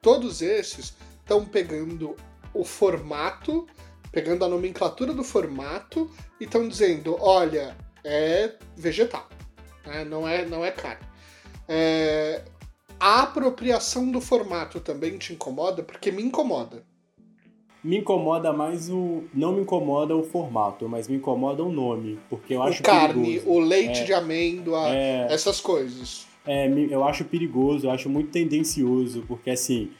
todos 0.00 0.40
esses 0.40 0.94
estão 1.20 1.44
pegando 1.44 2.16
o 2.54 2.64
formato, 2.64 3.66
pegando 4.10 4.44
a 4.44 4.48
nomenclatura 4.48 5.12
do 5.12 5.24
formato 5.24 6.10
e 6.40 6.44
estão 6.44 6.66
dizendo, 6.66 7.16
olha, 7.20 7.76
é 8.02 8.54
vegetal, 8.76 9.28
né? 9.84 10.04
não, 10.04 10.26
é, 10.26 10.46
não 10.46 10.64
é 10.64 10.70
carne. 10.70 11.06
É, 11.68 12.44
a 12.98 13.22
apropriação 13.22 14.10
do 14.10 14.20
formato 14.20 14.80
também 14.80 15.18
te 15.18 15.32
incomoda? 15.32 15.82
Porque 15.82 16.10
me 16.10 16.22
incomoda. 16.22 16.84
Me 17.84 17.98
incomoda 17.98 18.50
mais 18.50 18.88
o. 18.88 19.24
Não 19.34 19.52
me 19.52 19.60
incomoda 19.60 20.16
o 20.16 20.22
formato, 20.22 20.88
mas 20.88 21.06
me 21.06 21.16
incomoda 21.16 21.62
o 21.62 21.70
nome. 21.70 22.18
Porque 22.30 22.54
eu 22.54 22.62
acho 22.62 22.80
o 22.80 22.82
carne, 22.82 23.22
perigoso. 23.22 23.50
o 23.50 23.60
leite 23.60 24.00
é, 24.00 24.04
de 24.04 24.12
amêndoa, 24.14 24.88
é, 24.88 25.26
essas 25.30 25.60
coisas. 25.60 26.26
É, 26.46 26.66
eu 26.90 27.04
acho 27.04 27.26
perigoso, 27.26 27.86
eu 27.86 27.90
acho 27.90 28.08
muito 28.08 28.30
tendencioso, 28.30 29.22
porque 29.28 29.50
assim. 29.50 29.90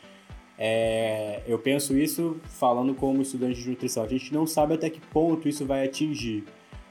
É, 0.56 1.42
eu 1.48 1.58
penso 1.58 1.98
isso 1.98 2.36
falando 2.44 2.94
como 2.94 3.20
estudante 3.20 3.60
de 3.60 3.68
nutrição. 3.68 4.04
A 4.04 4.08
gente 4.08 4.32
não 4.32 4.46
sabe 4.46 4.74
até 4.74 4.88
que 4.88 5.00
ponto 5.00 5.48
isso 5.48 5.66
vai 5.66 5.84
atingir. 5.84 6.44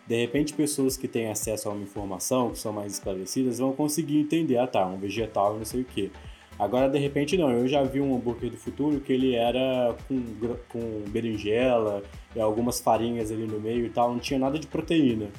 De 0.06 0.20
repente, 0.20 0.54
pessoas 0.54 0.98
que 0.98 1.08
têm 1.08 1.30
acesso 1.30 1.70
a 1.70 1.72
uma 1.72 1.82
informação, 1.82 2.52
que 2.52 2.60
são 2.60 2.74
mais 2.74 2.94
esclarecidas, 2.94 3.60
vão 3.60 3.72
conseguir 3.72 4.20
entender, 4.20 4.58
ah 4.58 4.68
tá, 4.68 4.86
um 4.86 4.98
vegetal 4.98 5.58
não 5.58 5.64
sei 5.64 5.82
o 5.82 5.86
que. 5.86 6.12
Agora, 6.58 6.90
de 6.90 7.00
repente, 7.00 7.38
não. 7.38 7.52
Eu 7.52 7.68
já 7.68 7.84
vi 7.84 8.00
um 8.00 8.16
hambúrguer 8.16 8.50
do 8.50 8.58
futuro 8.58 9.00
que 9.00 9.12
ele 9.12 9.36
era 9.36 9.96
com, 10.08 10.24
com 10.70 11.04
berinjela 11.10 12.04
e 12.36 12.40
algumas 12.40 12.80
farinhas 12.80 13.32
ali 13.32 13.46
no 13.46 13.60
meio 13.60 13.86
e 13.86 13.90
tal, 13.90 14.12
não 14.12 14.20
tinha 14.20 14.40
nada 14.40 14.60
de 14.60 14.68
proteína. 14.68 15.30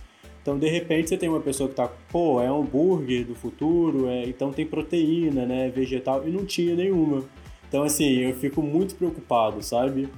Então, 0.42 0.58
de 0.58 0.68
repente, 0.68 1.08
você 1.08 1.16
tem 1.16 1.28
uma 1.28 1.40
pessoa 1.40 1.68
que 1.68 1.74
tá, 1.74 1.88
pô, 2.10 2.40
é 2.40 2.52
um 2.52 2.60
hambúrguer 2.60 3.24
do 3.24 3.34
futuro, 3.34 4.08
é, 4.08 4.24
então 4.24 4.52
tem 4.52 4.66
proteína, 4.66 5.46
né, 5.46 5.70
vegetal, 5.70 6.28
e 6.28 6.30
não 6.30 6.44
tinha 6.44 6.74
nenhuma. 6.74 7.24
Então, 7.66 7.82
assim, 7.82 8.18
eu 8.18 8.34
fico 8.34 8.60
muito 8.60 8.94
preocupado, 8.94 9.62
sabe, 9.62 10.08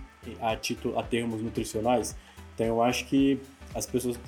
a, 0.40 0.56
título, 0.56 0.98
a 0.98 1.02
termos 1.04 1.40
nutricionais. 1.40 2.16
Então, 2.54 2.66
eu 2.66 2.82
acho 2.82 3.06
que 3.06 3.38
as 3.72 3.86
pessoas 3.86 4.18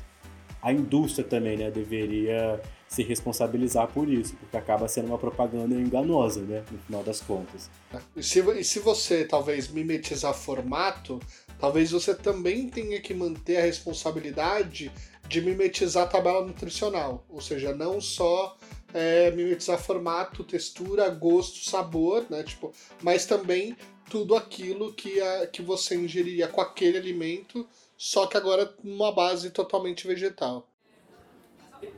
a 0.62 0.72
indústria 0.72 1.26
também 1.26 1.57
né, 1.57 1.70
deveria 1.70 2.61
se 2.88 3.03
responsabilizar 3.03 3.88
por 3.88 4.09
isso, 4.09 4.35
porque 4.37 4.57
acaba 4.57 4.88
sendo 4.88 5.09
uma 5.09 5.18
propaganda 5.18 5.74
enganosa, 5.74 6.40
né, 6.40 6.64
no 6.70 6.79
final 6.79 7.03
das 7.03 7.20
contas. 7.20 7.70
E 8.16 8.22
se, 8.22 8.40
e 8.40 8.64
se 8.64 8.81
você 8.81 9.24
talvez 9.24 9.68
mimetizar 9.68 10.33
formato, 10.33 11.20
talvez 11.59 11.90
você 11.90 12.14
também 12.14 12.68
tenha 12.68 13.01
que 13.01 13.12
manter 13.12 13.59
a 13.59 13.62
responsabilidade 13.62 14.90
de 15.29 15.40
mimetizar 15.42 16.05
a 16.05 16.07
tabela 16.07 16.44
nutricional, 16.44 17.24
ou 17.29 17.40
seja, 17.40 17.74
não 17.74 18.01
só 18.01 18.57
é, 18.94 19.31
mimetizar 19.33 19.79
formato, 19.79 20.42
textura, 20.42 21.11
gosto, 21.11 21.68
sabor, 21.68 22.24
né, 22.31 22.42
tipo, 22.42 22.72
mas 23.03 23.27
também 23.27 23.77
tudo 24.09 24.35
aquilo 24.35 24.94
que, 24.94 25.20
a, 25.20 25.46
que 25.46 25.61
você 25.61 25.94
ingeriria 25.94 26.48
com 26.48 26.62
aquele 26.62 26.96
alimento 26.96 27.68
só 27.98 28.29
que 28.29 28.37
agora 28.37 28.72
numa 28.85 29.11
base 29.11 29.51
totalmente 29.51 30.07
vegetal. 30.07 30.68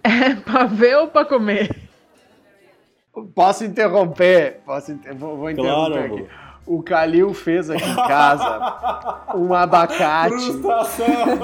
É 0.02 0.34
pra 0.44 0.64
ver 0.64 0.96
ou 0.96 1.08
pra 1.08 1.24
comer? 1.24 1.76
Posso 3.34 3.64
interromper? 3.64 4.60
Posso 4.64 4.92
inter... 4.92 5.14
vou, 5.14 5.36
vou 5.36 5.50
interromper 5.50 6.08
claro, 6.08 6.14
aqui. 6.14 6.28
O 6.66 6.82
Calil 6.82 7.34
fez 7.34 7.68
aqui 7.68 7.82
em 7.82 7.96
casa 7.96 9.26
um 9.34 9.52
abacate 9.52 10.52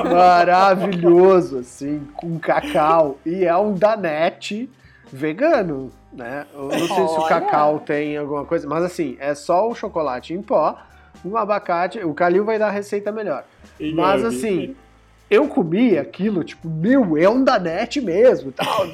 maravilhoso, 0.09 1.59
assim, 1.59 2.07
com 2.14 2.39
cacau. 2.39 3.18
E 3.26 3.45
é 3.45 3.57
um 3.57 3.74
danete 3.74 4.70
vegano, 5.12 5.91
né? 6.12 6.47
Eu 6.55 6.68
não 6.68 6.70
sei 6.70 7.09
se 7.09 7.18
o 7.18 7.26
cacau 7.26 7.80
tem 7.80 8.16
alguma 8.16 8.45
coisa, 8.45 8.68
mas 8.68 8.84
assim, 8.84 9.16
é 9.18 9.34
só 9.34 9.68
o 9.68 9.74
chocolate 9.74 10.32
em 10.32 10.43
pó, 10.43 10.78
um 11.24 11.37
abacate. 11.37 11.99
O 12.05 12.14
Calil 12.14 12.45
vai 12.45 12.59
dar 12.59 12.68
a 12.68 12.72
receita 12.72 13.11
melhor. 13.11 13.45
Mas 13.95 14.24
assim, 14.24 14.76
eu 15.28 15.48
comi 15.48 15.98
aquilo, 15.98 16.44
tipo, 16.44 16.68
meu, 16.68 17.16
é 17.16 17.28
um 17.28 17.42
Danete 17.42 18.00
mesmo, 18.00 18.52
tal, 18.52 18.86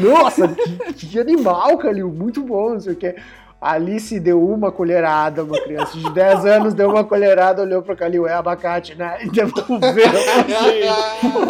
nossa, 0.00 0.48
que, 0.48 1.06
que 1.06 1.18
animal, 1.18 1.78
Calil, 1.78 2.10
muito 2.10 2.42
bom, 2.42 2.74
não 2.74 2.80
sei 2.80 2.92
o 2.92 2.96
que. 2.96 3.14
Alice 3.58 4.20
deu 4.20 4.46
uma 4.46 4.70
colherada, 4.70 5.42
uma 5.42 5.58
criança 5.58 5.96
de 5.96 6.12
10 6.12 6.44
anos 6.44 6.74
deu 6.74 6.90
uma 6.90 7.02
colherada, 7.02 7.62
olhou 7.62 7.80
pro 7.80 7.96
Calil, 7.96 8.26
é 8.26 8.34
abacate, 8.34 8.94
né? 8.94 9.16
E 9.22 9.30
devolveu. 9.30 10.10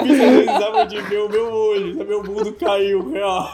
Precisava 0.02 0.86
de 0.86 1.02
ver 1.02 1.18
o 1.18 1.28
meu 1.28 1.52
olho, 1.52 2.06
meu 2.06 2.22
mundo 2.22 2.52
caiu, 2.52 3.10
real. 3.10 3.52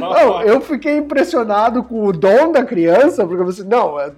Não, 0.00 0.42
eu 0.42 0.62
fiquei 0.62 0.96
impressionado 0.96 1.84
com 1.84 2.06
o 2.06 2.12
dom 2.12 2.50
da 2.50 2.64
criança, 2.64 3.26
porque 3.26 3.44
você, 3.44 3.62
não, 3.62 4.00
é, 4.00 4.10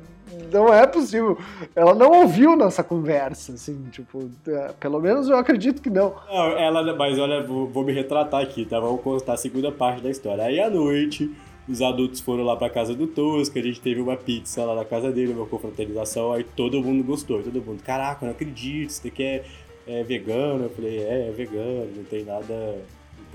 não 0.52 0.72
é 0.72 0.86
possível. 0.86 1.38
Ela 1.74 1.94
não 1.94 2.22
ouviu 2.22 2.56
nossa 2.56 2.84
conversa, 2.84 3.54
assim, 3.54 3.88
tipo, 3.90 4.30
é, 4.46 4.72
pelo 4.78 5.00
menos 5.00 5.28
eu 5.28 5.36
acredito 5.36 5.80
que 5.82 5.90
não. 5.90 6.14
não 6.28 6.58
ela, 6.58 6.94
mas 6.96 7.18
olha, 7.18 7.42
vou, 7.42 7.66
vou 7.66 7.84
me 7.84 7.92
retratar 7.92 8.42
aqui, 8.42 8.64
tá? 8.64 8.78
Vamos 8.78 9.00
contar 9.00 9.34
a 9.34 9.36
segunda 9.36 9.72
parte 9.72 10.02
da 10.02 10.10
história. 10.10 10.44
Aí 10.44 10.60
à 10.60 10.70
noite 10.70 11.30
os 11.68 11.80
adultos 11.80 12.20
foram 12.20 12.44
lá 12.44 12.56
pra 12.56 12.68
casa 12.68 12.94
do 12.94 13.06
Tosca, 13.06 13.58
a 13.58 13.62
gente 13.62 13.80
teve 13.80 14.00
uma 14.00 14.16
pizza 14.16 14.64
lá 14.64 14.74
na 14.74 14.84
casa 14.84 15.12
dele, 15.12 15.32
uma 15.32 15.46
confraternização, 15.46 16.32
aí 16.32 16.44
todo 16.44 16.82
mundo 16.82 17.04
gostou, 17.04 17.42
todo 17.42 17.62
mundo, 17.62 17.82
caraca, 17.82 18.26
não 18.26 18.32
acredito, 18.32 18.90
isso 18.90 19.04
daqui 19.04 19.22
é, 19.22 19.44
é 19.86 20.02
vegano, 20.02 20.64
eu 20.64 20.70
falei, 20.70 20.98
é, 20.98 21.28
é 21.28 21.30
vegano, 21.30 21.88
não 21.96 22.04
tem 22.04 22.24
nada, 22.24 22.78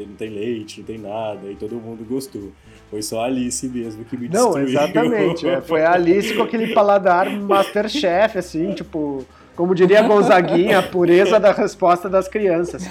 não 0.05 0.15
tem, 0.15 0.29
não 0.29 0.37
leite, 0.37 0.79
não 0.79 0.87
tem 0.87 0.97
nada, 0.97 1.49
e 1.49 1.55
todo 1.55 1.75
mundo 1.75 2.05
gostou. 2.07 2.51
Foi 2.89 3.01
só 3.01 3.21
a 3.21 3.25
Alice 3.25 3.67
mesmo 3.67 4.05
que 4.05 4.17
me 4.17 4.27
destruiu. 4.27 4.55
Não, 4.55 4.61
exatamente, 4.61 5.47
é, 5.47 5.61
foi 5.61 5.83
a 5.83 5.93
Alice 5.93 6.33
com 6.33 6.43
aquele 6.43 6.73
paladar 6.73 7.29
Masterchef, 7.39 8.37
assim, 8.37 8.73
tipo 8.73 9.25
como 9.57 9.73
diria 9.73 10.03
Gonzaguinha, 10.03 10.77
a 10.77 10.83
pureza 10.83 11.39
da 11.39 11.51
resposta 11.51 12.07
das 12.07 12.27
crianças. 12.27 12.83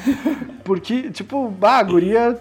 Porque, 0.64 1.12
tipo, 1.12 1.48
bah, 1.48 1.78
a 1.78 1.82
guria. 1.84 2.40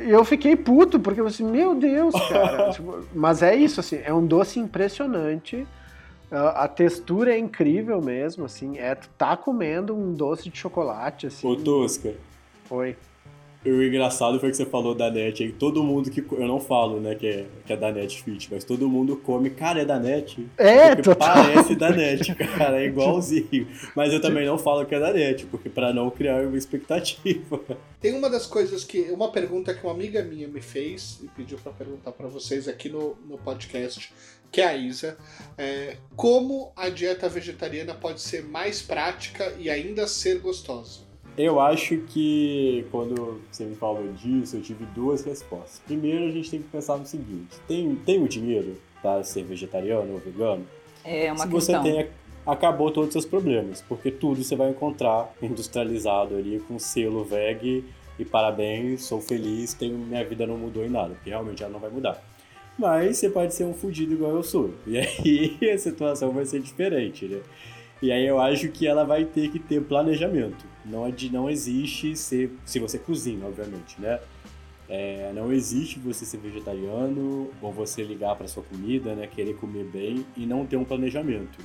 Eu 0.00 0.24
fiquei 0.24 0.56
puto, 0.56 0.98
porque 0.98 1.20
eu 1.20 1.26
assim, 1.26 1.44
meu 1.44 1.74
Deus, 1.74 2.14
cara. 2.30 2.70
Tipo, 2.72 3.04
mas 3.14 3.42
é 3.42 3.54
isso, 3.54 3.78
assim, 3.78 4.00
é 4.02 4.12
um 4.14 4.26
doce 4.26 4.58
impressionante. 4.58 5.66
A 6.30 6.66
textura 6.66 7.34
é 7.34 7.38
incrível 7.38 8.00
mesmo, 8.00 8.46
assim. 8.46 8.78
É, 8.78 8.94
tu 8.94 9.10
tá 9.18 9.36
comendo 9.36 9.94
um 9.94 10.14
doce 10.14 10.48
de 10.48 10.56
chocolate, 10.56 11.26
assim. 11.26 11.46
Ô, 11.46 11.54
Tosca. 11.54 12.14
Oi. 12.70 12.96
O 13.66 13.82
engraçado 13.82 14.38
foi 14.38 14.50
que 14.50 14.56
você 14.56 14.64
falou 14.64 14.94
da 14.94 15.10
NET 15.10 15.42
aí. 15.42 15.52
Todo 15.52 15.82
mundo 15.82 16.10
que. 16.10 16.20
Eu 16.20 16.46
não 16.46 16.60
falo, 16.60 17.00
né, 17.00 17.14
que 17.14 17.26
é, 17.26 17.46
que 17.66 17.72
é 17.72 17.76
da 17.76 17.90
NET 17.90 18.22
Fit, 18.22 18.48
mas 18.50 18.64
todo 18.64 18.88
mundo 18.88 19.16
come. 19.16 19.50
Cara, 19.50 19.80
é 19.80 19.84
da 19.84 19.98
NET. 19.98 20.46
É, 20.56 20.94
total. 20.94 21.34
Parece 21.34 21.74
da 21.74 21.90
NET, 21.94 22.34
cara. 22.34 22.80
É 22.80 22.86
igualzinho. 22.86 23.66
Mas 23.94 24.12
eu 24.12 24.20
também 24.20 24.46
não 24.46 24.56
falo 24.56 24.86
que 24.86 24.94
é 24.94 25.00
da 25.00 25.12
NET, 25.12 25.46
porque 25.46 25.68
para 25.68 25.92
não 25.92 26.10
criar 26.10 26.46
uma 26.46 26.56
expectativa. 26.56 27.60
Tem 28.00 28.14
uma 28.14 28.30
das 28.30 28.46
coisas 28.46 28.84
que. 28.84 29.10
Uma 29.10 29.32
pergunta 29.32 29.74
que 29.74 29.84
uma 29.84 29.92
amiga 29.92 30.22
minha 30.22 30.46
me 30.46 30.60
fez 30.60 31.20
e 31.22 31.28
pediu 31.28 31.58
para 31.58 31.72
perguntar 31.72 32.12
para 32.12 32.28
vocês 32.28 32.68
aqui 32.68 32.88
no, 32.88 33.16
no 33.28 33.36
podcast, 33.38 34.12
que 34.52 34.60
é 34.60 34.66
a 34.66 34.76
Isa. 34.76 35.16
É, 35.58 35.96
como 36.14 36.72
a 36.76 36.88
dieta 36.88 37.28
vegetariana 37.28 37.94
pode 37.94 38.20
ser 38.20 38.44
mais 38.44 38.80
prática 38.82 39.54
e 39.58 39.68
ainda 39.68 40.06
ser 40.06 40.38
gostosa? 40.38 41.05
Eu 41.36 41.60
acho 41.60 41.98
que 41.98 42.86
quando 42.90 43.40
você 43.50 43.64
me 43.64 43.76
falou 43.76 44.10
disso, 44.12 44.56
eu 44.56 44.62
tive 44.62 44.86
duas 44.86 45.24
respostas. 45.24 45.82
Primeiro, 45.84 46.24
a 46.26 46.30
gente 46.30 46.50
tem 46.50 46.62
que 46.62 46.68
pensar 46.68 46.96
no 46.96 47.06
seguinte: 47.06 47.56
tem, 47.68 47.94
tem 47.96 48.22
o 48.22 48.28
dinheiro 48.28 48.76
para 49.02 49.22
ser 49.22 49.44
vegetariano 49.44 50.14
ou 50.14 50.18
vegano? 50.18 50.66
É 51.04 51.30
uma 51.30 51.44
Se 51.44 51.48
questão. 51.48 51.82
você 51.82 51.90
tem, 51.90 52.08
acabou 52.46 52.90
todos 52.90 53.08
os 53.08 53.12
seus 53.12 53.26
problemas, 53.26 53.82
porque 53.82 54.10
tudo 54.10 54.42
você 54.42 54.56
vai 54.56 54.70
encontrar 54.70 55.32
industrializado 55.42 56.36
ali 56.36 56.58
com 56.60 56.78
selo 56.78 57.22
veg 57.22 57.84
e 58.18 58.24
parabéns, 58.24 59.04
sou 59.04 59.20
feliz, 59.20 59.74
tenho, 59.74 59.98
minha 59.98 60.24
vida 60.24 60.46
não 60.46 60.56
mudou 60.56 60.84
em 60.84 60.88
nada, 60.88 61.14
porque 61.14 61.30
realmente 61.30 61.62
ela 61.62 61.72
não 61.72 61.80
vai 61.80 61.90
mudar. 61.90 62.22
Mas 62.78 63.18
você 63.18 63.30
pode 63.30 63.54
ser 63.54 63.64
um 63.64 63.74
fudido 63.74 64.14
igual 64.14 64.32
eu 64.32 64.42
sou. 64.42 64.74
E 64.86 64.98
aí 64.98 65.58
a 65.72 65.78
situação 65.78 66.30
vai 66.32 66.44
ser 66.44 66.60
diferente, 66.60 67.26
né? 67.26 67.40
E 68.02 68.12
aí 68.12 68.26
eu 68.26 68.40
acho 68.40 68.68
que 68.68 68.86
ela 68.86 69.04
vai 69.04 69.24
ter 69.24 69.50
que 69.50 69.58
ter 69.58 69.82
planejamento. 69.82 70.64
Não, 70.88 71.12
não 71.32 71.50
existe 71.50 72.16
ser, 72.16 72.50
se 72.64 72.78
você 72.78 72.98
cozinha, 72.98 73.46
obviamente, 73.46 74.00
né? 74.00 74.20
É, 74.88 75.32
não 75.34 75.52
existe 75.52 75.98
você 75.98 76.24
ser 76.24 76.38
vegetariano 76.38 77.50
ou 77.60 77.72
você 77.72 78.04
ligar 78.04 78.36
para 78.36 78.46
sua 78.46 78.62
comida, 78.62 79.14
né? 79.14 79.26
Querer 79.26 79.56
comer 79.56 79.84
bem 79.84 80.24
e 80.36 80.46
não 80.46 80.64
ter 80.64 80.76
um 80.76 80.84
planejamento. 80.84 81.58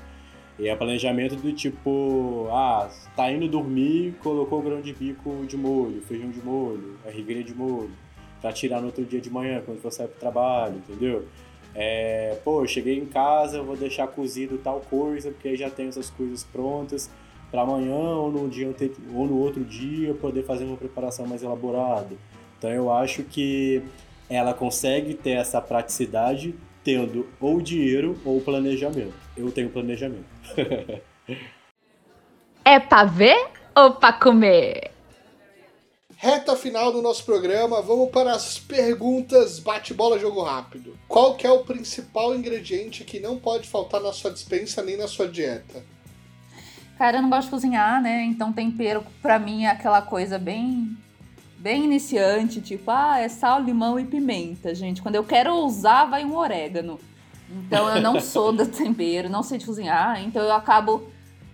E 0.58 0.68
é 0.68 0.76
planejamento 0.76 1.36
do 1.36 1.52
tipo, 1.54 2.48
ah, 2.52 2.90
tá 3.16 3.32
indo 3.32 3.48
dormir, 3.48 4.16
colocou 4.22 4.60
o 4.60 4.62
grão 4.62 4.82
de 4.82 4.94
bico 4.94 5.46
de 5.48 5.56
molho, 5.56 6.02
feijão 6.02 6.30
de 6.30 6.42
molho, 6.42 6.98
a 7.06 7.10
rigrinha 7.10 7.44
de 7.44 7.54
molho, 7.54 7.92
para 8.42 8.52
tirar 8.52 8.80
no 8.80 8.88
outro 8.88 9.06
dia 9.06 9.22
de 9.22 9.30
manhã, 9.30 9.62
quando 9.66 9.82
você 9.82 9.98
sai 9.98 10.08
pro 10.08 10.20
trabalho, 10.20 10.78
entendeu? 10.78 11.26
É, 11.74 12.38
pô, 12.44 12.68
cheguei 12.68 12.98
em 12.98 13.06
casa, 13.06 13.62
vou 13.62 13.78
deixar 13.78 14.08
cozido 14.08 14.58
tal 14.58 14.82
coisa, 14.82 15.32
porque 15.32 15.48
aí 15.48 15.56
já 15.56 15.70
tenho 15.70 15.90
essas 15.90 16.10
coisas 16.10 16.44
prontas 16.44 17.10
para 17.52 17.62
amanhã 17.62 18.16
ou 18.16 18.32
no, 18.32 18.50
dia, 18.50 18.74
ou 19.14 19.28
no 19.28 19.38
outro 19.38 19.64
dia 19.64 20.14
poder 20.14 20.44
fazer 20.44 20.64
uma 20.64 20.78
preparação 20.78 21.28
mais 21.28 21.44
elaborada. 21.44 22.16
Então 22.58 22.70
eu 22.72 22.92
acho 22.92 23.24
que 23.24 23.84
ela 24.30 24.54
consegue 24.54 25.14
ter 25.14 25.32
essa 25.32 25.62
praticidade 25.62 26.56
tendo 26.84 27.28
ou 27.40 27.62
dinheiro 27.62 28.18
ou 28.24 28.40
planejamento. 28.40 29.14
Eu 29.36 29.52
tenho 29.52 29.70
planejamento. 29.70 30.26
é 32.64 32.80
para 32.80 33.04
ver 33.04 33.48
ou 33.76 33.96
para 33.96 34.14
comer? 34.14 34.92
Reta 36.16 36.56
final 36.56 36.92
do 36.92 37.02
nosso 37.02 37.26
programa, 37.26 37.82
vamos 37.82 38.12
para 38.12 38.34
as 38.34 38.60
perguntas 38.60 39.58
bate-bola 39.58 40.20
jogo 40.20 40.44
rápido. 40.44 40.96
Qual 41.08 41.34
que 41.36 41.48
é 41.48 41.52
o 41.52 41.64
principal 41.64 42.36
ingrediente 42.36 43.04
que 43.04 43.20
não 43.20 43.40
pode 43.40 43.68
faltar 43.68 44.00
na 44.00 44.14
sua 44.14 44.30
dispensa 44.30 44.84
nem 44.84 44.96
na 44.96 45.08
sua 45.08 45.28
dieta? 45.28 45.84
Cara, 47.02 47.18
eu 47.18 47.24
não 47.24 47.32
gosto 47.32 47.46
de 47.46 47.50
cozinhar, 47.50 48.00
né? 48.00 48.26
Então 48.26 48.54
tempero 48.54 49.04
pra 49.24 49.40
mim 49.40 49.64
é 49.64 49.72
aquela 49.72 50.04
coisa 50.04 50.38
bem 50.38 50.96
bem 51.58 51.84
iniciante, 51.84 52.62
tipo, 52.62 52.92
ah, 52.92 53.18
é 53.18 53.28
sal, 53.28 53.60
limão 53.60 54.00
e 54.00 54.06
pimenta, 54.06 54.76
gente. 54.76 55.02
Quando 55.02 55.16
eu 55.16 55.24
quero 55.24 55.52
usar, 55.66 56.06
vai 56.06 56.24
um 56.24 56.38
orégano. 56.38 57.00
Então 57.50 57.90
eu 57.90 58.00
não 58.04 58.22
sou 58.22 58.54
do 58.54 58.68
tempero, 58.70 59.30
não 59.30 59.42
sei 59.42 59.58
de 59.58 59.66
cozinhar, 59.66 60.24
então 60.24 60.44
eu 60.44 60.54
acabo 60.54 61.02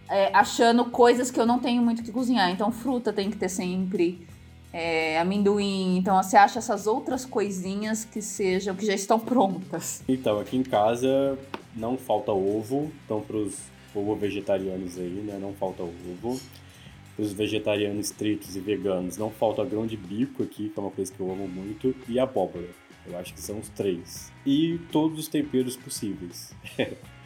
é, 0.10 0.30
achando 0.34 0.84
coisas 0.84 1.32
que 1.32 1.40
eu 1.40 1.46
não 1.46 1.60
tenho 1.60 1.82
muito 1.82 2.04
que 2.04 2.12
cozinhar. 2.12 2.52
Então 2.52 2.70
fruta 2.70 3.14
tem 3.14 3.32
que 3.32 3.38
ter 3.38 3.48
sempre 3.48 4.28
é, 4.74 5.18
amendoim. 5.18 5.96
Então 5.98 6.22
você 6.22 6.36
acha 6.36 6.60
essas 6.60 6.88
outras 6.88 7.24
coisinhas 7.24 8.04
que 8.04 8.22
sejam, 8.22 8.76
que 8.76 8.86
já 8.86 8.94
estão 8.94 9.18
prontas. 9.18 10.04
Então, 10.10 10.42
aqui 10.42 10.58
em 10.58 10.64
casa 10.64 11.40
não 11.74 11.98
falta 11.98 12.34
ovo. 12.34 12.92
Então, 13.06 13.22
para 13.22 13.38
os 13.38 13.77
ovo 13.98 14.16
vegetarianos 14.16 14.98
aí, 14.98 15.22
né? 15.26 15.38
Não 15.40 15.54
falta 15.54 15.84
ovo. 15.84 16.40
Para 17.16 17.24
os 17.24 17.34
vegetarianos 17.34 18.08
estritos 18.08 18.56
e 18.56 18.60
veganos, 18.60 19.18
não 19.18 19.32
falta 19.32 19.66
grão 19.66 19.88
de 19.88 19.98
bico 19.98 20.44
aqui, 20.44 20.70
que 20.70 20.80
é 20.80 20.82
uma 20.82 20.92
coisa 20.92 21.12
que 21.12 21.20
eu 21.20 21.32
amo 21.32 21.48
muito, 21.48 21.96
e 22.08 22.20
abóbora. 22.20 22.70
Eu 23.08 23.18
acho 23.18 23.34
que 23.34 23.42
são 23.42 23.60
os 23.60 23.70
três. 23.70 24.32
E 24.46 24.80
todos 24.92 25.20
os 25.20 25.28
temperos 25.28 25.76
possíveis. 25.76 26.54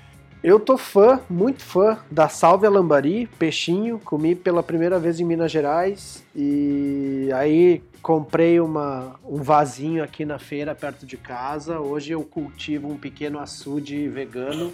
Eu 0.44 0.60
tô 0.60 0.76
fã, 0.76 1.20
muito 1.30 1.64
fã 1.64 2.00
da 2.10 2.28
Salve 2.28 2.68
Lambari, 2.68 3.28
peixinho. 3.38 4.00
Comi 4.00 4.34
pela 4.34 4.64
primeira 4.64 4.98
vez 4.98 5.20
em 5.20 5.24
Minas 5.24 5.52
Gerais 5.52 6.24
e 6.36 7.30
aí 7.36 7.84
comprei 8.02 8.60
uma, 8.60 9.20
um 9.24 9.44
vasinho 9.44 10.04
aqui 10.04 10.26
na 10.26 10.40
feira 10.40 10.74
perto 10.74 11.06
de 11.06 11.16
casa. 11.16 11.80
Hoje 11.80 12.14
eu 12.14 12.24
cultivo 12.24 12.88
um 12.88 12.98
pequeno 12.98 13.38
açude 13.38 14.08
vegano. 14.08 14.74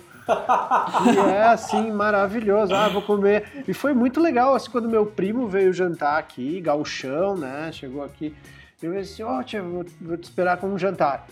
e 1.06 1.20
é 1.36 1.44
assim, 1.44 1.92
maravilhoso. 1.92 2.74
Ah, 2.74 2.88
vou 2.88 3.02
comer. 3.02 3.66
E 3.68 3.74
foi 3.74 3.94
muito 3.94 4.22
legal, 4.22 4.56
assim, 4.56 4.72
quando 4.72 4.88
meu 4.88 5.06
primo 5.06 5.50
veio 5.50 5.74
jantar 5.74 6.18
aqui, 6.18 6.62
gauchão, 6.62 7.36
né? 7.36 7.74
Chegou 7.74 8.02
aqui. 8.02 8.34
Eu 8.82 8.94
disse, 8.94 9.22
ó, 9.22 9.42
oh, 9.42 9.64
vou, 9.64 9.86
vou 10.00 10.18
te 10.18 10.24
esperar 10.24 10.56
com 10.58 10.68
um 10.68 10.78
jantar. 10.78 11.28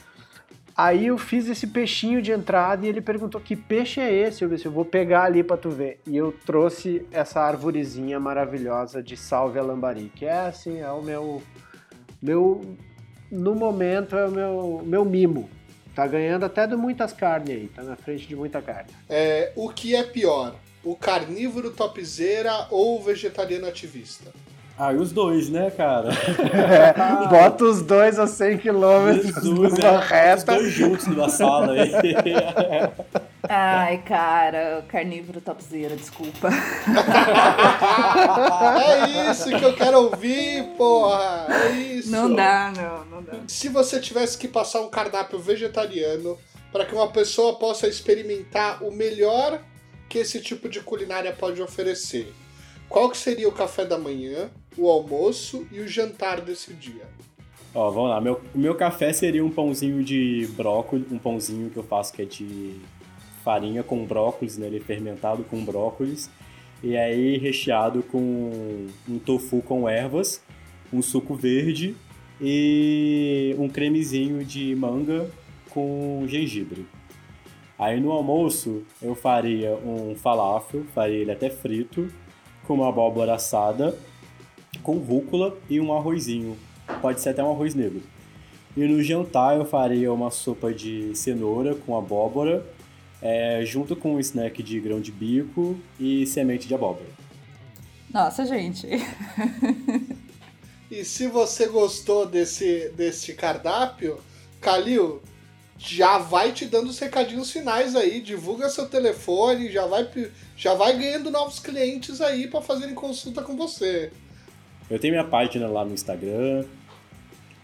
Aí 0.77 1.07
eu 1.07 1.17
fiz 1.17 1.47
esse 1.47 1.67
peixinho 1.67 2.21
de 2.21 2.33
entrada 2.33 2.85
e 2.85 2.89
ele 2.89 2.99
perguntou 2.99 3.39
que 3.39 3.55
peixe 3.55 4.01
é 4.01 4.13
esse? 4.13 4.43
Eu 4.43 4.49
disse, 4.49 4.65
eu 4.65 4.71
vou 4.71 4.83
pegar 4.83 5.23
ali 5.23 5.41
para 5.41 5.55
tu 5.55 5.69
ver. 5.69 6.01
E 6.05 6.17
eu 6.17 6.33
trouxe 6.45 7.05
essa 7.11 7.39
arvorezinha 7.39 8.19
maravilhosa 8.19 9.01
de 9.01 9.15
salve 9.15 9.59
lambari, 9.61 10.11
que 10.13 10.25
é 10.25 10.47
assim, 10.47 10.79
é 10.79 10.91
o 10.91 11.01
meu 11.01 11.41
meu 12.21 12.75
no 13.31 13.55
momento 13.55 14.17
é 14.17 14.27
o 14.27 14.31
meu 14.31 14.83
meu 14.85 15.05
mimo. 15.05 15.49
Tá 15.95 16.05
ganhando 16.05 16.43
até 16.43 16.67
de 16.67 16.75
muitas 16.75 17.13
carnes 17.13 17.55
aí, 17.55 17.67
tá 17.69 17.81
na 17.81 17.95
frente 17.95 18.27
de 18.27 18.35
muita 18.35 18.61
carne. 18.61 18.91
É, 19.07 19.53
o 19.55 19.69
que 19.69 19.95
é 19.95 20.03
pior? 20.03 20.55
O 20.83 20.93
carnívoro 20.93 21.71
topzeira 21.71 22.67
ou 22.69 22.99
o 22.99 23.01
vegetariano 23.01 23.65
ativista? 23.65 24.33
Ah, 24.77 24.91
e 24.91 24.97
os 24.97 25.13
dois, 25.13 25.49
né, 25.49 25.71
cara? 25.71 26.09
É, 26.09 27.27
bota 27.29 27.63
os 27.63 27.81
dois 27.81 28.19
a 28.19 28.27
100 28.27 28.57
km 28.57 28.73
numa 29.43 29.67
é, 29.67 29.97
reta. 30.05 30.53
Os 30.53 30.59
dois 30.59 30.71
juntos 30.73 31.07
numa 31.07 31.29
sala 31.29 31.71
aí. 31.71 31.93
Ai, 33.47 33.99
cara, 33.99 34.83
carnívoro 34.87 35.39
topzera, 35.39 35.95
desculpa. 35.95 36.49
é 38.81 39.31
isso 39.31 39.49
que 39.49 39.63
eu 39.63 39.73
quero 39.75 39.97
ouvir, 39.99 40.63
porra! 40.77 41.47
É 41.49 41.71
isso! 41.71 42.11
Não 42.11 42.33
dá, 42.33 42.73
não, 42.75 43.05
não 43.05 43.23
dá. 43.23 43.33
Se 43.47 43.69
você 43.69 43.99
tivesse 43.99 44.37
que 44.37 44.47
passar 44.47 44.81
um 44.81 44.89
cardápio 44.89 45.39
vegetariano 45.39 46.37
para 46.71 46.85
que 46.85 46.93
uma 46.93 47.07
pessoa 47.07 47.57
possa 47.57 47.87
experimentar 47.87 48.83
o 48.83 48.91
melhor 48.91 49.61
que 50.09 50.19
esse 50.19 50.41
tipo 50.41 50.67
de 50.67 50.81
culinária 50.81 51.31
pode 51.31 51.61
oferecer, 51.61 52.33
qual 52.89 53.09
que 53.09 53.17
seria 53.17 53.47
o 53.47 53.51
café 53.51 53.85
da 53.85 53.97
manhã, 53.97 54.49
o 54.77 54.89
almoço 54.89 55.67
e 55.71 55.79
o 55.79 55.87
jantar 55.87 56.41
desse 56.41 56.73
dia? 56.73 57.07
Ó, 57.73 57.89
vamos 57.91 58.09
lá. 58.09 58.21
Meu, 58.21 58.39
meu 58.53 58.75
café 58.75 59.11
seria 59.11 59.43
um 59.43 59.49
pãozinho 59.49 60.03
de 60.03 60.47
brócolis, 60.55 61.11
um 61.11 61.17
pãozinho 61.17 61.69
que 61.69 61.77
eu 61.77 61.83
faço 61.83 62.13
que 62.13 62.21
é 62.21 62.25
de 62.25 62.79
farinha 63.43 63.83
com 63.83 64.05
brócolis, 64.05 64.57
né? 64.57 64.67
Ele 64.67 64.77
é 64.77 64.79
fermentado 64.79 65.43
com 65.43 65.63
brócolis. 65.63 66.29
E 66.81 66.95
aí 66.95 67.37
recheado 67.37 68.03
com 68.03 68.87
um 69.09 69.19
tofu 69.19 69.61
com 69.61 69.89
ervas, 69.89 70.41
um 70.93 71.01
suco 71.01 71.35
verde 71.35 71.95
e 72.39 73.55
um 73.57 73.67
cremezinho 73.67 74.43
de 74.43 74.75
manga 74.75 75.29
com 75.69 76.23
gengibre. 76.27 76.85
Aí 77.77 77.99
no 77.99 78.11
almoço 78.11 78.83
eu 79.01 79.15
faria 79.15 79.75
um 79.75 80.15
falafel, 80.15 80.83
faria 80.93 81.17
ele 81.17 81.31
até 81.31 81.49
frito, 81.49 82.09
com 82.67 82.73
uma 82.75 82.89
abóbora 82.89 83.35
assada, 83.35 83.97
com 84.83 84.97
rúcula 84.97 85.57
e 85.69 85.79
um 85.79 85.95
arrozinho 85.95 86.57
pode 87.01 87.21
ser 87.21 87.29
até 87.29 87.43
um 87.43 87.51
arroz 87.51 87.73
negro. 87.73 88.01
E 88.75 88.85
no 88.85 89.01
jantar 89.01 89.57
eu 89.57 89.65
faria 89.65 90.11
uma 90.11 90.29
sopa 90.29 90.73
de 90.73 91.15
cenoura 91.15 91.75
com 91.75 91.97
abóbora, 91.97 92.65
é, 93.21 93.63
junto 93.65 93.95
com 93.95 94.15
um 94.15 94.19
snack 94.19 94.61
de 94.61 94.79
grão 94.79 94.99
de 94.99 95.11
bico 95.11 95.77
e 95.99 96.25
semente 96.25 96.67
de 96.67 96.73
abóbora. 96.73 97.07
Nossa, 98.13 98.45
gente. 98.45 98.87
e 100.91 101.03
se 101.03 101.27
você 101.27 101.67
gostou 101.67 102.25
desse, 102.25 102.89
desse 102.89 103.33
cardápio, 103.33 104.19
Calil, 104.59 105.21
já 105.77 106.17
vai 106.17 106.51
te 106.51 106.65
dando 106.65 106.89
os 106.89 106.99
recadinhos 106.99 107.51
finais 107.51 107.95
aí, 107.95 108.21
divulga 108.21 108.69
seu 108.69 108.87
telefone, 108.87 109.71
já 109.71 109.85
vai, 109.85 110.09
já 110.55 110.73
vai 110.73 110.97
ganhando 110.97 111.29
novos 111.29 111.59
clientes 111.59 112.21
aí 112.21 112.47
para 112.47 112.61
fazerem 112.61 112.95
consulta 112.95 113.41
com 113.41 113.55
você. 113.55 114.11
Eu 114.89 114.99
tenho 114.99 115.13
minha 115.13 115.25
página 115.25 115.67
lá 115.67 115.83
no 115.83 115.93
Instagram. 115.93 116.65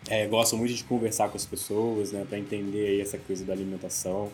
É, 0.09 0.27
gosto 0.27 0.57
muito 0.57 0.73
de 0.73 0.83
conversar 0.83 1.29
com 1.29 1.37
as 1.37 1.45
pessoas, 1.45 2.11
né, 2.11 2.25
para 2.27 2.37
entender 2.37 2.87
aí 2.87 3.01
essa 3.01 3.17
coisa 3.17 3.45
da 3.45 3.53
alimentação. 3.53 4.31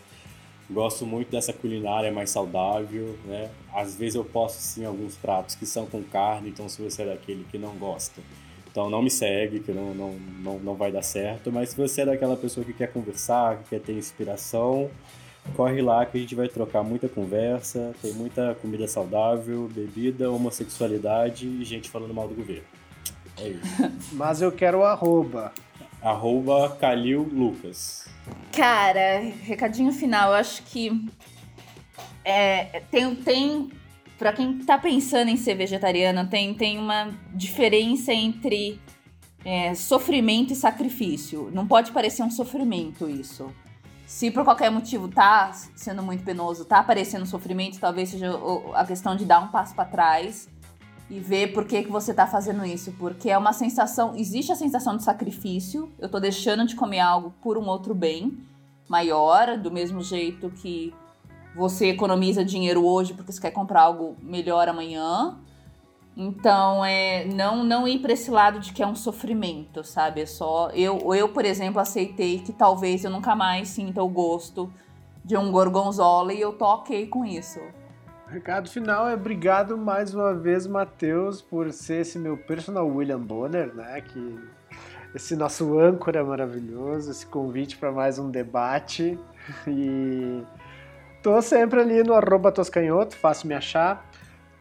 Gosto 0.70 1.06
muito 1.06 1.30
dessa 1.30 1.54
culinária 1.54 2.12
mais 2.12 2.30
saudável, 2.30 3.18
né? 3.26 3.50
Às 3.74 3.96
vezes 3.96 4.16
eu 4.16 4.26
posto 4.26 4.60
sim 4.60 4.84
alguns 4.84 5.16
pratos 5.16 5.56
que 5.56 5.66
são 5.66 5.86
com 5.86 6.04
carne, 6.04 6.50
então 6.50 6.68
se 6.68 6.82
você 6.82 7.04
é 7.04 7.06
daquele 7.06 7.46
que 7.50 7.58
não 7.58 7.78
gosta, 7.78 8.22
então 8.78 8.92
não 8.92 9.02
me 9.02 9.10
segue, 9.10 9.60
que 9.60 9.72
não, 9.72 9.92
não, 9.96 10.12
não, 10.40 10.60
não 10.60 10.76
vai 10.76 10.92
dar 10.92 11.02
certo. 11.02 11.52
Mas 11.52 11.70
se 11.70 11.76
você 11.78 12.04
é 12.04 12.06
daquela 12.06 12.38
pessoa 12.38 12.64
que 12.64 12.74
quer 12.74 12.94
conversar, 12.94 13.58
que 13.58 13.70
quer 13.72 13.80
ter 13.80 13.94
inspiração, 13.94 14.92
corre 15.56 15.82
lá 15.82 16.06
que 16.06 16.16
a 16.16 16.22
gente 16.22 16.36
vai 16.36 16.48
trocar 16.48 16.84
muita 16.84 17.10
conversa, 17.10 17.96
tem 18.04 18.14
muita 18.14 18.54
comida 18.62 18.88
saudável, 18.88 19.68
bebida, 19.74 20.30
homossexualidade 20.30 21.48
e 21.48 21.66
gente 21.66 21.90
falando 21.90 22.14
mal 22.14 22.28
do 22.28 22.36
governo. 22.36 22.66
É 23.40 23.48
isso. 23.48 23.92
Mas 24.14 24.44
eu 24.44 24.52
quero 24.52 24.78
o 24.78 24.84
arroba. 24.84 25.52
Arroba 26.00 26.70
Calil 26.80 27.28
Lucas. 27.34 28.08
Cara, 28.52 29.22
recadinho 29.42 29.92
final, 29.92 30.30
eu 30.30 30.36
acho 30.36 30.62
que 30.62 31.04
é, 32.24 32.84
tem, 32.92 33.16
tem 33.16 33.72
para 34.18 34.34
quem 34.34 34.59
tá 34.59 34.78
pensando 34.78 35.30
em 35.30 35.38
ser 35.38 35.55
vegetariano, 35.55 36.28
tem, 36.28 36.53
tem 36.53 36.78
uma 36.80 37.11
diferença 37.34 38.11
entre 38.11 38.80
é, 39.45 39.74
sofrimento 39.76 40.53
e 40.53 40.55
sacrifício. 40.55 41.49
Não 41.53 41.68
pode 41.68 41.91
parecer 41.91 42.24
um 42.24 42.32
sofrimento 42.32 43.09
isso. 43.09 43.53
Se 44.05 44.32
por 44.32 44.43
qualquer 44.43 44.72
motivo 44.72 45.07
tá 45.07 45.51
sendo 45.76 46.01
muito 46.01 46.24
penoso, 46.24 46.65
tá 46.65 46.80
aparecendo 46.80 47.26
sofrimento, 47.26 47.80
talvez 47.80 48.09
seja 48.09 48.32
a 48.74 48.86
questão 48.86 49.15
de 49.15 49.26
dar 49.26 49.39
um 49.39 49.49
passo 49.49 49.76
para 49.76 49.86
trás 49.86 50.49
e 51.09 51.20
ver 51.20 51.53
por 51.53 51.65
que, 51.65 51.84
que 51.84 51.91
você 51.91 52.13
tá 52.13 52.26
fazendo 52.26 52.65
isso. 52.65 52.93
Porque 52.93 53.30
é 53.30 53.38
uma 53.38 53.53
sensação. 53.53 54.15
Existe 54.15 54.51
a 54.51 54.55
sensação 54.55 54.97
de 54.97 55.03
sacrifício. 55.03 55.91
Eu 55.99 56.09
tô 56.09 56.20
deixando 56.20 56.65
de 56.65 56.76
comer 56.76 56.99
algo 56.99 57.34
por 57.41 57.57
um 57.57 57.68
outro 57.68 57.93
bem 57.93 58.38
maior, 58.88 59.57
do 59.57 59.70
mesmo 59.70 60.01
jeito 60.01 60.49
que 60.49 60.93
você 61.58 61.88
economiza 61.88 62.45
dinheiro 62.45 62.86
hoje 62.86 63.14
porque 63.14 63.32
você 63.32 63.41
quer 63.41 63.51
comprar 63.51 63.82
algo 63.82 64.16
melhor 64.22 64.70
amanhã. 64.70 65.39
Então, 66.16 66.86
é 66.86 67.26
não 67.26 67.64
não 67.64 67.88
ir 67.88 67.99
para 67.99 68.14
esse 68.14 68.32
lado 68.32 68.60
de 68.60 68.72
que 68.72 68.82
é 68.82 68.88
um 68.88 68.95
sofrimento, 68.95 69.84
sabe? 69.84 70.22
É 70.22 70.26
só 70.26 70.70
eu 70.70 71.14
eu, 71.14 71.30
por 71.30 71.45
exemplo, 71.45 71.80
aceitei 71.80 72.39
que 72.39 72.53
talvez 72.53 73.03
eu 73.03 73.12
nunca 73.12 73.36
mais 73.36 73.70
sinta 73.70 74.03
o 74.03 74.08
gosto 74.08 74.72
de 75.26 75.36
um 75.36 75.51
gorgonzola 75.51 76.32
e 76.32 76.39
eu 76.39 76.53
tô 76.53 76.66
OK 76.66 77.08
com 77.08 77.26
isso. 77.26 77.60
Recado 78.28 78.70
final 78.70 79.08
é 79.08 79.14
obrigado 79.14 79.78
mais 79.78 80.14
uma 80.14 80.34
vez, 80.34 80.68
Matheus, 80.68 81.41
por 81.41 81.72
ser 81.72 82.01
esse 82.01 82.20
meu 82.20 82.38
personal 82.38 82.88
William 82.88 83.20
Bonner, 83.20 83.74
né? 83.74 84.01
Que 84.01 84.39
esse 85.16 85.36
nosso 85.36 85.80
âncora 85.80 86.24
maravilhoso, 86.24 87.10
esse 87.10 87.26
convite 87.26 87.78
para 87.78 87.91
mais 87.91 88.20
um 88.20 88.30
debate. 88.30 89.18
E 89.66 90.43
tô 91.28 91.42
sempre 91.42 91.82
ali 91.82 92.04
no 92.04 92.14
arroba 92.14 92.54
toscanhoto, 92.54 93.18
fácil 93.18 93.50
me 93.50 93.54
achar. 93.54 94.10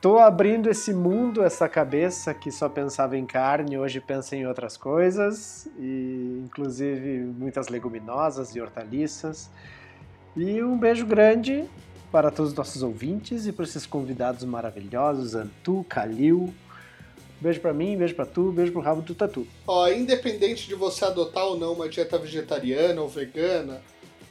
Tô 0.01 0.19
abrindo 0.19 0.69
esse 0.69 0.93
mundo, 0.93 1.45
essa 1.45 1.69
cabeça 1.69 2.35
que 2.35 2.51
só 2.51 2.69
pensava 2.69 3.17
em 3.17 3.25
carne, 3.25 3.79
hoje 3.79 4.01
pensa 4.01 4.35
em 4.35 4.49
outras 4.49 4.77
coisas, 4.77 5.69
e 5.79 6.43
inclusive 6.45 7.21
muitas 7.39 7.69
leguminosas 7.69 8.57
e 8.57 8.61
hortaliças. 8.61 9.49
E 10.37 10.61
um 10.61 10.77
beijo 10.77 11.07
grande 11.07 11.71
para 12.11 12.33
todos 12.33 12.51
os 12.51 12.59
nossos 12.59 12.83
ouvintes 12.83 13.47
e 13.47 13.53
para 13.53 13.64
esses 13.64 13.87
convidados 13.87 14.43
maravilhosos, 14.43 15.37
Antu, 15.37 15.87
Kalil. 15.89 16.53
Beijo 17.41 17.61
para 17.61 17.73
mim, 17.73 17.97
beijo 17.97 18.17
para 18.17 18.27
tu, 18.27 18.51
beijo 18.51 18.73
pro 18.73 18.81
rabo 18.81 19.03
do 19.03 19.14
tatu. 19.14 19.47
Ó, 19.69 19.89
independente 19.89 20.67
de 20.67 20.75
você 20.75 21.05
adotar 21.05 21.45
ou 21.45 21.57
não 21.57 21.75
uma 21.75 21.89
dieta 21.89 22.19
vegetariana 22.19 23.01
ou 23.01 23.09
vegana, 23.09 23.81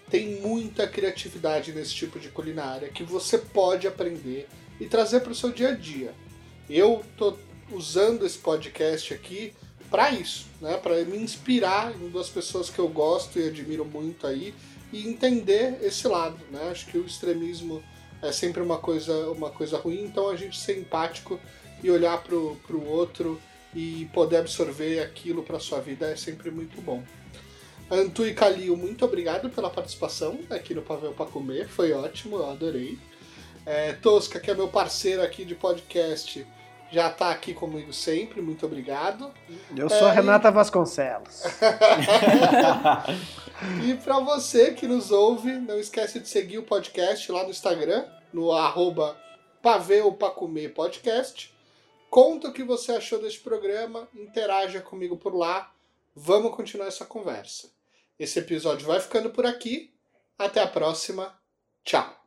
tem 0.09 0.39
muita 0.41 0.87
criatividade 0.87 1.71
nesse 1.71 1.93
tipo 1.93 2.19
de 2.19 2.29
culinária 2.29 2.89
que 2.89 3.03
você 3.03 3.37
pode 3.37 3.87
aprender 3.87 4.47
e 4.79 4.85
trazer 4.85 5.21
para 5.21 5.31
o 5.31 5.35
seu 5.35 5.51
dia 5.51 5.69
a 5.69 5.75
dia. 5.75 6.13
Eu 6.69 7.03
tô 7.17 7.37
usando 7.71 8.25
esse 8.25 8.37
podcast 8.37 9.13
aqui 9.13 9.53
para 9.89 10.11
isso, 10.11 10.47
né? 10.61 10.77
Para 10.77 11.03
me 11.05 11.17
inspirar 11.17 11.95
em 11.95 12.09
duas 12.09 12.29
pessoas 12.29 12.69
que 12.69 12.79
eu 12.79 12.87
gosto 12.87 13.39
e 13.39 13.47
admiro 13.47 13.85
muito 13.85 14.27
aí 14.27 14.53
e 14.91 15.07
entender 15.07 15.79
esse 15.81 16.07
lado, 16.07 16.37
né? 16.51 16.69
Acho 16.71 16.87
que 16.87 16.97
o 16.97 17.05
extremismo 17.05 17.83
é 18.21 18.31
sempre 18.31 18.61
uma 18.61 18.77
coisa, 18.77 19.29
uma 19.31 19.49
coisa 19.49 19.77
ruim, 19.77 20.03
então 20.03 20.29
a 20.29 20.35
gente 20.35 20.59
ser 20.59 20.77
empático 20.77 21.39
e 21.83 21.89
olhar 21.89 22.21
pro, 22.23 22.55
pro 22.67 22.83
outro 22.83 23.39
e 23.73 24.09
poder 24.13 24.37
absorver 24.37 24.99
aquilo 25.01 25.43
para 25.43 25.59
sua 25.59 25.81
vida 25.81 26.09
é 26.09 26.15
sempre 26.15 26.49
muito 26.49 26.81
bom. 26.81 27.03
Antu 27.89 28.25
e 28.25 28.33
Calil, 28.33 28.75
muito 28.75 29.05
obrigado 29.05 29.49
pela 29.49 29.69
participação 29.69 30.39
aqui 30.49 30.73
no 30.73 30.81
Pavel 30.81 31.13
para 31.13 31.27
Comer, 31.27 31.67
foi 31.67 31.93
ótimo, 31.93 32.37
eu 32.37 32.49
adorei. 32.49 32.97
É, 33.63 33.93
Tosca, 33.93 34.39
que 34.39 34.49
é 34.49 34.55
meu 34.55 34.67
parceiro 34.67 35.21
aqui 35.21 35.45
de 35.45 35.53
podcast, 35.53 36.45
já 36.91 37.09
está 37.09 37.29
aqui 37.29 37.53
comigo 37.53 37.93
sempre, 37.93 38.41
muito 38.41 38.65
obrigado. 38.65 39.31
Eu 39.75 39.89
sou 39.89 40.07
é, 40.07 40.13
Renata 40.13 40.49
e... 40.49 40.51
Vasconcelos. 40.51 41.43
e 43.87 43.93
para 43.95 44.19
você 44.19 44.73
que 44.73 44.87
nos 44.87 45.11
ouve, 45.11 45.51
não 45.53 45.77
esquece 45.79 46.19
de 46.19 46.27
seguir 46.27 46.57
o 46.57 46.63
podcast 46.63 47.31
lá 47.31 47.43
no 47.43 47.49
Instagram, 47.49 48.05
no 48.33 48.51
arroba 48.51 49.15
Podcast. 50.73 51.53
Conta 52.09 52.47
o 52.47 52.53
que 52.53 52.63
você 52.63 52.93
achou 52.93 53.19
desse 53.19 53.39
programa, 53.39 54.07
interaja 54.15 54.79
comigo 54.79 55.17
por 55.17 55.35
lá. 55.35 55.71
Vamos 56.15 56.55
continuar 56.55 56.87
essa 56.87 57.03
conversa. 57.03 57.74
Esse 58.17 58.39
episódio 58.39 58.87
vai 58.87 58.99
ficando 58.99 59.29
por 59.29 59.45
aqui. 59.45 59.93
Até 60.37 60.61
a 60.61 60.67
próxima. 60.67 61.37
Tchau. 61.83 62.24